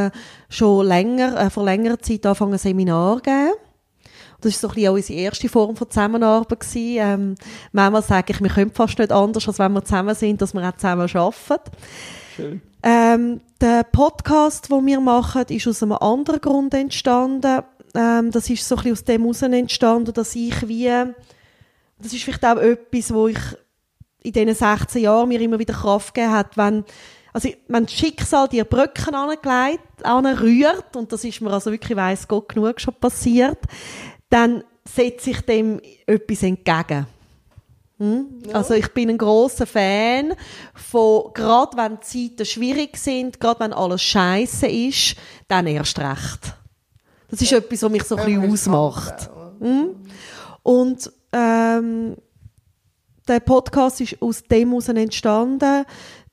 schon 0.50 0.86
länger, 0.86 1.40
äh, 1.40 1.50
vor 1.50 1.64
längerer 1.64 2.00
Zeit 2.00 2.26
angefangen, 2.26 2.54
ein 2.54 2.60
Seminar 2.60 3.18
zu 3.18 3.24
geben. 3.24 3.65
Das 4.42 4.54
war 4.54 4.60
so 4.60 4.68
ein 4.68 4.74
bisschen 4.76 4.90
auch 4.90 4.96
unsere 4.96 5.20
erste 5.20 5.50
Form 5.50 5.76
von 5.76 5.90
Zusammenarbeit. 5.90 6.60
Gewesen. 6.60 6.98
Ähm, 7.00 7.36
manchmal 7.72 8.02
sage 8.04 8.34
ich, 8.34 8.42
wir 8.42 8.50
können 8.50 8.72
fast 8.72 9.00
nicht 9.00 9.12
anders, 9.12 9.48
als 9.48 9.60
wenn 9.60 9.74
wir 9.74 9.84
zusammen 9.84 10.16
sind, 10.16 10.42
dass 10.42 10.54
wir 10.54 10.68
auch 10.68 10.76
zusammen 10.76 11.10
arbeiten. 11.14 11.72
Schön. 12.36 12.62
Ähm, 12.84 13.42
der 13.62 13.84
Podcast, 13.84 14.70
den 14.70 14.86
wir 14.86 15.00
machen, 15.00 15.46
ist 15.50 15.68
aus 15.68 15.82
einem 15.82 15.94
anderen 15.94 16.42
Grund 16.42 16.74
entstanden. 16.74 17.64
Ähm, 17.96 18.30
das 18.32 18.50
ist 18.50 18.68
so 18.68 18.76
ein 18.76 18.84
bisschen 18.84 18.92
aus 18.92 19.04
dem 19.06 19.22
heraus 19.22 19.42
entstanden, 19.42 20.14
dass 20.14 20.36
ich 20.36 20.68
wie, 20.68 20.88
das 22.00 22.14
ist 22.14 22.24
vielleicht 22.24 22.46
auch 22.46 22.58
etwas, 22.58 23.14
wo 23.14 23.28
ich 23.28 23.40
in 24.22 24.34
diesen 24.34 24.54
16 24.56 25.02
Jahren 25.02 25.30
mir 25.30 25.40
immer 25.40 25.60
wieder 25.60 25.74
Kraft 25.74 26.14
gegeben 26.14 26.34
hat, 26.34 26.58
wenn, 26.58 26.84
also, 27.34 27.50
wenn 27.68 27.86
das 27.86 27.94
Schicksal 27.94 28.48
dir 28.48 28.66
Brücken 28.66 29.14
angelegt, 29.14 30.04
anrührt, 30.04 30.96
und 30.96 31.12
das 31.12 31.24
ist 31.24 31.42
mir 31.42 31.52
also 31.52 31.72
wirklich, 31.72 31.98
weiss 31.98 32.28
Gott, 32.28 32.50
genug 32.50 32.80
schon 32.80 32.94
passiert, 32.96 33.60
dann 34.30 34.64
setze 34.88 35.32
ich 35.32 35.42
dem 35.42 35.82
etwas 36.06 36.44
entgegen. 36.44 37.08
Hm? 37.98 38.28
Also 38.52 38.74
ich 38.74 38.90
bin 38.94 39.10
ein 39.10 39.18
großer 39.18 39.66
Fan 39.66 40.34
von, 40.74 41.32
gerade 41.34 41.78
wenn 41.78 41.98
die 42.00 42.30
Zeiten 42.30 42.46
schwierig 42.46 42.98
sind, 42.98 43.40
gerade 43.40 43.62
wenn 43.62 43.74
alles 43.74 44.02
scheiße 44.02 44.68
ist, 44.68 45.16
dann 45.48 45.68
erst 45.68 45.98
recht. 46.00 46.56
Das 47.30 47.42
ist 47.42 47.54
etwas, 47.54 47.82
was 47.82 47.92
mich 47.92 48.04
so 48.04 48.18
ein 48.18 48.26
bisschen 48.26 48.52
ausmacht. 48.52 49.30
Hm? 49.60 49.96
Und 50.62 51.12
ähm, 51.32 52.18
der 53.28 53.40
Podcast 53.40 54.02
ist 54.02 54.22
aus 54.22 54.44
dem 54.44 54.70
heraus 54.70 54.90
entstanden, 54.90 55.86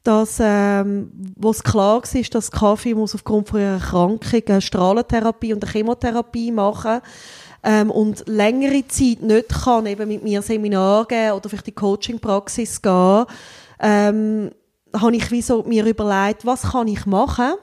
dass, 0.02 0.38
ähm, 0.40 1.12
wo 1.36 1.50
es 1.50 1.62
klar 1.62 2.02
war, 2.02 2.22
dass 2.30 2.50
Kaffee 2.50 2.94
muss 2.94 3.14
aufgrund 3.14 3.48
von 3.48 3.60
ihrer 3.60 3.74
Erkrankung 3.74 4.42
eine 4.48 4.60
Strahlentherapie 4.60 5.54
und 5.54 5.62
eine 5.62 5.72
Chemotherapie 5.72 6.50
machen 6.50 7.00
ähm, 7.62 7.90
und 7.90 8.24
längere 8.26 8.86
Zeit 8.88 9.22
nicht 9.22 9.48
kann 9.48 9.86
eben 9.86 10.08
mit 10.08 10.22
mir 10.22 10.42
Seminar 10.42 11.06
geben 11.06 11.32
oder 11.32 11.48
vielleicht 11.48 11.68
die 11.68 11.72
Coaching-Praxis 11.72 12.82
gehen, 12.82 13.24
ähm, 13.80 14.50
habe 14.94 15.16
ich 15.16 15.30
wie 15.30 15.42
so 15.42 15.62
mir 15.62 15.86
überlegt, 15.86 16.44
was 16.44 16.62
kann 16.62 16.88
ich 16.88 17.06
machen, 17.06 17.54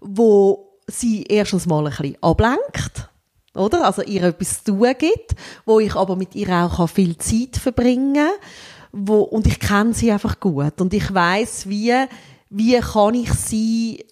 wo 0.00 0.78
sie 0.86 1.24
erstens 1.24 1.66
mal 1.66 1.86
ein 1.86 1.90
bisschen 1.90 2.16
ablenkt, 2.20 3.08
oder? 3.54 3.84
Also 3.84 4.02
ihr 4.02 4.24
etwas 4.24 4.64
zu 4.64 4.72
tun 4.72 4.94
gibt, 4.98 5.34
wo 5.64 5.78
ich 5.78 5.94
aber 5.94 6.16
mit 6.16 6.34
ihr 6.34 6.50
auch 6.50 6.88
viel 6.88 7.16
Zeit 7.18 7.56
verbringen 7.56 8.14
kann, 8.14 8.30
wo, 8.92 9.22
und 9.22 9.46
ich 9.46 9.58
kenne 9.60 9.94
sie 9.94 10.12
einfach 10.12 10.40
gut 10.40 10.80
und 10.80 10.92
ich 10.92 11.12
weiß 11.12 11.68
wie, 11.68 11.94
wie 12.50 12.78
kann 12.78 13.14
ich 13.14 13.32
sie 13.32 14.04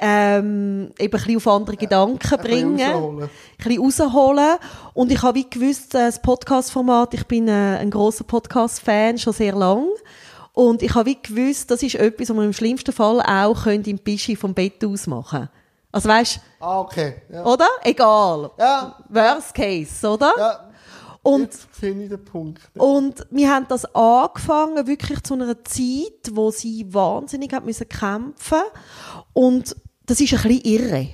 ähm, 0.00 0.90
eben 0.98 1.14
ein 1.14 1.22
bisschen 1.22 1.36
auf 1.36 1.46
andere 1.46 1.76
Gedanken 1.76 2.38
bringen, 2.38 2.80
ein 2.80 3.30
bisschen 3.58 3.82
rausholen. 3.82 4.56
Und 4.94 5.12
ich 5.12 5.22
habe 5.22 5.38
wie 5.38 5.48
gewusst, 5.48 5.94
äh, 5.94 6.06
das 6.06 6.20
Podcast-Format, 6.22 7.14
ich 7.14 7.26
bin 7.26 7.48
äh, 7.48 7.78
ein 7.78 7.90
großer 7.90 8.24
Podcast-Fan, 8.24 9.18
schon 9.18 9.34
sehr 9.34 9.54
lang. 9.54 9.86
Und 10.52 10.82
ich 10.82 10.94
habe 10.94 11.10
wie 11.10 11.18
gewusst, 11.20 11.70
das 11.70 11.82
ist 11.82 11.94
etwas, 11.96 12.30
was 12.30 12.36
man 12.36 12.46
im 12.46 12.52
schlimmsten 12.52 12.92
Fall 12.92 13.20
auch 13.20 13.62
könnte 13.64 13.90
im 13.90 13.98
Pischi 13.98 14.36
vom 14.36 14.54
Bett 14.54 14.84
aus 14.84 15.06
machen 15.06 15.48
Also 15.92 16.08
weißt 16.08 16.40
Ah, 16.60 16.80
okay. 16.80 17.22
Ja. 17.32 17.44
oder? 17.44 17.68
Egal. 17.82 18.50
Ja. 18.58 18.96
Worst 19.08 19.54
case, 19.54 20.08
oder? 20.08 20.32
ja. 20.36 20.70
Und 21.22 21.50
Punkt. 22.32 22.62
und 22.78 23.26
wir 23.30 23.50
haben 23.54 23.66
das 23.68 23.84
angefangen, 23.94 24.86
wirklich 24.86 25.22
zu 25.22 25.34
einer 25.34 25.62
Zeit, 25.64 26.30
wo 26.32 26.50
sie 26.50 26.86
wahnsinnig 26.94 27.52
hat 27.52 27.66
müssen 27.66 27.86
kämpfen 27.86 28.62
Und 29.34 29.76
das 30.10 30.20
ist 30.20 30.34
ein 30.34 30.42
bisschen 30.42 30.64
irre. 30.64 31.08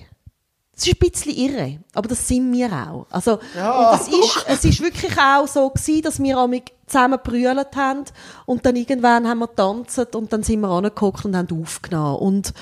Das 0.75 0.87
ist 0.87 0.95
ein 0.95 1.11
bisschen 1.11 1.33
irre, 1.37 1.79
aber 1.95 2.09
das 2.09 2.27
sind 2.27 2.51
wir 2.53 2.71
auch. 2.73 3.07
Also, 3.11 3.39
Ja. 3.55 3.93
das 3.93 4.09
ist, 4.09 4.45
es 4.47 4.65
ist 4.65 4.81
wirklich 4.83 5.17
auch 5.19 5.47
so 5.47 5.69
gewesen, 5.69 6.03
dass 6.03 6.23
wir 6.23 6.37
amig 6.39 6.73
zusammen 6.87 7.19
brüllt 7.23 7.77
haben 7.77 8.05
und 8.47 8.65
dann 8.65 8.77
irgendwann 8.77 9.29
haben 9.29 9.39
wir 9.41 9.49
getanzt 9.49 10.15
und 10.15 10.33
dann 10.33 10.43
sind 10.43 10.61
wir 10.61 10.69
angeguckt 10.69 11.25
und 11.27 11.37
haben 11.37 11.63
aufgenommen. 11.63 12.17
Und 12.19 12.55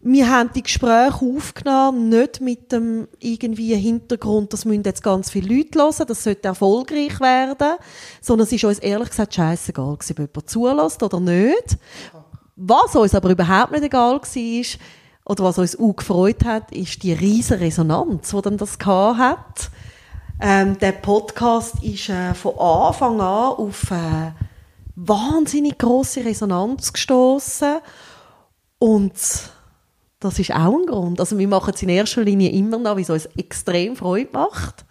wir 0.00 0.28
haben 0.28 0.50
die 0.54 0.62
Gespräche 0.62 1.24
aufgenommen, 1.36 2.08
nicht 2.08 2.40
mit 2.40 2.70
dem 2.72 3.06
irgendwie 3.18 3.74
Hintergrund, 3.76 4.52
das 4.52 4.64
müssen 4.64 4.82
jetzt 4.84 5.02
ganz 5.02 5.30
viele 5.30 5.56
Leute 5.56 5.78
hören, 5.78 6.06
das 6.06 6.24
sollte 6.24 6.48
erfolgreich 6.48 7.18
werden, 7.20 7.76
sondern 8.20 8.46
es 8.46 8.52
ist 8.52 8.64
uns 8.64 8.78
ehrlich 8.80 9.10
gesagt 9.10 9.34
scheißegal 9.34 9.92
ob 9.94 10.04
jemand 10.04 10.50
zulässt 10.50 11.02
oder 11.02 11.20
nicht. 11.20 11.76
Was 12.56 12.94
uns 12.96 13.14
aber 13.14 13.30
überhaupt 13.30 13.72
nicht 13.72 13.84
egal 13.84 14.20
war, 14.20 14.80
oder 15.24 15.44
was 15.44 15.58
uns 15.58 15.78
auch 15.78 15.94
gefreut 15.94 16.44
hat, 16.44 16.72
ist 16.72 17.02
die 17.02 17.12
riesige 17.12 17.60
Resonanz, 17.60 18.30
die 18.30 18.42
dann 18.42 18.56
das 18.56 18.78
gehabt 18.78 19.18
hat. 19.18 19.70
Ähm, 20.40 20.76
der 20.78 20.92
Podcast 20.92 21.82
ist 21.82 22.08
äh, 22.08 22.34
von 22.34 22.58
Anfang 22.58 23.20
an 23.20 23.54
auf 23.54 23.90
äh, 23.92 24.32
wahnsinnig 24.96 25.78
große 25.78 26.24
Resonanz 26.24 26.92
gestoßen 26.92 27.78
und 28.78 29.12
das 30.18 30.38
ist 30.38 30.52
auch 30.52 30.76
ein 30.76 30.86
Grund. 30.86 31.20
Also 31.20 31.38
wir 31.38 31.48
machen 31.48 31.72
es 31.74 31.82
in 31.82 31.88
erster 31.88 32.22
Linie 32.22 32.50
immer 32.50 32.78
noch, 32.78 32.96
weil 32.96 33.02
es 33.02 33.10
uns 33.10 33.26
extrem 33.36 33.94
Freude 33.94 34.30
macht. 34.32 34.84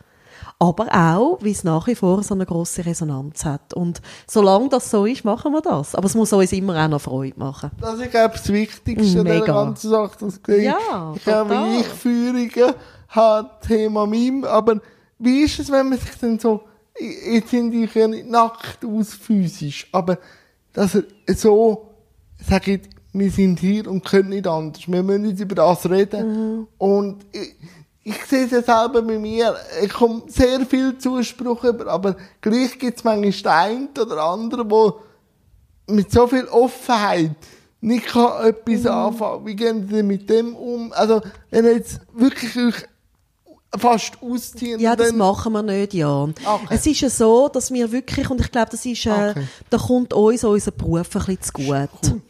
Aber 0.62 0.89
auch, 0.93 1.39
weil 1.41 1.53
es 1.53 1.64
nach 1.64 1.88
wie 1.88 1.95
vor 1.95 2.22
so 2.22 2.36
eine 2.36 2.45
grosse 2.45 2.86
Resonanz 2.86 3.45
hat. 3.45 3.74
Und 3.74 3.99
solange 4.28 4.70
das 4.70 4.91
so 4.91 5.07
ist, 5.07 5.26
machen 5.26 5.53
wir 5.53 5.62
das. 5.62 5.95
Aber 5.95 6.05
es 6.05 6.14
muss 6.14 6.32
uns 6.34 6.51
immer 6.51 6.86
auch 6.86 6.88
noch 6.88 7.01
Freude 7.01 7.39
machen. 7.39 7.72
Das 7.80 7.99
ist, 7.99 8.12
glaube 8.12 8.36
ich, 8.36 8.41
das 8.41 8.53
Wichtigste 8.53 8.91
an 8.91 9.26
dieser 9.26 9.39
Mega. 9.39 9.45
ganzen 9.45 9.89
Sache. 9.89 10.12
Das 10.20 10.39
Ja, 10.47 11.14
ich 11.16 11.24
glaube, 11.24 11.49
total. 11.49 11.80
ich 11.80 11.88
Führungen 11.88 12.74
habe 13.07 13.49
Thema 13.66 14.05
Meme, 14.05 14.47
aber 14.47 14.80
wie 15.18 15.41
ist 15.41 15.57
es, 15.57 15.72
wenn 15.72 15.89
man 15.89 15.97
sich 15.97 16.16
dann 16.22 16.38
so, 16.38 16.62
jetzt 16.99 17.49
sind 17.49 17.74
ich 17.74 17.95
ja 17.95 18.07
nicht 18.07 18.30
nackt 18.30 18.86
aus 18.86 19.16
physisch, 19.16 19.88
aber 19.91 20.20
dass 20.74 20.93
er 20.93 21.03
so, 21.36 21.89
sag 22.47 22.68
ich, 22.68 22.82
wir 23.14 23.32
sind 23.32 23.59
hier 23.59 23.89
und 23.89 24.05
können 24.05 24.30
nicht 24.30 24.45
anders. 24.45 24.88
Wir 24.88 25.01
müssen 25.01 25.26
jetzt 25.26 25.41
über 25.41 25.55
das 25.55 25.89
reden. 25.89 26.59
Mhm. 26.59 26.68
Und 26.78 27.26
ich, 27.32 27.55
ich 28.04 28.26
sehe 28.26 28.45
es 28.45 28.52
ja 28.52 28.62
selber 28.62 29.02
bei 29.02 29.18
mir. 29.18 29.56
Ich 29.84 29.93
komme 29.93 30.24
sehr 30.28 30.66
viel 30.66 30.97
Zuspruch 30.97 31.64
über, 31.64 31.88
aber 31.88 32.16
gleich 32.41 32.78
gibt 32.80 32.97
es 32.97 33.04
manchmal 33.04 33.70
einen 33.70 33.89
oder 33.99 34.24
anderen, 34.24 34.68
der 34.68 34.93
mit 35.88 36.12
so 36.12 36.28
viel 36.28 36.45
Offenheit 36.45 37.36
nicht 37.82 38.08
kann 38.08 38.45
etwas 38.45 38.86
anfangen. 38.86 39.45
Wie 39.45 39.56
gehen 39.56 39.88
Sie 39.89 40.04
mit 40.04 40.30
dem 40.30 40.56
um? 40.56 40.93
Also, 40.93 41.22
wenn 41.49 41.66
ihr 41.66 41.76
jetzt 41.78 41.99
wirklich 42.14 42.56
euch 42.56 42.76
fast 43.78 44.22
ausziehen. 44.22 44.80
Ja, 44.80 44.95
das 44.95 45.14
machen 45.14 45.54
wir 45.54 45.64
nicht, 45.64 45.93
Jan. 45.93 46.36
Okay. 46.45 46.68
Es 46.70 46.86
ist 46.86 47.02
ja 47.02 47.10
so, 47.10 47.47
dass 47.47 47.72
wir 47.72 47.91
wirklich, 47.91 48.30
und 48.30 48.41
ich 48.41 48.52
glaube, 48.52 48.70
das 48.72 48.86
ist, 48.86 49.06
äh, 49.06 49.30
Okay. 49.32 49.47
da 49.70 49.78
kommt 49.78 50.14
uns 50.14 50.43
unser 50.43 50.72
Beruf 50.72 51.16
ein 51.16 51.38
bisschen 51.38 51.41
zu 51.41 51.54
gut. 51.54 52.22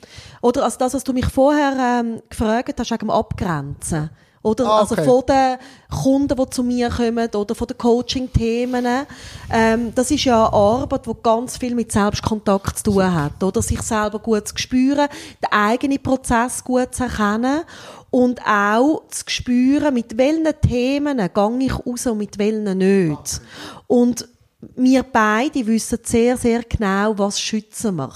Oder, 0.42 0.64
also 0.64 0.78
das, 0.78 0.94
was 0.94 1.04
du 1.04 1.14
mich 1.14 1.26
vorher 1.26 2.02
ähm, 2.02 2.22
gefragt 2.30 2.80
hast, 2.80 2.92
wegen 2.92 3.00
dem 3.00 3.10
Abgrenzen. 3.10 4.10
Oder, 4.44 4.66
Ah, 4.66 4.80
also 4.80 4.96
okay. 4.96 5.06
von 5.06 5.24
den 5.28 5.58
Kunden, 6.02 6.36
die 6.36 6.50
zu 6.50 6.64
mir 6.64 6.90
kommen, 6.90 7.30
oder 7.36 7.54
von 7.54 7.68
den 7.68 7.78
Coaching-Themen. 7.78 9.06
Ähm, 9.52 9.94
das 9.94 10.10
ist 10.10 10.24
ja 10.24 10.48
eine 10.48 10.54
Arbeit, 10.54 11.06
die 11.06 11.12
ganz 11.22 11.58
viel 11.58 11.76
mit 11.76 11.92
Selbstkontakt 11.92 12.80
zu 12.80 12.86
tun 12.86 13.14
hat. 13.14 13.44
Oder 13.44 13.62
sich 13.62 13.82
selber 13.84 14.18
gut 14.18 14.48
zu 14.48 14.58
spüren, 14.58 15.08
den 15.44 15.52
eigenen 15.52 16.02
Prozess 16.02 16.64
gut 16.64 16.96
zu 16.96 17.04
erkennen 17.04 17.62
und 18.10 18.42
auch 18.46 19.04
zu 19.10 19.24
spüren, 19.28 19.94
mit 19.94 20.18
welchen 20.18 20.48
Themen 20.62 21.18
gehe 21.18 21.58
ich 21.60 21.86
raus 21.86 22.08
und 22.08 22.18
mit 22.18 22.38
welchen 22.40 22.78
nicht. 22.78 23.42
Und 23.88 24.28
wir 24.76 25.04
beide 25.04 25.66
wissen 25.66 26.00
sehr, 26.04 26.38
sehr 26.38 26.64
genau, 26.64 27.18
was 27.18 27.40
schützen 27.40 27.96
wir. 27.96 28.12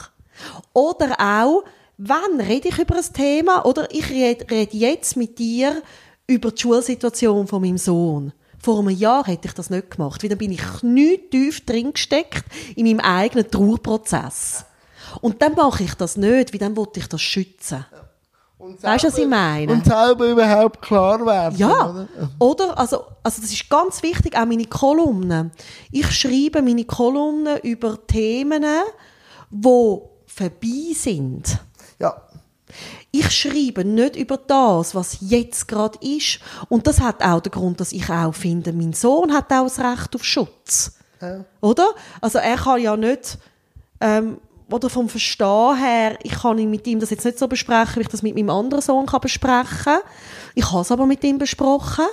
Oder 0.73 1.15
auch, 1.19 1.63
wann 1.97 2.39
rede 2.39 2.69
ich 2.69 2.77
über 2.77 2.95
ein 2.95 3.13
Thema? 3.13 3.65
Oder 3.65 3.89
ich 3.93 4.09
rede, 4.09 4.45
rede 4.49 4.75
jetzt 4.75 5.15
mit 5.17 5.39
dir 5.39 5.81
über 6.27 6.51
die 6.51 6.61
Schulsituation 6.61 7.47
von 7.47 7.61
meinem 7.61 7.77
Sohn. 7.77 8.33
Vor 8.59 8.79
einem 8.79 8.89
Jahr 8.89 9.25
hätte 9.27 9.47
ich 9.47 9.53
das 9.53 9.69
nicht 9.69 9.91
gemacht, 9.91 10.23
weil 10.23 10.29
dann 10.29 10.39
bin 10.39 10.51
ich 10.51 10.61
knietief 10.79 11.65
drin 11.65 11.93
gesteckt 11.93 12.45
in 12.75 12.85
meinem 12.87 12.99
eigenen 12.99 13.49
Trauerprozess. 13.49 14.65
Und 15.21 15.41
dann 15.41 15.53
mache 15.53 15.83
ich 15.83 15.93
das 15.93 16.17
nicht, 16.17 16.51
weil 16.51 16.59
dann 16.59 16.75
wollte 16.75 16.99
ich 16.99 17.07
das 17.07 17.21
schützen. 17.21 17.85
Und 18.57 18.81
Weißt 18.81 19.03
du, 19.03 19.07
was 19.07 19.13
ich 19.13 19.19
selber- 19.19 19.29
meine? 19.35 19.71
Und 19.73 19.85
selber 19.85 20.27
überhaupt 20.27 20.81
klar 20.81 21.23
werden. 21.25 21.55
Ja, 21.57 21.89
Oder? 21.91 22.07
oder? 22.39 22.77
Also, 22.79 23.03
also 23.21 23.41
das 23.41 23.51
ist 23.51 23.69
ganz 23.69 24.01
wichtig, 24.01 24.35
auch 24.35 24.45
meine 24.45 24.65
Kolumnen. 24.65 25.51
Ich 25.91 26.09
schreibe 26.11 26.63
meine 26.63 26.85
Kolumnen 26.85 27.59
über 27.59 27.99
Themen, 28.07 28.65
die 29.51 29.99
vorbei 30.25 30.93
sind. 30.95 31.59
ja. 31.99 32.19
Ich 33.17 33.31
schreibe 33.31 33.85
nicht 33.85 34.17
über 34.17 34.35
das, 34.35 34.93
was 34.93 35.17
jetzt 35.21 35.69
gerade 35.69 35.97
ist. 36.01 36.39
Und 36.67 36.85
das 36.85 36.99
hat 36.99 37.23
auch 37.23 37.39
den 37.39 37.51
Grund, 37.51 37.79
dass 37.79 37.93
ich 37.93 38.09
auch 38.09 38.33
finde, 38.33 38.73
mein 38.73 38.91
Sohn 38.91 39.31
hat 39.31 39.53
auch 39.53 39.63
das 39.63 39.79
Recht 39.79 40.15
auf 40.15 40.25
Schutz. 40.25 40.97
Ja. 41.21 41.45
Oder? 41.61 41.91
Also 42.19 42.39
er 42.39 42.57
kann 42.57 42.81
ja 42.81 42.97
nicht, 42.97 43.37
ähm, 44.01 44.39
oder 44.69 44.89
vom 44.89 45.07
Verstehen 45.07 45.77
her, 45.77 46.17
ich 46.23 46.33
kann 46.33 46.57
mit 46.69 46.85
ihm 46.87 46.99
das 46.99 47.09
jetzt 47.09 47.23
nicht 47.23 47.39
so 47.39 47.47
besprechen, 47.47 47.95
wie 47.95 48.01
ich 48.01 48.09
das 48.09 48.21
mit 48.21 48.35
meinem 48.35 48.49
anderen 48.49 48.81
Sohn 48.81 49.05
kann 49.05 49.21
besprechen 49.21 49.99
Ich 50.53 50.69
habe 50.69 50.81
es 50.81 50.91
aber 50.91 51.05
mit 51.05 51.23
ihm 51.23 51.37
besprochen. 51.37 52.05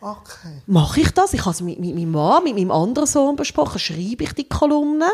Okay. 0.00 0.62
Mache 0.66 1.00
ich 1.00 1.10
das? 1.10 1.34
Ich 1.34 1.40
habe 1.40 1.50
es 1.50 1.60
mit, 1.60 1.80
mit 1.80 1.94
meinem 1.94 2.12
Mann, 2.12 2.44
mit 2.44 2.54
meinem 2.54 2.70
anderen 2.70 3.06
Sohn 3.06 3.36
besprochen, 3.36 3.78
schreibe 3.78 4.24
ich 4.24 4.32
die 4.32 4.48
Kolumnen. 4.48 5.10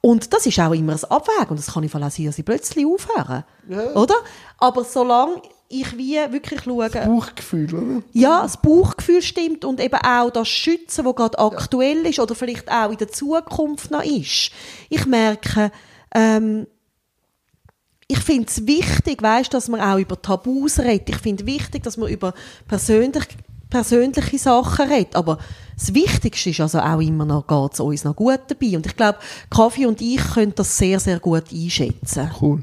Und 0.00 0.32
das 0.32 0.46
ist 0.46 0.58
auch 0.60 0.72
immer 0.72 0.92
ein 0.92 1.04
Abwägen. 1.04 1.50
Und 1.50 1.58
das 1.58 1.74
kann 1.74 1.82
ich 1.82 1.90
sein, 1.90 2.02
dass 2.02 2.38
ich 2.38 2.44
plötzlich 2.44 2.86
aufhöre. 2.86 3.44
Ja. 3.68 3.94
Oder? 3.94 4.14
Aber 4.58 4.84
solange 4.84 5.42
ich 5.68 5.96
wie 5.96 6.16
wirklich 6.32 6.62
schaue, 6.62 6.90
Bauchgefühl, 6.90 7.74
oder? 7.74 8.02
ja, 8.12 8.42
das 8.42 8.60
Bauchgefühl 8.60 9.22
stimmt 9.22 9.64
und 9.64 9.80
eben 9.80 10.00
auch 10.00 10.30
das 10.30 10.48
Schützen, 10.48 11.04
was 11.04 11.14
gerade 11.14 11.38
aktuell 11.38 12.04
ist 12.06 12.18
oder 12.18 12.34
vielleicht 12.34 12.70
auch 12.70 12.90
in 12.90 12.98
der 12.98 13.08
Zukunft 13.08 13.90
noch 13.90 14.02
ist. 14.02 14.50
Ich 14.88 15.06
merke, 15.06 15.70
ähm, 16.12 16.66
ich 18.08 18.18
finde 18.18 18.48
es 18.48 18.66
wichtig, 18.66 19.22
weißt, 19.22 19.54
dass 19.54 19.68
man 19.68 19.80
auch 19.80 19.96
über 19.96 20.20
Tabus 20.20 20.80
redet. 20.80 21.10
Ich 21.10 21.18
finde 21.18 21.46
wichtig, 21.46 21.84
dass 21.84 21.96
man 21.96 22.08
über 22.08 22.34
persönlich, 22.66 23.24
persönliche 23.70 24.38
Sachen 24.38 24.88
redet. 24.90 25.16
Aber 25.16 25.38
das 25.76 25.94
Wichtigste 25.94 26.50
ist 26.50 26.60
also 26.60 26.80
auch 26.80 27.00
immer 27.00 27.24
noch, 27.24 27.46
geht 27.46 27.72
es 27.74 27.80
uns 27.80 28.04
noch 28.04 28.16
gut 28.16 28.40
dabei. 28.48 28.76
Und 28.76 28.86
ich 28.86 28.96
glaube, 28.96 29.18
Kaffee 29.48 29.86
und 29.86 30.00
ich 30.00 30.20
können 30.34 30.52
das 30.54 30.76
sehr, 30.76 31.00
sehr 31.00 31.18
gut 31.20 31.44
einschätzen. 31.52 32.30
Cool. 32.40 32.62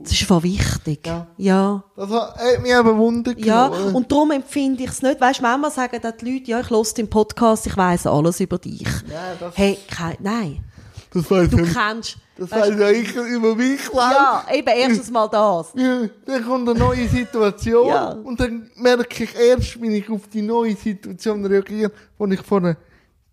Das 0.00 0.12
ist 0.12 0.22
voll 0.22 0.44
wichtig. 0.44 1.04
Ja. 1.06 1.26
ja. 1.36 1.82
Das 1.96 2.08
hat 2.08 2.62
mich 2.62 2.72
aber 2.74 2.96
Wunder 2.96 3.34
Ja, 3.36 3.66
genommen. 3.68 3.96
und 3.96 4.12
darum 4.12 4.30
empfinde 4.30 4.84
ich 4.84 4.90
es 4.90 5.02
nicht. 5.02 5.20
Weißt 5.20 5.40
du, 5.40 5.42
manchmal 5.42 5.72
sagen 5.72 5.98
dann 6.00 6.14
die 6.20 6.32
Leute, 6.34 6.50
ja, 6.52 6.60
ich 6.60 6.70
höre 6.70 6.84
den 6.96 7.10
Podcast, 7.10 7.66
ich 7.66 7.76
weiß 7.76 8.06
alles 8.06 8.38
über 8.38 8.58
dich. 8.58 8.82
Ja, 9.10 9.34
das- 9.40 9.56
hey, 9.56 9.76
kein, 9.90 10.16
nein. 10.20 10.64
das 11.12 11.28
weiß 11.28 11.50
Du 11.50 11.58
ja, 11.58 11.64
kennst. 11.64 12.16
Das 12.38 12.50
weisst- 12.50 12.72
weiß 12.72 12.78
ja 12.78 12.90
ich 12.90 13.14
über 13.16 13.54
mich 13.54 13.80
ja, 13.92 14.44
eben 14.52 14.68
erstens 14.68 15.10
mal 15.10 15.28
das. 15.28 15.72
Ja, 15.74 16.02
dann 16.26 16.44
kommt 16.46 16.68
eine 16.68 16.78
neue 16.78 17.06
Situation 17.08 17.88
Ja. 17.88 18.10
und 18.12 18.38
dann 18.40 18.70
merke 18.76 19.24
ich 19.24 19.34
erst, 19.38 19.80
wie 19.82 19.96
ich 19.98 20.08
auf 20.10 20.28
die 20.28 20.42
neue 20.42 20.74
Situation 20.76 21.44
reagiere, 21.44 21.90
wo 22.16 22.26
ich 22.26 22.40
vorher 22.42 22.76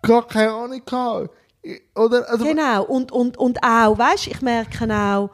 gar 0.02 0.28
keine 0.28 0.52
Ahnung 0.52 0.82
hatte. 0.92 1.30
Oder? 1.96 2.30
Also, 2.30 2.46
Genau. 2.46 2.84
Und, 2.86 3.12
und, 3.12 3.38
und 3.38 3.64
auch, 3.64 3.98
weißt 3.98 4.28
du, 4.28 4.32
ich 4.32 4.42
merke 4.42 4.84
auch, 4.94 5.30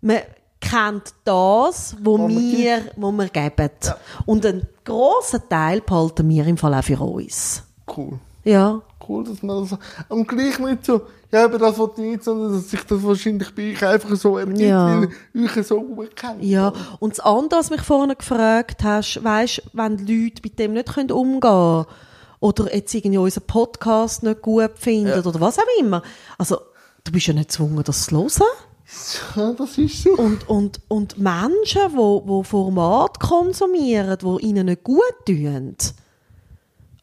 man 0.00 0.20
kennt 0.60 1.14
das, 1.24 1.96
wo, 2.00 2.16
man 2.18 2.28
wir, 2.30 2.82
wo 2.96 3.10
wir 3.12 3.28
geben. 3.28 3.70
Ja. 3.84 3.96
Und 4.26 4.44
einen 4.46 4.66
grossen 4.84 5.40
Teil 5.48 5.80
behalten 5.80 6.28
wir 6.28 6.46
im 6.46 6.56
Fall 6.56 6.74
auch 6.74 6.84
für 6.84 7.00
uns. 7.00 7.62
Cool. 7.96 8.18
Ja. 8.48 8.82
Cool, 9.06 9.24
dass 9.24 9.42
man 9.42 9.62
das 9.68 9.78
am 10.08 10.26
gleich 10.26 10.58
nicht 10.58 10.84
so, 10.84 11.00
ja, 11.32 11.44
aber 11.44 11.58
das 11.58 11.78
wollte 11.78 12.02
ich 12.02 12.10
nicht, 12.12 12.24
sondern 12.24 12.52
dass 12.52 12.68
sich 12.70 12.82
das 12.84 13.02
wahrscheinlich 13.02 13.54
bei 13.54 13.72
euch 13.72 13.84
einfach 13.86 14.14
so 14.16 14.36
ergibt, 14.38 14.60
Ja. 14.60 15.00
weil 15.34 15.44
euch 15.44 15.66
so 15.66 15.80
gut 15.80 16.14
kennt. 16.16 16.42
Ja, 16.42 16.72
und 17.00 17.12
das 17.12 17.20
andere, 17.20 17.60
was 17.60 17.70
mich 17.70 17.80
vorhin 17.82 18.14
gefragt 18.16 18.82
hast, 18.84 19.22
weisst, 19.22 19.62
wenn 19.72 19.96
die 19.98 20.24
Leute 20.24 20.42
mit 20.42 20.58
dem 20.58 20.72
nicht 20.74 20.92
können 20.94 21.10
umgehen 21.12 21.40
können, 21.40 21.86
oder 22.40 22.74
jetzt 22.74 22.94
irgendwie 22.94 23.18
unseren 23.18 23.46
Podcast 23.46 24.22
nicht 24.22 24.42
gut 24.42 24.72
finden, 24.76 25.26
oder 25.26 25.40
was 25.40 25.58
auch 25.58 25.62
immer. 25.80 26.02
Also, 26.36 26.58
du 27.04 27.12
bist 27.12 27.26
ja 27.26 27.34
nicht 27.34 27.48
gezwungen, 27.48 27.82
das 27.84 28.06
zu 28.06 28.14
hören. 28.14 28.42
Ja, 29.36 29.52
das 29.52 29.76
ist 29.78 30.02
so. 30.02 30.10
Und, 30.12 30.48
und, 30.48 30.80
und 30.88 31.18
Menschen, 31.18 31.82
die 31.92 31.96
wo, 31.96 32.22
wo 32.26 32.42
Format 32.42 33.20
konsumieren, 33.20 34.16
die 34.20 34.46
ihnen 34.46 34.66
nicht 34.66 34.82
gut 34.84 35.02
tun, 35.26 35.76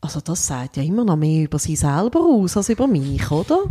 also 0.02 0.20
das 0.22 0.46
sagt 0.46 0.78
ja 0.78 0.84
immer 0.84 1.04
noch 1.04 1.16
mehr 1.16 1.44
über 1.46 1.60
sie 1.60 1.76
selber 1.76 2.20
aus, 2.20 2.58
als 2.58 2.70
über 2.70 2.88
mich, 2.88 3.30
oder? 3.32 3.64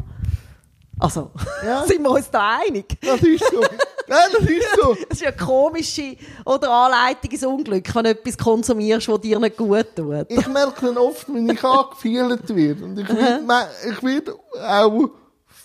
Also, 0.98 1.30
Ja. 1.64 1.84
sind 1.86 2.02
wir 2.02 2.10
uns 2.10 2.30
da 2.30 2.58
einig? 2.66 2.96
Das 3.00 3.20
ist 3.20 3.44
so. 3.50 3.60
Nein, 4.06 4.18
das 4.32 4.42
ist 4.42 4.66
so. 4.80 4.94
Das 5.08 5.18
ist 5.18 5.22
ja 5.22 5.28
eine 5.28 5.36
komische 5.36 6.16
oder 6.44 6.70
Anleitung 6.70 7.30
ins 7.30 7.44
Unglück, 7.44 7.94
wenn 7.94 8.04
du 8.04 8.10
etwas 8.10 8.36
konsumierst, 8.36 9.08
was 9.08 9.20
dir 9.20 9.38
nicht 9.40 9.56
gut 9.56 9.86
tut. 9.96 10.26
Ich 10.28 10.46
merke 10.46 10.86
dann 10.86 10.98
oft, 10.98 11.26
wenn 11.32 11.48
ich 11.48 11.64
angefühlt 11.64 12.54
werde. 12.54 12.84
Und 12.84 12.98
ich 12.98 13.08
werde, 13.08 13.40
ich 13.88 14.02
werde 14.02 14.34
auch 14.46 15.10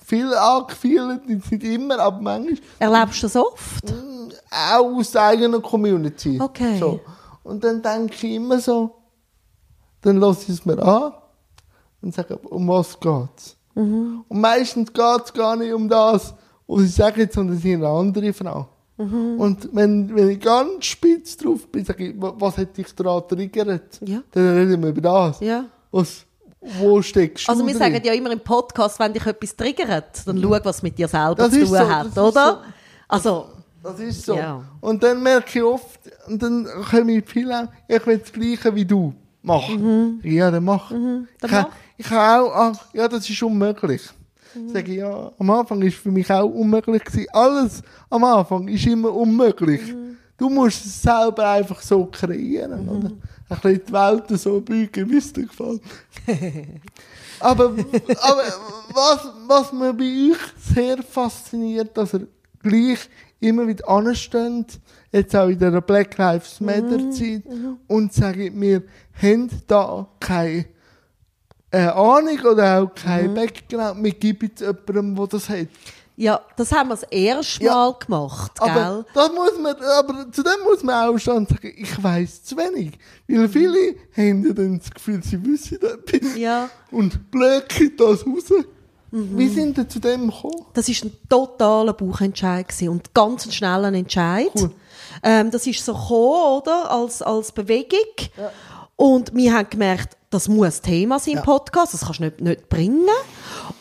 viel 0.09 0.33
angefühlt, 0.33 1.27
nicht 1.27 1.63
immer, 1.63 1.99
aber 1.99 2.21
manchmal 2.21 2.57
Erlebst 2.79 3.21
du 3.21 3.27
das 3.27 3.35
oft? 3.35 3.93
auch 4.51 4.95
aus 4.95 5.11
der 5.11 5.23
eigenen 5.23 5.61
Community. 5.61 6.39
Okay. 6.41 6.79
So. 6.79 6.99
Und 7.43 7.63
dann 7.63 7.81
denke 7.81 8.13
ich 8.15 8.23
immer 8.35 8.59
so, 8.59 8.95
dann 10.01 10.17
lasse 10.17 10.43
ich 10.43 10.49
es 10.59 10.65
mir 10.65 10.81
an 10.81 11.13
und 12.01 12.13
sage, 12.13 12.37
um 12.37 12.67
was 12.67 12.99
geht's? 12.99 13.55
Mhm. 13.75 14.23
Und 14.27 14.41
meistens 14.41 14.91
geht's 14.93 15.33
gar 15.33 15.55
nicht 15.55 15.73
um 15.73 15.87
das, 15.89 16.33
was 16.67 16.83
ich 16.83 16.93
sage, 16.95 17.29
sondern 17.31 17.57
es 17.57 17.63
ist 17.65 17.73
eine 17.73 17.87
andere 17.87 18.33
Frau. 18.33 18.67
Mhm. 18.97 19.39
Und 19.39 19.69
wenn, 19.73 20.13
wenn 20.15 20.29
ich 20.29 20.39
ganz 20.39 20.85
spitz 20.85 21.37
drauf 21.37 21.67
bin, 21.67 21.85
sage 21.85 22.09
ich, 22.09 22.21
wa- 22.21 22.33
was 22.37 22.57
hat 22.57 22.75
dich 22.77 22.93
daran 22.95 23.23
triggert? 23.27 23.99
Ja. 24.05 24.21
Dann 24.31 24.57
reden 24.57 24.81
wir 24.81 24.89
über 24.89 25.01
das. 25.01 25.39
Ja. 25.39 25.65
Was, 25.91 26.25
wo 26.79 27.01
steckst 27.01 27.47
Also 27.49 27.61
du 27.61 27.67
wir 27.67 27.73
drin? 27.73 27.93
sagen 27.93 28.05
ja 28.05 28.13
immer 28.13 28.31
im 28.31 28.41
Podcast, 28.41 28.99
wenn 28.99 29.13
dich 29.13 29.25
etwas 29.25 29.55
triggert, 29.55 30.27
dann 30.27 30.41
schau, 30.41 30.49
was 30.63 30.81
mit 30.83 30.97
dir 30.97 31.07
selber 31.07 31.35
Das 31.35 31.51
zu 31.51 31.59
tun 31.59 31.67
so, 31.67 31.77
hat, 31.79 32.05
das 32.07 32.11
ist 32.11 32.17
oder? 32.17 32.51
so. 32.51 32.57
Also, 33.07 33.45
Das 33.81 33.99
ist 34.01 34.25
so. 34.25 34.35
Ja. 34.35 34.61
Und 34.81 35.01
dann 35.01 35.23
merke 35.23 35.59
ich 35.59 35.63
oft, 35.63 35.99
und 36.27 36.43
dann 36.43 36.67
komme 36.91 37.13
ich 37.13 37.25
viel 37.29 37.49
auch, 37.53 37.67
ich 37.87 38.05
will 38.05 38.17
das 38.17 38.31
Gleiche 38.33 38.75
wie 38.75 38.83
du 38.85 39.13
machen. 39.41 40.19
Ja, 40.23 40.51
dann 40.51 40.63
mach. 40.63 40.91
Mhm. 40.91 41.27
dann 41.39 41.67
ich, 41.97 42.09
habe 42.09 42.43
auch, 42.43 42.55
ah, 42.55 42.73
ja, 42.93 43.07
das 43.07 43.29
ist 43.29 43.43
unmöglich. 43.43 44.01
Mhm. 44.53 44.69
Sage 44.69 44.91
ich, 44.91 44.97
ja, 44.97 45.31
am 45.37 45.49
Anfang 45.49 45.81
ist 45.81 45.97
für 45.97 46.11
mich 46.11 46.31
auch 46.31 46.45
unmöglich 46.45 47.03
gewesen. 47.03 47.27
Alles 47.31 47.81
am 48.09 48.23
Anfang 48.23 48.67
ist 48.67 48.85
immer 48.85 49.13
unmöglich. 49.13 49.93
Mhm. 49.93 50.17
Du 50.37 50.49
musst 50.49 50.85
es 50.85 51.01
selber 51.01 51.49
einfach 51.49 51.81
so 51.81 52.05
kreieren, 52.05 52.87
oder? 52.87 53.11
Ein 53.49 53.59
bisschen 53.61 53.81
die 53.85 53.93
Welt 53.93 54.39
so 54.39 54.61
bügen, 54.61 55.09
wie 55.09 55.17
es 55.17 55.33
dir 55.33 55.45
gefällt. 55.45 55.81
aber, 57.39 57.65
aber 57.65 58.43
was, 58.93 59.27
was 59.47 59.73
mir 59.73 59.93
bei 59.93 60.31
euch 60.31 60.73
sehr 60.73 61.03
fasziniert, 61.03 61.97
dass 61.97 62.13
ihr 62.13 62.27
gleich 62.61 63.09
immer 63.39 63.67
wieder 63.67 63.87
ansteht, 63.87 64.79
jetzt 65.11 65.35
auch 65.35 65.47
in 65.47 65.59
der 65.59 65.81
Black 65.81 66.17
Lives 66.17 66.59
Matter 66.59 67.09
Zeit, 67.11 67.43
und 67.87 68.13
sagt, 68.13 68.37
wir 68.37 68.83
haben 69.21 69.49
da 69.67 70.07
keine 70.19 70.65
äh, 71.71 71.85
Ahnung 71.85 72.39
oder 72.51 72.81
auch 72.81 72.93
kein 72.93 73.33
Background, 73.33 74.03
wir 74.03 74.11
geben 74.11 74.51
es 74.53 74.61
jemandem, 74.61 75.15
der 75.15 75.27
das 75.27 75.49
hat. 75.49 75.67
Ja, 76.19 76.41
das 76.57 76.73
haben 76.73 76.89
wir 76.89 76.95
das 76.95 77.03
erste 77.03 77.63
Ja. 77.63 77.75
Mal 77.75 77.93
gemacht, 77.93 78.59
gell? 78.59 78.69
Aber, 78.69 79.05
das 79.13 79.31
muss 79.31 79.57
man, 79.57 79.75
aber 79.77 80.29
zu 80.29 80.43
dem 80.43 80.63
muss 80.65 80.83
man 80.83 81.07
auch 81.07 81.17
schon 81.17 81.45
sagen, 81.45 81.73
ich 81.77 82.03
weiss 82.03 82.43
zu 82.43 82.57
wenig. 82.57 82.99
Weil 83.25 83.47
viele 83.47 83.95
haben 84.17 84.45
ja 84.45 84.51
dann 84.51 84.79
das 84.79 84.91
Gefühl, 84.91 85.23
sie 85.23 85.41
wissen 85.45 85.77
etwas. 85.81 86.35
Ja. 86.35 86.69
Und 86.91 87.31
blöken 87.31 87.95
das 87.95 88.27
raus. 88.27 88.51
Wie 89.11 89.47
sind 89.49 89.75
sie 89.77 89.87
zu 89.87 89.99
dem 89.99 90.29
gekommen? 90.29 90.65
Das 90.73 90.87
ist 90.87 91.03
ein 91.03 91.11
totaler 91.27 91.93
Bauchentscheid 91.93 92.67
gewesen 92.67 92.89
und 92.89 93.13
ganz 93.13 93.45
ein 93.45 93.51
schneller 93.51 93.93
Entscheid. 93.93 94.51
Cool. 94.55 94.71
Ähm, 95.23 95.51
das 95.51 95.65
ist 95.65 95.83
so 95.83 95.93
gekommen, 95.93 96.61
oder? 96.61 96.91
Als, 96.91 97.21
als 97.21 97.51
Bewegung. 97.51 97.99
Und 98.95 99.33
wir 99.33 99.53
haben 99.53 99.69
gemerkt, 99.69 100.17
das 100.29 100.47
muss 100.47 100.81
Thema 100.81 101.17
sein 101.19 101.33
im 101.33 101.37
Ja. 101.39 101.43
Podcast, 101.45 101.93
das 101.93 102.01
kannst 102.01 102.19
du 102.19 102.25
nicht, 102.25 102.41
nicht 102.41 102.69
bringen. 102.69 103.07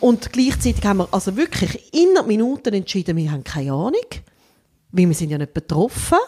Und 0.01 0.33
gleichzeitig 0.33 0.85
haben 0.85 0.99
wir 0.99 1.09
also 1.11 1.37
wirklich 1.37 1.93
innerhalb 1.93 2.26
Minuten 2.26 2.72
entschieden, 2.72 3.16
wir 3.16 3.31
haben 3.31 3.45
keine 3.45 3.72
Ahnung, 3.72 3.95
weil 4.93 5.09
wir 5.09 5.14
sind 5.14 5.31
ja 5.31 5.39
nicht 5.39 5.53
betroffen. 5.53 6.18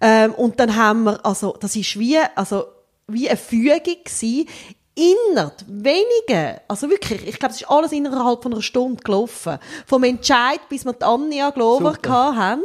Ähm, 0.00 0.32
und 0.34 0.58
dann 0.58 0.74
haben 0.74 1.04
wir, 1.04 1.24
also 1.24 1.56
das 1.60 1.76
ist 1.76 1.98
wie, 1.98 2.16
also 2.34 2.64
wie 3.08 3.28
eine 3.28 3.36
Fügung 3.36 3.96
gewesen, 4.04 4.46
innerhalb 4.94 5.64
wenigen, 5.66 6.60
also 6.68 6.90
wirklich, 6.90 7.26
ich 7.26 7.38
glaube, 7.38 7.54
es 7.54 7.62
ist 7.62 7.70
alles 7.70 7.92
innerhalb 7.92 8.42
von 8.42 8.52
einer 8.52 8.62
Stunde 8.62 9.02
gelaufen. 9.02 9.58
Vom 9.86 10.04
Entscheid, 10.04 10.60
bis 10.68 10.84
wir 10.84 10.92
die 10.92 11.04
Anja 11.04 11.50
Glover 11.50 11.96
hatten. 12.04 12.62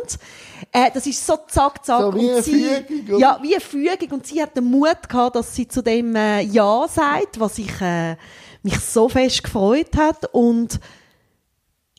Äh, 0.72 0.92
das 0.94 1.08
ist 1.08 1.26
so 1.26 1.38
zack, 1.48 1.86
zack. 1.86 2.02
So 2.02 2.16
wie 2.16 2.26
und 2.26 2.32
eine 2.32 2.42
sie, 2.44 2.66
Fügung, 2.66 3.16
oder? 3.16 3.20
Ja, 3.20 3.40
wie 3.42 3.56
eine 3.56 3.62
Fügung. 3.62 4.12
Und 4.12 4.28
sie 4.28 4.42
hat 4.42 4.58
den 4.58 4.66
Mut 4.66 5.08
gehabt, 5.08 5.36
dass 5.36 5.56
sie 5.56 5.68
zu 5.68 5.82
dem 5.82 6.16
äh, 6.16 6.42
Ja 6.42 6.88
sagt, 6.90 7.40
was 7.40 7.58
ich, 7.60 7.82
äh, 7.82 8.18
mich 8.64 8.80
so 8.80 9.08
fest 9.08 9.44
gefreut 9.44 9.96
hat. 9.96 10.34
Und 10.34 10.80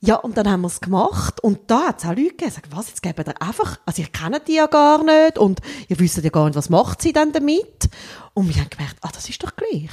ja, 0.01 0.17
und 0.17 0.37
dann 0.37 0.49
haben 0.49 0.61
wir 0.61 0.69
es 0.69 0.81
gemacht. 0.81 1.43
Und 1.43 1.59
da 1.67 1.89
hat 1.89 1.99
es 1.99 2.05
auch 2.05 2.11
Leute 2.11 2.31
gegeben, 2.31 2.51
sagen, 2.51 2.71
was, 2.71 2.89
jetzt 2.89 3.03
geben 3.03 3.25
ihr 3.27 3.43
einfach, 3.43 3.79
also 3.85 4.03
ihr 4.03 4.09
kennt 4.09 4.47
die 4.47 4.55
ja 4.55 4.67
gar 4.67 5.03
nicht 5.03 5.39
und 5.39 5.61
ihr 5.89 5.99
wisst 5.99 6.19
ja 6.19 6.31
gar 6.31 6.47
nicht, 6.47 6.57
was 6.57 6.71
macht 6.71 7.03
sie 7.03 7.13
denn 7.13 7.33
damit. 7.33 7.89
Und 8.35 8.49
wir 8.49 8.61
haben 8.63 8.71
gemerkt, 8.71 8.97
ah, 9.01 9.11
das 9.13 9.29
ist 9.29 9.43
doch 9.43 9.55
gleich. 9.57 9.91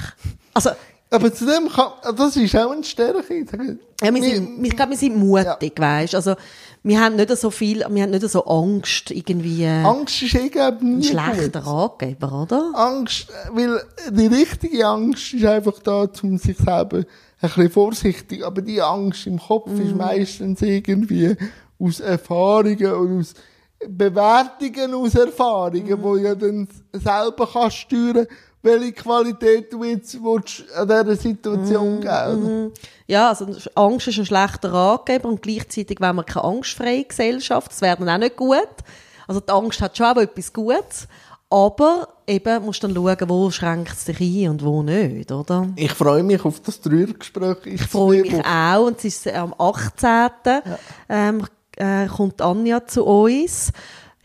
Also, 0.54 0.70
Aber 1.10 1.32
zu 1.32 1.46
dem 1.46 1.68
kann, 1.68 1.92
das 2.16 2.36
ist 2.36 2.54
auch 2.56 2.70
eine 2.70 2.84
Stärke. 2.84 3.34
Ich 3.34 3.50
ja, 4.02 4.14
wir 4.14 4.22
sind, 4.22 4.64
ich 4.64 4.76
glaube, 4.76 4.90
wir 4.90 4.98
sind 4.98 5.16
mutig, 5.16 5.72
weißt 5.76 6.14
Also, 6.14 6.36
wir 6.82 7.00
haben 7.00 7.16
nicht 7.16 7.36
so 7.36 7.50
viel, 7.50 7.84
wir 7.88 8.02
haben 8.02 8.10
nicht 8.10 8.28
so 8.28 8.44
Angst, 8.44 9.10
irgendwie 9.10 9.66
Angst 9.66 10.22
ist 10.22 10.34
eh, 10.36 10.48
glaube 10.48 10.78
ich, 10.80 10.84
ein 10.84 11.02
schlechter. 11.02 11.60
Ratgeber, 11.60 12.42
oder? 12.42 12.70
Angst, 12.74 13.28
äh, 13.28 13.56
weil 13.56 13.82
die 14.10 14.26
richtige 14.26 14.86
Angst 14.86 15.34
ist 15.34 15.44
einfach 15.44 15.80
da, 15.80 16.06
um 16.22 16.38
sich 16.38 16.56
selber 16.56 17.02
ein 17.40 17.48
bisschen 17.50 17.70
vorsichtig, 17.70 18.44
aber 18.44 18.62
die 18.62 18.80
Angst 18.80 19.26
im 19.26 19.38
Kopf 19.38 19.70
ist 19.78 19.92
Mhm. 19.92 19.98
meistens 19.98 20.62
irgendwie 20.62 21.36
aus 21.78 22.00
Erfahrungen 22.00 22.92
und 22.94 23.20
aus 23.20 23.34
Bewertungen 23.88 24.94
aus 24.94 25.14
Erfahrungen, 25.14 25.86
Mhm. 25.86 26.02
wo 26.02 26.16
ja 26.16 26.34
dann 26.34 26.68
selber 26.92 27.48
kannst 27.52 27.76
steuern, 27.76 28.26
welche 28.62 28.92
Qualität 28.92 29.72
du 29.72 29.84
jetzt 29.84 30.14
willst 30.22 30.64
an 30.74 30.88
dieser 30.88 31.04
Mhm. 31.04 31.16
Situation 31.16 32.00
geben. 32.00 32.72
Ja, 33.06 33.28
also 33.28 33.46
Angst 33.74 34.08
ist 34.08 34.18
ein 34.18 34.26
schlechter 34.26 34.72
Ratgeber 34.72 35.28
und 35.28 35.42
gleichzeitig 35.42 36.00
wollen 36.00 36.16
wir 36.16 36.24
keine 36.24 36.44
angstfreie 36.44 37.04
Gesellschaft. 37.04 37.70
Das 37.70 37.80
wäre 37.80 37.98
dann 37.98 38.08
auch 38.08 38.18
nicht 38.18 38.36
gut. 38.36 38.58
Also 39.28 39.40
die 39.40 39.52
Angst 39.52 39.80
hat 39.80 39.96
schon 39.96 40.06
auch 40.06 40.16
etwas 40.16 40.52
Gutes. 40.52 41.06
Aber 41.48 42.08
eben 42.26 42.64
musst 42.64 42.82
du 42.82 42.88
dann 42.88 42.96
schauen, 42.96 43.28
wo 43.28 43.50
schränkt 43.50 43.92
es 43.92 44.04
dich 44.04 44.20
ein 44.20 44.50
und 44.50 44.64
wo 44.64 44.82
nicht, 44.82 45.30
oder? 45.30 45.68
Ich 45.76 45.92
freue 45.92 46.24
mich 46.24 46.44
auf 46.44 46.60
das 46.60 46.80
Dreiergespräch. 46.80 47.58
Ich 47.64 47.82
freue 47.82 48.22
mich 48.22 48.44
auch. 48.44 48.86
Und 48.86 48.98
es 48.98 49.04
ist 49.04 49.28
am 49.28 49.54
18. 49.56 50.30
Ähm, 51.08 51.46
äh, 51.76 52.06
kommt 52.06 52.42
Anja 52.42 52.84
zu 52.84 53.04
uns. 53.04 53.72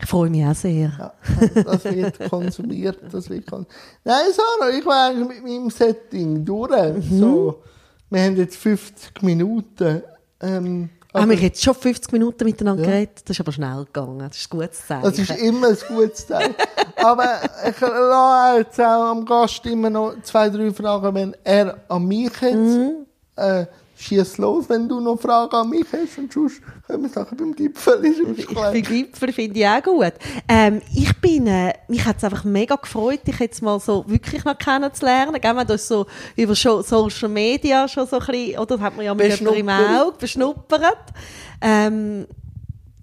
Ich 0.00 0.08
freue 0.08 0.30
mich 0.30 0.44
auch 0.44 0.54
sehr. 0.54 0.92
Ja, 0.98 1.14
das 1.62 1.84
wird 1.84 2.28
konsumiert, 2.28 2.98
das 3.12 3.30
wird 3.30 3.48
kon 3.48 3.66
Nein, 4.02 4.24
Sarah, 4.32 4.70
ich 4.70 4.84
war 4.84 5.10
eigentlich 5.10 5.28
mit 5.28 5.44
meinem 5.44 5.70
Setting 5.70 6.44
durch. 6.44 7.08
Mhm. 7.08 7.18
So, 7.20 7.62
wir 8.10 8.22
haben 8.22 8.36
jetzt 8.36 8.56
50 8.56 9.22
Minuten. 9.22 10.02
Ähm, 10.40 10.90
haben 11.14 11.22
aber 11.24 11.30
wir 11.32 11.38
jetzt 11.38 11.62
schon 11.62 11.74
50 11.74 12.12
Minuten 12.12 12.44
miteinander 12.44 12.82
Ja. 12.84 12.90
geredet? 12.90 13.20
Das 13.24 13.30
ist 13.36 13.40
aber 13.40 13.52
schnell 13.52 13.84
gegangen. 13.84 14.18
Das 14.20 14.36
ist 14.38 14.52
ein 14.52 14.58
gutes 14.58 14.86
Zeichen. 14.86 15.02
das 15.02 15.18
ist 15.18 15.30
immer 15.30 15.68
ein 15.68 15.78
gutes 15.88 16.26
Teil. 16.26 16.54
aber 16.96 17.40
ich 17.68 17.80
lasse 17.80 18.58
jetzt 18.58 18.80
auch 18.80 19.10
am 19.10 19.24
Gast 19.24 19.66
immer 19.66 19.90
noch 19.90 20.14
zwei, 20.22 20.48
drei 20.48 20.72
Fragen, 20.72 21.14
wenn 21.14 21.36
er 21.44 21.76
an 21.88 22.06
mich 22.06 22.32
hat. 22.40 22.54
Mhm. 22.54 23.06
Äh, 23.36 23.66
schieß 24.02 24.38
los, 24.38 24.68
wenn 24.68 24.88
du 24.88 25.00
noch 25.00 25.20
Fragen 25.20 25.54
an 25.54 25.70
mich 25.70 25.86
hast. 25.92 26.18
Und 26.18 26.32
sonst 26.32 26.60
können 26.86 27.02
wir 27.02 27.08
es 27.08 27.14
nachher 27.14 27.36
beim 27.36 27.54
Gipfel. 27.54 27.98
Bin 27.98 28.82
Gipfel, 28.82 29.32
finde 29.32 29.60
ich 29.60 29.66
auch 29.66 29.82
gut. 29.82 30.12
Ähm, 30.48 30.82
ich 30.94 31.16
bin, 31.20 31.46
äh, 31.46 31.74
mich 31.88 32.04
hat 32.04 32.18
es 32.18 32.24
einfach 32.24 32.44
mega 32.44 32.76
gefreut, 32.76 33.26
dich 33.26 33.38
jetzt 33.38 33.62
mal 33.62 33.78
so 33.80 34.04
wirklich 34.08 34.44
noch 34.44 34.58
kennenzulernen. 34.58 35.40
Gell? 35.40 35.54
Man 35.54 35.66
das 35.66 35.86
so 35.86 36.06
über 36.36 36.54
Social 36.54 37.28
Media 37.28 37.88
schon 37.88 38.06
so 38.06 38.18
ein 38.18 38.26
bisschen, 38.26 38.58
oder 38.58 38.80
hat 38.80 38.96
man 38.96 39.06
ja 39.06 39.14
mit 39.14 39.38
jemandem 39.38 39.68
im. 39.68 39.68
Auge 39.68 40.16
beschnuppert. 40.18 41.12
Ähm, 41.60 42.26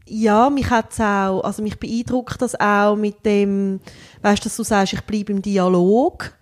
ja, 0.06 0.50
mich 0.50 0.70
hat's 0.70 1.00
auch, 1.00 1.42
also 1.42 1.62
mich 1.62 1.80
beeindruckt 1.80 2.42
das 2.42 2.60
auch 2.60 2.96
mit 2.96 3.26
dem, 3.26 3.80
weißt 4.22 4.44
du, 4.44 4.50
dass 4.50 4.58
du 4.58 4.64
sagst, 4.64 4.94
ich 4.94 5.02
bleibe 5.02 5.32
im 5.32 5.42
Dialog. 5.42 6.34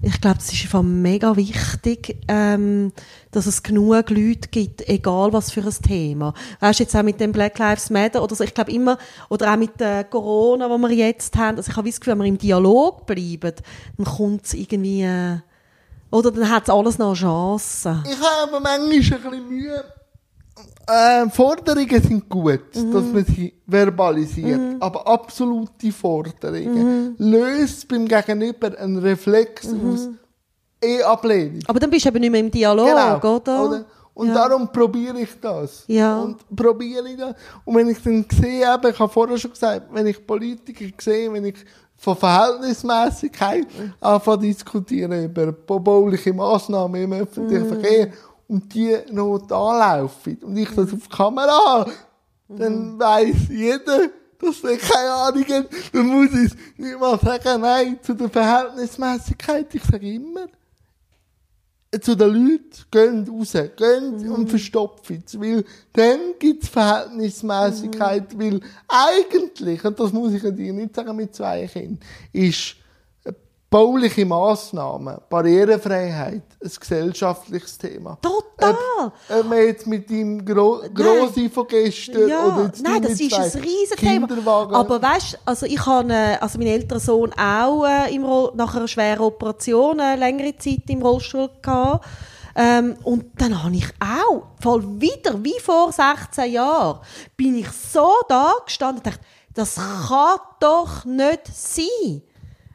Ich 0.00 0.20
glaube, 0.20 0.38
es 0.38 0.52
ist 0.52 0.62
einfach 0.62 0.82
mega 0.82 1.34
wichtig, 1.34 2.18
ähm, 2.28 2.92
dass 3.32 3.46
es 3.46 3.64
genug 3.64 4.10
Leute 4.10 4.48
gibt, 4.48 4.88
egal 4.88 5.32
was 5.32 5.50
für 5.50 5.62
ein 5.62 5.74
Thema. 5.82 6.34
Weißt 6.60 6.78
du, 6.78 6.84
jetzt 6.84 6.94
auch 6.94 7.02
mit 7.02 7.18
dem 7.18 7.32
Black 7.32 7.58
Lives 7.58 7.90
Matter 7.90 8.22
oder 8.22 8.36
so, 8.36 8.44
ich 8.44 8.54
glaube 8.54 8.70
immer, 8.70 8.96
oder 9.28 9.52
auch 9.52 9.56
mit 9.56 9.80
der 9.80 10.04
Corona, 10.04 10.70
wo 10.70 10.78
wir 10.78 10.92
jetzt 10.92 11.36
haben, 11.36 11.56
also 11.56 11.70
ich 11.70 11.76
habe 11.76 11.88
das 11.88 11.98
Gefühl, 11.98 12.12
wenn 12.12 12.20
wir 12.20 12.26
im 12.26 12.38
Dialog 12.38 13.06
bleiben, 13.06 13.54
dann 13.96 14.06
kommt 14.06 14.46
es 14.46 14.54
irgendwie, 14.54 15.02
äh, 15.02 15.38
oder 16.12 16.30
dann 16.30 16.48
hat 16.48 16.64
es 16.64 16.70
alles 16.70 16.98
noch 16.98 17.08
eine 17.08 17.16
Chance. 17.16 18.04
Ich 18.04 18.20
habe 18.20 18.52
manchmal 18.52 18.80
ein 18.80 18.88
bisschen 18.88 19.48
Mühe. 19.48 19.84
Äh, 20.88 21.28
Forderungen 21.30 22.02
sind 22.02 22.28
gut, 22.28 22.60
Mhm. 22.74 22.92
dass 22.92 23.04
man 23.12 23.24
sie 23.26 23.52
verbalisiert. 23.66 24.60
Aber 24.80 25.06
absolute 25.06 25.92
Forderungen 25.92 27.14
löst 27.18 27.86
beim 27.88 28.06
Gegenüber 28.08 28.76
einen 28.78 28.98
Reflex 28.98 29.64
Mhm. 29.66 29.92
aus 29.92 30.08
eh 30.82 31.02
Ablehnung. 31.02 31.60
Aber 31.66 31.78
dann 31.78 31.90
bist 31.90 32.04
du 32.04 32.08
eben 32.08 32.20
nicht 32.20 32.30
mehr 32.30 32.40
im 32.40 32.50
Dialog, 32.50 33.22
oder? 33.24 33.84
Und 34.14 34.28
Ja. 34.28 34.34
darum 34.34 34.72
probiere 34.72 35.20
ich 35.20 35.38
das. 35.40 35.84
Ja. 35.86 36.20
Und 36.22 36.38
probiere 36.56 37.08
ich 37.08 37.16
das. 37.18 37.34
Und 37.64 37.76
wenn 37.76 37.88
ich 37.90 38.02
dann 38.02 38.24
sehe, 38.40 38.62
eben, 38.74 38.90
ich 38.90 38.98
habe 38.98 39.12
vorher 39.12 39.36
schon 39.38 39.50
gesagt, 39.52 39.88
wenn 39.92 40.06
ich 40.08 40.26
Politiker 40.26 40.86
sehe, 40.98 41.32
wenn 41.32 41.44
ich 41.44 41.54
von 41.96 42.16
Verhältnismäßigkeit 42.16 43.66
anfange 44.00 44.40
zu 44.40 44.46
diskutieren 44.46 45.24
über 45.24 45.52
bauliche 45.52 46.32
Massnahmen 46.32 47.02
im 47.02 47.12
öffentlichen 47.12 47.64
Mhm. 47.64 47.68
Verkehr 47.68 48.08
und 48.48 48.74
die 48.74 48.96
noch 49.12 49.40
anlaufen 49.50 50.38
und 50.42 50.56
ich 50.56 50.68
das 50.70 50.92
auf 50.92 51.06
die 51.08 51.16
Kamera 51.16 51.58
habe, 51.66 51.92
dann 52.48 52.94
Mhm. 52.94 52.98
weiss 52.98 53.36
jeder, 53.50 54.08
dass 54.40 54.62
der 54.62 54.78
keine 54.78 55.12
Ahnung 55.12 55.44
hat. 55.44 55.68
Dann 55.92 56.06
muss 56.06 56.30
ich 56.32 56.52
nicht 56.78 56.98
mal 56.98 57.18
sagen, 57.18 57.60
nein, 57.60 57.98
zu 58.02 58.14
der 58.14 58.30
Verhältnismäßigkeit. 58.30 59.74
Ich 59.74 59.84
sage 59.84 60.14
immer, 60.14 60.46
zu 62.00 62.14
den 62.14 62.28
Leuten, 62.28 62.68
geht 62.90 63.28
raus, 63.30 63.52
geht 63.52 64.28
und 64.28 64.48
verstopft 64.48 65.10
es, 65.26 65.40
weil 65.40 65.64
dann 65.92 66.20
gibt 66.38 66.62
es 66.62 66.68
Verhältnismäßigkeit, 66.68 68.38
weil 68.38 68.60
eigentlich, 68.86 69.84
und 69.84 69.98
das 69.98 70.12
muss 70.12 70.32
ich 70.32 70.42
dir 70.42 70.72
nicht 70.72 70.94
sagen 70.94 71.16
mit 71.16 71.34
zwei 71.34 71.66
Kindern, 71.66 71.98
ist 72.32 72.76
bauliche 73.70 74.24
Massnahmen, 74.24 75.18
Barrierefreiheit, 75.28 76.42
ein 76.62 76.70
gesellschaftliches 76.80 77.76
Thema. 77.76 78.18
Total. 78.22 78.76
Ob, 78.98 79.12
ob 79.28 79.48
man 79.48 79.58
jetzt 79.58 79.86
mit 79.86 80.10
deinem 80.10 80.44
Gro 80.44 80.82
Grossi 80.92 81.48
von 81.50 81.66
gestern 81.66 82.28
Ja, 82.28 82.46
oder 82.46 82.64
jetzt 82.66 82.82
nein, 82.82 83.02
das 83.02 83.20
ist 83.20 83.34
ein 83.34 83.50
zwei 83.50 83.60
riesen 83.60 83.96
Thema. 83.96 84.26
Kinderwagen. 84.26 84.74
Aber 84.74 85.02
weißt, 85.02 85.38
also 85.44 85.66
ich 85.66 85.84
habe, 85.84 86.12
äh, 86.12 86.36
also 86.40 86.58
mein 86.58 86.68
älterer 86.68 87.00
Sohn 87.00 87.32
auch 87.34 87.84
äh, 87.84 88.14
im 88.14 88.24
Roll 88.24 88.52
nach 88.56 88.74
einer 88.74 88.88
schweren 88.88 89.20
Operation 89.20 90.00
äh, 90.00 90.16
längere 90.16 90.56
Zeit 90.56 90.88
im 90.88 91.02
Rollstuhl 91.02 91.50
gehabt. 91.62 92.06
Ähm, 92.56 92.96
und 93.04 93.26
dann 93.36 93.62
habe 93.62 93.76
ich 93.76 93.86
auch, 94.00 94.46
voll 94.60 94.82
wieder, 95.00 95.44
wie 95.44 95.60
vor 95.62 95.92
16 95.92 96.50
Jahren, 96.50 96.98
bin 97.36 97.56
ich 97.56 97.68
so 97.70 98.10
da 98.28 98.54
gestanden 98.64 98.98
und 98.98 99.06
dachte, 99.06 99.20
das 99.54 99.76
kann 99.76 100.38
doch 100.58 101.04
nicht 101.04 101.46
sein. 101.52 102.22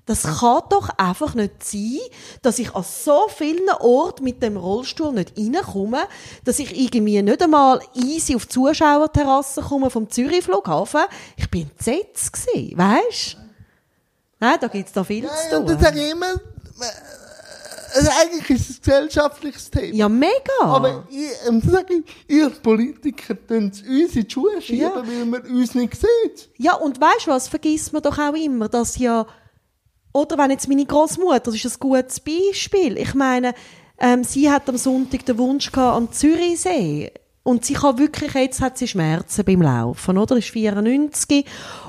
Das 0.05 0.23
kann 0.23 0.61
doch 0.69 0.89
einfach 0.97 1.33
nicht 1.33 1.63
sein, 1.63 1.99
dass 2.41 2.59
ich 2.59 2.75
an 2.75 2.83
so 2.83 3.27
vielen 3.29 3.69
Orten 3.79 4.25
mit 4.25 4.43
dem 4.43 4.57
Rollstuhl 4.57 5.13
nicht 5.13 5.33
reinkomme, 5.37 6.01
dass 6.43 6.59
ich 6.59 6.77
irgendwie 6.77 7.21
nicht 7.21 7.41
einmal 7.41 7.79
easy 7.93 8.35
auf 8.35 8.45
die 8.45 8.49
Zuschauerterrasse 8.53 9.61
komme 9.61 9.89
vom 9.89 10.09
Zürich 10.09 10.43
Flughafen. 10.43 11.03
Ich 11.37 11.49
bin 11.49 11.69
entsetzt 11.71 12.33
gewesen, 12.33 12.77
weisst? 12.77 13.37
Nein, 14.39 14.57
da 14.59 14.67
gibt's 14.67 14.91
da 14.91 15.05
viel 15.05 15.23
Ja, 15.23 15.29
zu 15.29 15.51
ja, 15.51 15.57
tun. 15.59 15.67
dann 15.67 15.79
sage 15.79 16.03
ich 16.03 16.11
immer, 16.11 16.33
also 17.95 18.09
eigentlich 18.21 18.49
ist 18.49 18.69
es 18.69 18.75
ein 18.77 18.81
gesellschaftliches 18.83 19.69
Thema. 19.71 19.95
Ja, 19.95 20.09
mega. 20.09 20.33
Aber 20.63 21.07
ich, 21.09 21.29
ähm, 21.47 21.61
sag 21.65 21.89
ich, 21.91 22.03
ihr 22.27 22.49
Politiker 22.49 23.35
tun 23.47 23.71
es 23.71 23.81
uns 23.83 24.15
in 24.17 24.23
die 24.25 24.29
Schuhe 24.29 24.61
schieben, 24.61 24.81
Ja. 24.81 24.95
weil 24.95 25.25
man 25.25 25.41
uns 25.43 25.75
nicht 25.75 25.93
sieht. 25.95 26.49
Ja, 26.57 26.73
und 26.73 26.99
weißt 26.99 27.27
du 27.27 27.31
was, 27.31 27.47
vergisst 27.47 27.93
man 27.93 28.01
doch 28.01 28.17
auch 28.17 28.33
immer, 28.33 28.67
dass 28.67 28.97
ja, 28.97 29.25
oder 30.13 30.37
wenn 30.37 30.51
jetzt 30.51 30.69
meine 30.69 30.85
Großmutter, 30.85 31.39
das 31.39 31.55
ist 31.55 31.65
ein 31.65 31.79
gutes 31.79 32.19
Beispiel. 32.19 32.97
Ich 32.97 33.13
meine, 33.13 33.53
ähm, 33.99 34.23
sie 34.23 34.49
hat 34.49 34.69
am 34.69 34.77
Sonntag 34.77 35.25
den 35.25 35.37
Wunsch 35.37 35.71
gehabt 35.71 35.97
an 35.97 36.05
den 36.05 36.13
Zürichsee. 36.13 37.11
Und 37.43 37.65
sie 37.65 37.73
kann 37.73 37.97
wirklich, 37.97 38.33
jetzt 38.35 38.61
hat 38.61 38.77
sie 38.77 38.87
Schmerzen 38.87 39.43
beim 39.43 39.61
Laufen, 39.61 40.17
oder? 40.17 40.37
Ist 40.37 40.49
94. 40.49 41.45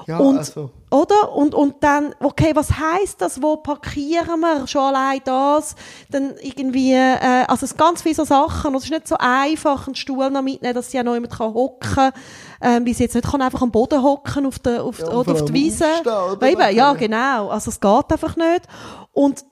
Ja, 0.07 0.19
und, 0.19 0.39
also. 0.39 0.71
Oder? 0.95 1.33
Und, 1.33 1.57
und 1.57 1.83
dann, 1.83 2.15
okay, 2.21 2.53
was 2.55 2.71
heißt 2.79 3.21
das? 3.21 3.43
Wo 3.43 3.57
parkieren 3.57 4.39
wir? 4.39 4.69
Schon 4.69 4.95
allein 4.95 5.21
das. 5.25 5.75
Dann 6.09 6.35
irgendwie, 6.41 6.93
äh, 6.93 7.45
also 7.49 7.67
es 7.67 7.77
ganz 7.77 8.03
viele 8.03 8.15
so 8.15 8.23
Sachen. 8.25 8.71
Und 8.71 8.77
es 8.77 8.85
ist 8.85 8.91
nicht 8.91 9.09
so 9.09 9.17
einfach, 9.19 9.89
einen 9.89 9.97
Stuhl 9.97 10.31
noch 10.31 10.43
mitnehmen, 10.43 10.73
dass 10.73 10.93
sie 10.93 11.01
auch 11.01 11.03
noch 11.03 11.15
jemand 11.15 11.33
kann 11.33 11.53
hocken 11.53 11.95
kann. 11.97 12.13
Ähm, 12.61 12.87
wie 12.87 12.95
sie 12.95 13.03
jetzt 13.03 13.17
nicht 13.17 13.29
kann 13.29 13.43
einfach 13.43 13.61
am 13.61 13.73
Boden 13.73 14.05
hocken 14.05 14.47
auf 14.47 14.61
der, 14.61 14.85
auf, 14.85 15.01
Ja, 15.01 15.09
oder 15.09 15.33
auf 15.33 15.45
der 15.45 15.55
Wiese. 15.55 15.87
Eben, 16.41 16.77
ja, 16.77 16.93
genau. 16.93 17.49
Also 17.49 17.71
es 17.71 17.81
geht 17.81 18.13
einfach 18.13 18.37
nicht. 18.37 18.63
Und 19.11 19.45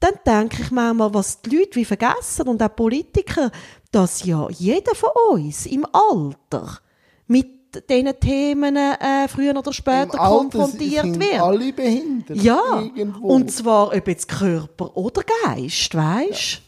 dann 0.00 0.14
denke 0.26 0.62
ich 0.62 0.72
manchmal, 0.72 1.14
was 1.14 1.42
die 1.42 1.58
Leute 1.58 1.76
wie 1.76 1.84
vergessen 1.84 2.48
und 2.48 2.60
auch 2.60 2.74
Politiker, 2.74 3.52
dass 3.92 4.24
ja 4.24 4.48
jeder 4.50 4.96
von 4.96 5.10
uns 5.30 5.64
im 5.66 5.86
Alter 5.92 6.80
mit 7.28 7.61
diesen 7.88 8.20
Themen 8.20 8.76
äh, 8.76 9.28
früher 9.28 9.56
oder 9.56 9.72
später 9.72 10.14
Im 10.14 10.18
konfrontiert 10.18 11.04
sind 11.04 11.20
wird. 11.20 11.40
alle 11.40 11.72
behindert. 11.72 12.36
Ja, 12.38 12.82
Irgendwo. 12.94 13.28
und 13.28 13.50
zwar 13.50 13.88
ob 13.94 14.08
jetzt 14.08 14.28
Körper 14.28 14.96
oder 14.96 15.22
Geist, 15.44 15.94
weißt 15.94 16.62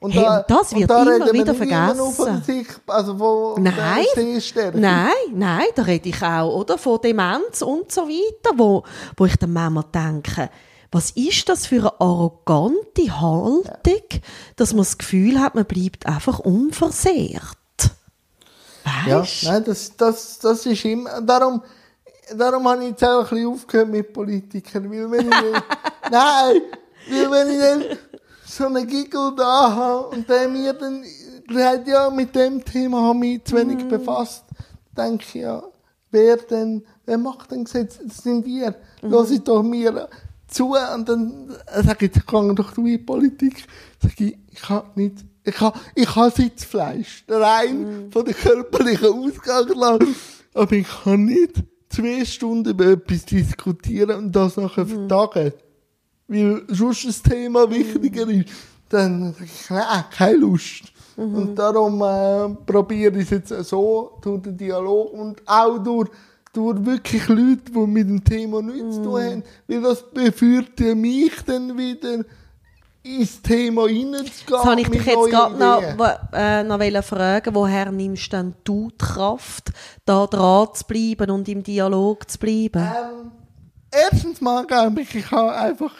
Und 0.00 0.12
Hey, 0.12 0.26
und 0.26 0.44
das 0.48 0.74
wird 0.74 0.90
da 0.90 1.02
immer 1.02 1.32
wieder 1.32 1.54
vergessen. 1.54 2.42
Sicht, 2.44 2.80
also 2.86 3.16
von 3.16 3.62
Nein. 3.62 4.04
Nein, 4.74 5.12
nein, 5.32 5.66
da 5.74 5.82
rede 5.82 6.08
ich 6.08 6.22
auch, 6.22 6.54
oder? 6.54 6.78
Von 6.78 7.00
Demenz 7.02 7.62
und 7.62 7.90
so 7.90 8.02
weiter, 8.02 8.56
wo, 8.56 8.82
wo 9.16 9.26
ich 9.26 9.36
dann 9.36 9.52
manchmal 9.52 9.84
denke, 9.94 10.50
was 10.90 11.10
ist 11.10 11.48
das 11.48 11.66
für 11.66 11.80
eine 11.80 12.00
arrogante 12.00 13.20
Haltung, 13.20 14.20
dass 14.56 14.72
man 14.72 14.82
das 14.82 14.96
Gefühl 14.96 15.40
hat, 15.40 15.56
man 15.56 15.64
bleibt 15.64 16.06
einfach 16.06 16.38
unversehrt. 16.38 17.56
Ja, 19.06 19.20
Weißt 19.20 19.44
nein, 19.44 19.64
das, 19.64 19.96
das, 19.96 20.38
das 20.38 20.66
ist 20.66 20.84
immer, 20.84 21.20
darum, 21.20 21.62
darum 22.36 22.68
habe 22.68 22.82
ich 22.82 22.90
jetzt 22.90 23.04
auch 23.04 23.22
ein 23.22 23.28
bisschen 23.28 23.46
aufgehört 23.46 23.88
mit 23.88 24.12
Politikern, 24.12 24.90
weil 24.90 25.10
wenn 25.10 25.26
ich 25.26 25.30
dann, 25.30 25.62
nein, 26.10 26.62
weil 27.10 27.30
wenn 27.30 27.50
ich 27.50 27.60
dann 27.60 27.98
so 28.46 28.66
einen 28.66 28.86
Giggle 28.86 29.32
da 29.36 29.74
habe 29.74 30.08
und 30.08 30.28
der 30.28 30.48
mir 30.48 30.72
dann 30.72 31.04
sagt, 31.52 31.88
ja, 31.88 32.10
mit 32.10 32.34
dem 32.34 32.64
Thema 32.64 33.02
habe 33.02 33.26
ich 33.26 33.32
mich 33.32 33.44
zu 33.44 33.56
wenig 33.56 33.88
befasst, 33.88 34.44
denke 34.96 35.24
ich, 35.24 35.34
ja, 35.34 35.62
wer 36.10 36.36
denn, 36.36 36.84
wer 37.04 37.18
macht 37.18 37.50
denn 37.50 37.64
Gesetze? 37.64 38.00
Das 38.06 38.18
sind 38.18 38.46
ihr. 38.46 38.74
Lass 39.02 39.30
ich 39.30 39.42
doch 39.42 39.62
mir 39.62 40.08
zu 40.48 40.74
und 40.94 41.08
dann 41.08 41.50
sage 41.82 42.06
ich, 42.06 42.16
ich 42.16 42.26
gehe 42.26 42.54
doch 42.54 42.72
du 42.72 42.80
in 42.82 42.86
die 42.86 42.98
Politik. 42.98 43.66
Sag 44.00 44.20
ich, 44.20 44.38
ich 44.50 44.68
habe 44.68 44.88
nicht, 44.94 45.24
ich 45.44 45.60
habe, 45.60 45.78
ich 45.94 46.16
habe 46.16 46.30
Sitzfleisch, 46.30 47.24
rein 47.28 48.08
von 48.10 48.24
der 48.24 48.34
körperlichen 48.34 49.08
Ausgangslage, 49.08 50.06
aber 50.54 50.72
ich 50.72 50.88
kann 51.04 51.24
nicht 51.26 51.62
zwei 51.90 52.24
Stunden 52.24 52.70
über 52.70 52.86
etwas 52.86 53.24
diskutieren 53.26 54.18
und 54.18 54.32
das 54.32 54.56
nachher 54.56 54.86
vertagen. 54.86 55.52
Weil 56.26 56.62
sonst 56.68 57.06
das 57.06 57.22
Thema 57.22 57.70
wichtiger 57.70 58.26
ist. 58.28 58.48
Dann 58.88 59.34
ich, 59.42 59.70
nein, 59.70 60.04
keine 60.10 60.38
Lust. 60.38 60.84
Und 61.16 61.54
darum 61.54 62.02
äh, 62.02 62.54
probiere 62.66 63.16
ich 63.18 63.30
es 63.30 63.30
jetzt 63.30 63.68
so 63.68 64.18
durch 64.20 64.42
den 64.42 64.56
Dialog 64.56 65.12
und 65.12 65.42
auch 65.46 65.78
durch, 65.78 66.10
durch 66.52 66.84
wirklich 66.84 67.28
Leute, 67.28 67.70
die 67.72 67.86
mit 67.86 68.08
dem 68.08 68.24
Thema 68.24 68.62
nichts 68.62 68.96
zu 68.96 69.02
tun 69.02 69.22
haben. 69.22 69.42
Weil 69.68 69.82
das 69.82 70.10
beführt 70.10 70.80
ja 70.80 70.94
mich 70.94 71.32
dann 71.46 71.76
wieder 71.76 72.24
ins 73.04 73.42
Thema 73.42 73.82
reinzugehen. 73.82 74.24
Das 74.48 74.64
habe 74.64 74.80
ich 74.80 74.88
dich 74.88 75.04
jetzt 75.04 75.30
gerade 75.30 75.56
noch, 75.56 75.82
äh, 76.32 76.64
noch 76.64 77.02
fragen, 77.04 77.54
woher 77.54 77.92
nimmst 77.92 78.32
denn 78.32 78.54
du 78.64 78.90
die 78.90 79.04
Kraft, 79.04 79.72
da 80.06 80.26
dran 80.26 80.68
zu 80.74 80.84
bleiben 80.86 81.30
und 81.30 81.48
im 81.48 81.62
Dialog 81.62 82.28
zu 82.30 82.38
bleiben? 82.38 82.82
Ähm, 82.82 83.30
erstens 83.90 84.40
mal 84.40 84.66
glaube 84.66 85.02
ich, 85.02 85.14
ich 85.14 85.30
habe 85.30 85.54
einfach 85.54 85.92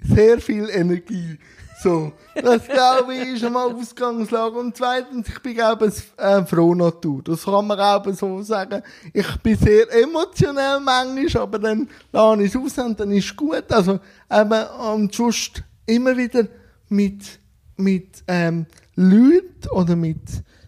sehr 0.00 0.40
viel 0.40 0.68
Energie. 0.70 1.38
So, 1.80 2.12
das 2.34 2.66
glaube 2.66 3.14
ich 3.14 3.34
ist 3.34 3.44
einmal 3.44 3.72
Ausgangslage. 3.72 4.58
Und 4.58 4.76
zweitens, 4.76 5.28
ich 5.28 5.40
bin 5.40 5.54
glaube 5.54 5.86
ich 5.86 6.22
äh, 6.22 6.44
Frohnatur. 6.44 7.22
Das 7.22 7.44
kann 7.44 7.66
man 7.66 7.78
auch 7.78 8.04
so 8.12 8.42
sagen. 8.42 8.82
Ich 9.12 9.36
bin 9.42 9.56
sehr 9.56 9.92
emotionell 9.92 10.80
manchmal, 10.80 11.42
aber 11.42 11.58
dann 11.60 11.88
lasse 12.10 12.42
ich 12.42 12.54
es 12.54 12.78
aus 12.78 12.84
und 12.84 12.98
dann 12.98 13.12
ist 13.12 13.36
gut. 13.36 13.70
Also, 13.70 14.00
eben, 14.28 14.66
und 14.92 15.14
sonst 15.14 15.62
immer 15.88 16.16
wieder 16.16 16.46
mit, 16.88 17.40
mit, 17.76 18.22
ähm, 18.28 18.66
Leuten 18.94 19.68
oder 19.72 19.96
mit 19.96 20.22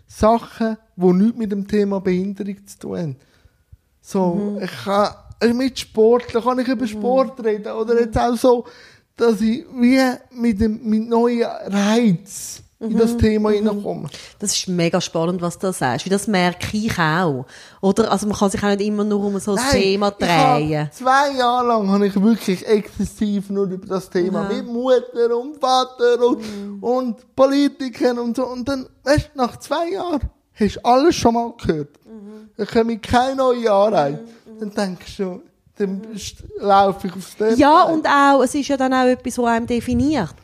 Sachen, 0.07 0.77
die 0.97 1.12
nichts 1.12 1.39
mit 1.39 1.53
dem 1.53 1.66
Thema 1.66 2.01
Behinderung 2.01 2.66
zu 2.66 2.79
tun 2.79 2.99
haben. 2.99 3.16
So, 4.01 4.59
ich 4.62 4.85
kann, 4.85 5.14
also 5.39 5.55
mit 5.55 5.79
Sport, 5.79 6.35
da 6.35 6.41
kann 6.41 6.59
ich 6.59 6.68
über 6.68 6.87
Sport 6.87 7.45
reden. 7.45 7.73
Oder 7.73 8.01
jetzt 8.01 8.18
auch 8.18 8.37
so, 8.37 8.66
dass 9.16 9.41
ich 9.41 9.64
wie 9.75 10.01
mit 10.33 10.61
dem, 10.61 10.81
mit 10.89 11.09
neuen 11.09 11.45
Reiz 11.45 12.62
in 12.81 12.97
das 12.97 13.14
Thema 13.18 13.51
hineinkomme. 13.51 14.09
Das 14.39 14.55
ist 14.57 14.66
mega 14.66 15.01
spannend, 15.03 15.43
was 15.43 15.59
du 15.59 15.70
sagst. 15.70 16.07
Weil 16.07 16.11
das 16.11 16.26
merke 16.26 16.76
ich 16.78 16.99
auch. 16.99 17.45
Oder? 17.83 18.11
Also 18.11 18.26
man 18.26 18.37
kann 18.39 18.51
sich 18.51 18.62
auch 18.62 18.68
nicht 18.70 18.81
immer 18.81 19.05
nur 19.05 19.22
um 19.22 19.39
so 19.39 19.55
ein 19.55 19.61
Thema 19.70 20.11
drehen. 20.11 20.89
Zwei 20.93 21.33
Jahre 21.37 21.66
lang 21.68 21.91
habe 21.91 22.07
ich 22.07 22.20
wirklich 22.20 22.66
exzessiv 22.66 23.51
nur 23.51 23.66
über 23.66 23.87
das 23.87 24.09
Thema 24.09 24.49
mit 24.49 24.66
Mutter 24.66 25.37
und 25.39 25.61
Vater 25.61 26.26
und, 26.26 26.39
Mhm. 26.41 26.83
und 26.83 27.37
Politikern 27.37 28.18
und 28.18 28.37
so. 28.37 28.47
Und 28.47 28.66
dann, 28.66 28.87
weißt 29.05 29.31
du, 29.35 29.39
nach 29.39 29.59
zwei 29.59 29.91
Jahren 29.91 30.20
hast 30.55 30.76
du 30.76 30.81
alles 30.85 31.14
schon 31.16 31.35
mal 31.35 31.53
gehört. 31.59 31.91
Mhm. 32.07 32.49
Dann 32.57 32.66
komme 32.66 32.93
ich 32.95 33.03
keine 33.03 33.37
neue 33.37 33.70
Anreize. 33.70 34.24
Dann 34.59 34.70
denkst 34.70 35.16
du, 35.18 35.43
dann 35.76 36.01
laufe 36.59 37.07
ich 37.09 37.12
aufs 37.14 37.37
Tempo. 37.37 37.55
Ja, 37.61 37.83
und 37.85 38.07
auch, 38.07 38.43
es 38.43 38.55
ist 38.55 38.68
ja 38.68 38.76
dann 38.78 38.93
auch 38.95 39.05
etwas, 39.07 39.37
was 39.39 39.47
einem 39.47 39.66
definiert. 39.66 40.35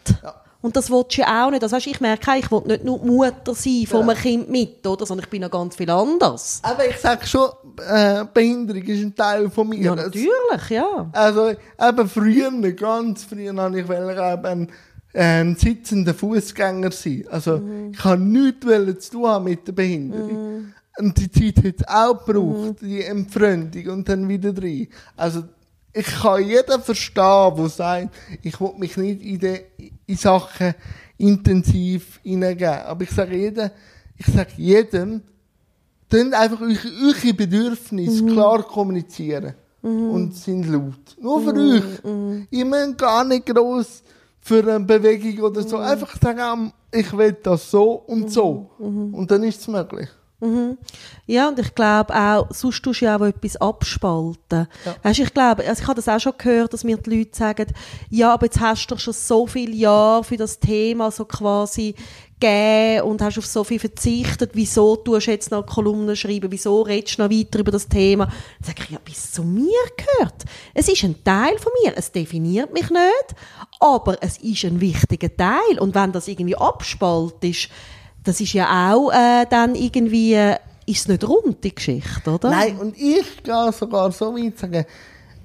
Und 0.67 0.75
das 0.75 0.91
willst 0.91 1.17
du 1.17 1.21
ja 1.21 1.47
auch 1.47 1.51
nicht. 1.53 1.63
Das 1.63 1.73
heißt, 1.73 1.87
ich 1.87 2.01
merke, 2.01 2.37
ich 2.37 2.51
will 2.51 2.63
nicht 2.67 2.83
nur 2.83 2.99
die 2.99 3.07
Mutter 3.07 3.55
sein 3.55 3.87
von 3.87 4.03
einem 4.03 4.19
Kind 4.19 4.51
mit, 4.51 4.85
oder? 4.85 5.07
Sondern 5.07 5.23
ich 5.25 5.31
bin 5.31 5.43
noch 5.43 5.51
ganz 5.53 5.77
viel 5.77 5.89
anders. 5.89 6.59
Aber 6.65 6.89
ich 6.89 6.97
sage 6.97 7.25
schon, 7.25 7.51
äh, 7.89 8.25
Behinderung 8.35 8.83
ist 8.83 9.01
ein 9.01 9.15
Teil 9.15 9.49
von 9.49 9.69
mir. 9.69 9.79
Ja, 9.79 9.95
natürlich, 9.95 10.71
ja. 10.71 11.09
Also, 11.13 11.51
eben 11.51 12.09
früher, 12.09 12.51
ganz 12.73 13.23
früher, 13.23 13.55
habe 13.55 13.81
ich 13.81 13.87
wollte 13.87 14.39
eben 14.41 14.69
ein, 15.15 15.57
sitzender 15.57 16.15
Fußgänger 16.15 16.91
sein. 16.91 17.27
Also, 17.31 17.63
ich 17.93 18.03
habe 18.03 18.21
nichts 18.21 19.07
zu 19.07 19.13
tun 19.13 19.27
haben 19.29 19.45
mit 19.45 19.69
der 19.69 19.73
Behinderung. 19.73 20.73
Und 20.99 21.17
die 21.17 21.31
Zeit 21.31 21.65
hat 21.65 21.75
es 21.79 21.87
auch 21.87 22.27
gebraucht, 22.27 22.81
die 22.81 23.05
Entfremdung 23.05 23.87
und 23.87 24.09
dann 24.09 24.29
wieder 24.29 24.53
rein. 24.61 24.89
Also, 25.17 25.45
ich 25.93 26.07
kann 26.07 26.45
jeden 26.45 26.83
verstehen, 26.83 27.55
der 27.57 27.69
sagt, 27.69 28.09
ich 28.43 28.61
will 28.61 28.73
mich 28.79 28.97
nicht 28.97 29.23
in, 30.07 30.17
Sachen 30.17 30.75
intensiv 31.19 32.21
hineingeben. 32.23 32.81
Aber 32.87 33.03
ich 33.03 33.11
sage 33.11 33.37
jedem, 33.37 33.71
ich 34.17 34.27
sage 34.27 34.51
jedem, 34.57 35.23
Dann 36.09 36.33
einfach 36.35 36.61
eure, 36.61 36.89
eure 37.05 37.35
Bedürfnisse 37.35 38.25
klar 38.27 38.63
kommunizieren. 38.63 39.55
Und 39.83 40.35
sind 40.35 40.67
laut. 40.67 41.17
Nur 41.21 41.41
für 41.43 41.55
euch. 41.55 42.47
Ihr 42.51 42.65
müsst 42.65 42.99
gar 42.99 43.25
nicht 43.25 43.47
gross 43.47 44.03
für 44.41 44.59
eine 44.61 44.81
Bewegung 44.81 45.45
oder 45.45 45.63
so. 45.63 45.79
Einfach 45.79 46.17
sagen, 46.21 46.41
ah, 46.41 46.73
ich 46.93 47.17
will 47.17 47.37
das 47.43 47.71
so 47.71 47.93
und 47.93 48.33
so. 48.33 48.71
Und 48.79 49.31
dann 49.31 49.45
ist 49.45 49.61
es 49.61 49.69
möglich. 49.69 50.09
Ja, 51.27 51.49
und 51.49 51.59
ich 51.59 51.75
glaube 51.75 52.15
auch, 52.15 52.47
sonst 52.51 52.83
tust 52.83 53.01
du 53.01 53.05
ja 53.05 53.17
auch 53.17 53.25
etwas 53.25 53.57
abspalten. 53.57 54.69
Weißt, 55.03 55.19
ich 55.19 55.35
glaube, 55.35 55.67
also 55.67 55.83
ich 55.83 55.89
habe 55.89 55.97
das 55.97 56.09
auch 56.09 56.21
schon 56.21 56.35
gehört, 56.39 56.73
dass 56.73 56.85
mir 56.85 56.97
die 56.97 57.19
Leute 57.19 57.37
sagen, 57.37 57.67
ja, 58.11 58.33
aber 58.33 58.47
jetzt 58.47 58.61
hast 58.61 58.87
du 58.87 58.95
doch 58.95 59.01
schon 59.01 59.15
so 59.15 59.47
viele 59.47 59.75
Jahre 59.75 60.25
für 60.25 60.37
das 60.37 60.61
Thema 60.61 61.11
so 61.11 61.25
quasi 61.25 61.95
gegeben 62.39 63.03
und 63.03 63.23
hast 63.23 63.39
auf 63.39 63.47
so 63.47 63.65
viel 63.65 63.79
verzichtet, 63.79 64.51
wieso 64.55 64.97
tust 64.97 65.27
du 65.27 65.31
jetzt 65.31 65.51
noch 65.51 65.65
Kolumnen 65.65 66.17
schreiben, 66.17 66.51
wieso 66.51 66.83
redest 66.83 67.19
du 67.19 67.23
noch 67.23 67.31
weiter 67.31 67.59
über 67.59 67.71
das 67.71 67.89
Thema? 67.89 68.27
Dann 68.27 68.35
sage 68.67 68.83
ich, 68.85 68.91
ja, 68.91 68.99
bis 69.05 69.33
zu 69.33 69.43
mir 69.43 69.73
gehört. 69.97 70.45
Es 70.75 70.89
ist 70.89 71.03
ein 71.03 71.23
Teil 71.25 71.59
von 71.59 71.73
mir, 71.83 71.95
es 71.97 72.13
definiert 72.13 72.73
mich 72.73 72.91
nicht, 72.91 73.35
aber 73.81 74.23
es 74.23 74.39
ist 74.39 74.65
ein 74.65 74.81
wichtiger 74.81 75.35
Teil 75.35 75.79
und 75.81 75.95
wenn 75.95 76.13
das 76.13 76.29
irgendwie 76.29 76.57
abspaltest, 76.57 77.69
das 78.27 78.41
ist 78.41 78.53
ja 78.53 78.93
auch 78.93 79.11
äh, 79.13 79.47
dann 79.49 79.75
irgendwie, 79.75 80.35
äh, 80.35 80.57
ist 80.87 81.01
es 81.01 81.09
nicht 81.09 81.27
rund, 81.27 81.63
die 81.65 81.75
Geschichte, 81.75 82.31
oder? 82.31 82.51
Nein, 82.51 82.77
und 82.79 82.97
ich 82.97 83.43
gehe 83.43 83.73
sogar 83.73 84.13
so 84.13 84.35
weit 84.37 84.59
sagen, 84.59 84.85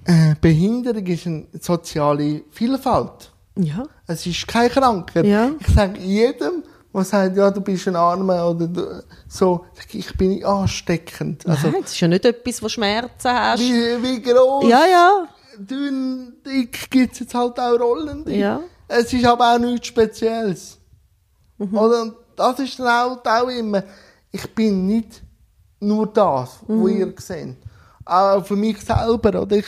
äh, 0.05 0.35
Behinderung 0.41 1.05
ist 1.05 1.25
eine 1.27 1.45
soziale 1.59 2.41
Vielfalt. 2.51 3.31
Ja. 3.57 3.83
Es 4.07 4.25
ist 4.25 4.47
keine 4.47 4.69
Krankheit. 4.69 5.25
Ja. 5.25 5.51
Ich 5.59 5.67
sage 5.73 5.99
jedem, 5.99 6.63
der 6.93 7.03
sagt, 7.03 7.37
ja, 7.37 7.51
du 7.51 7.61
bist 7.61 7.87
ein 7.87 7.95
Armer 7.95 8.49
oder 8.49 8.67
du, 8.67 9.03
so, 9.27 9.65
ich 9.93 10.15
bin 10.17 10.43
ansteckend. 10.43 11.47
Also, 11.47 11.69
Nein, 11.69 11.81
das 11.83 11.91
ist 11.93 11.99
ja 11.99 12.07
nicht 12.07 12.25
etwas, 12.25 12.61
wo 12.63 12.69
Schmerzen 12.69 13.31
hast. 13.31 13.61
wie, 13.61 14.03
wie 14.03 14.21
groß, 14.21 14.65
Ja, 14.69 14.85
ja. 14.85 15.27
dünn, 15.57 16.33
dick 16.45 16.89
gibt 16.89 17.13
es 17.13 17.19
jetzt 17.19 17.35
halt 17.35 17.59
auch 17.59 17.79
Rollen. 17.79 18.27
Ja. 18.29 18.61
Es 18.87 19.13
ist 19.13 19.25
aber 19.25 19.53
auch 19.55 19.59
nichts 19.59 19.87
Spezielles. 19.87 20.77
Mhm. 21.57 21.77
Oder? 21.77 22.13
Das 22.41 22.59
ist 22.59 22.79
dann 22.79 22.87
auch, 22.87 23.25
auch 23.25 23.47
immer, 23.49 23.83
ich 24.31 24.53
bin 24.55 24.87
nicht 24.87 25.21
nur 25.79 26.07
das, 26.07 26.59
Mhm. 26.67 26.81
wo 26.81 26.87
ihr 26.87 27.13
seht. 27.17 27.55
Auch 28.05 28.45
für 28.45 28.55
mich 28.55 28.79
selber. 28.81 29.41
Oder? 29.41 29.57
Ich 29.57 29.67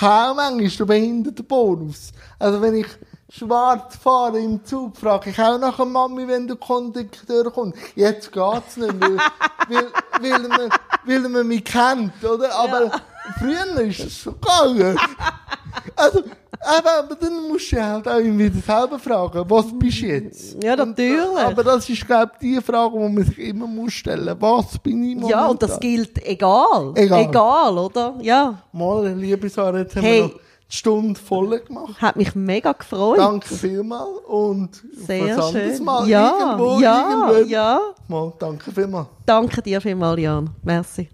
habe 0.00 0.30
auch 0.30 0.36
manchmal 0.36 0.68
den 0.68 0.86
Behindertenbonus. 0.86 2.12
Also 2.38 2.60
wenn 2.60 2.74
ich 2.76 2.86
schwarz 3.30 3.96
fahre 3.96 4.38
im 4.38 4.64
Zug, 4.64 4.96
frage 4.96 5.30
ich 5.30 5.38
auch 5.40 5.58
nach 5.58 5.78
Mami, 5.84 6.26
wenn 6.28 6.46
der 6.46 6.56
Kondukteur 6.56 7.50
kommt. 7.50 7.76
Jetzt 7.94 8.32
geht's 8.32 8.76
nicht, 8.76 9.00
weil, 9.00 9.18
weil, 9.68 9.86
weil, 10.20 10.48
man, 10.48 10.70
weil 11.04 11.20
man 11.28 11.46
mich 11.46 11.64
kennt, 11.64 12.24
oder? 12.24 12.54
Aber 12.54 12.90
früher 13.38 13.80
ist 13.82 14.00
es 14.00 14.18
schon 14.18 14.34
gegangen. 14.40 14.98
Also, 15.96 16.22
aber, 16.60 17.14
dann 17.14 17.48
musst 17.48 17.70
du 17.72 17.82
halt 17.84 18.08
auch 18.08 18.18
irgendwie 18.18 18.50
selber 18.60 18.98
fragen, 18.98 19.44
was 19.48 19.66
bist 19.78 20.02
du 20.02 20.06
jetzt? 20.06 20.62
Ja, 20.62 20.72
Und, 20.72 20.90
natürlich. 20.90 21.38
aber 21.38 21.62
das 21.64 21.88
ist, 21.88 22.06
glaube 22.06 22.32
ich, 22.40 22.56
die 22.56 22.60
Frage, 22.60 22.98
die 22.98 23.08
man 23.14 23.24
sich 23.24 23.38
immer 23.38 23.66
muss 23.66 23.92
stellen 23.92 24.36
muss. 24.38 24.64
Was 24.66 24.78
bin 24.78 25.02
ich 25.04 25.14
momentan? 25.16 25.30
Ja, 25.30 25.46
und 25.46 25.62
das 25.62 25.78
gilt 25.78 26.24
egal. 26.26 26.92
Egal. 26.94 27.22
Egal, 27.24 27.78
oder? 27.78 28.14
Ja. 28.22 28.62
Mal, 28.72 29.08
liebe 29.14 29.48
Sarah, 29.48 29.78
jetzt 29.78 29.94
haben 29.96 30.02
Hey. 30.02 30.16
wir 30.22 30.28
noch 30.28 30.32
die 30.70 30.76
Stunde 30.76 31.18
voll 31.20 31.58
gemacht. 31.60 32.00
Hat 32.02 32.16
mich 32.16 32.34
mega 32.34 32.72
gefreut. 32.72 33.18
Danke 33.18 33.54
vielmals 33.54 34.08
und 34.26 34.70
Sehr 35.06 35.36
was 35.38 35.46
anderes 35.46 35.76
schön. 35.76 35.84
Mal 35.84 36.08
ja, 36.08 36.38
irgendwo, 36.40 36.80
ja, 36.80 37.10
irgendwann. 37.10 37.48
ja. 37.48 37.80
Mal, 38.08 38.32
danke 38.38 38.72
vielmals. 38.72 39.08
Danke 39.24 39.62
dir 39.62 39.80
vielmals, 39.80 40.20
Jan. 40.20 40.50
Merci. 40.62 41.08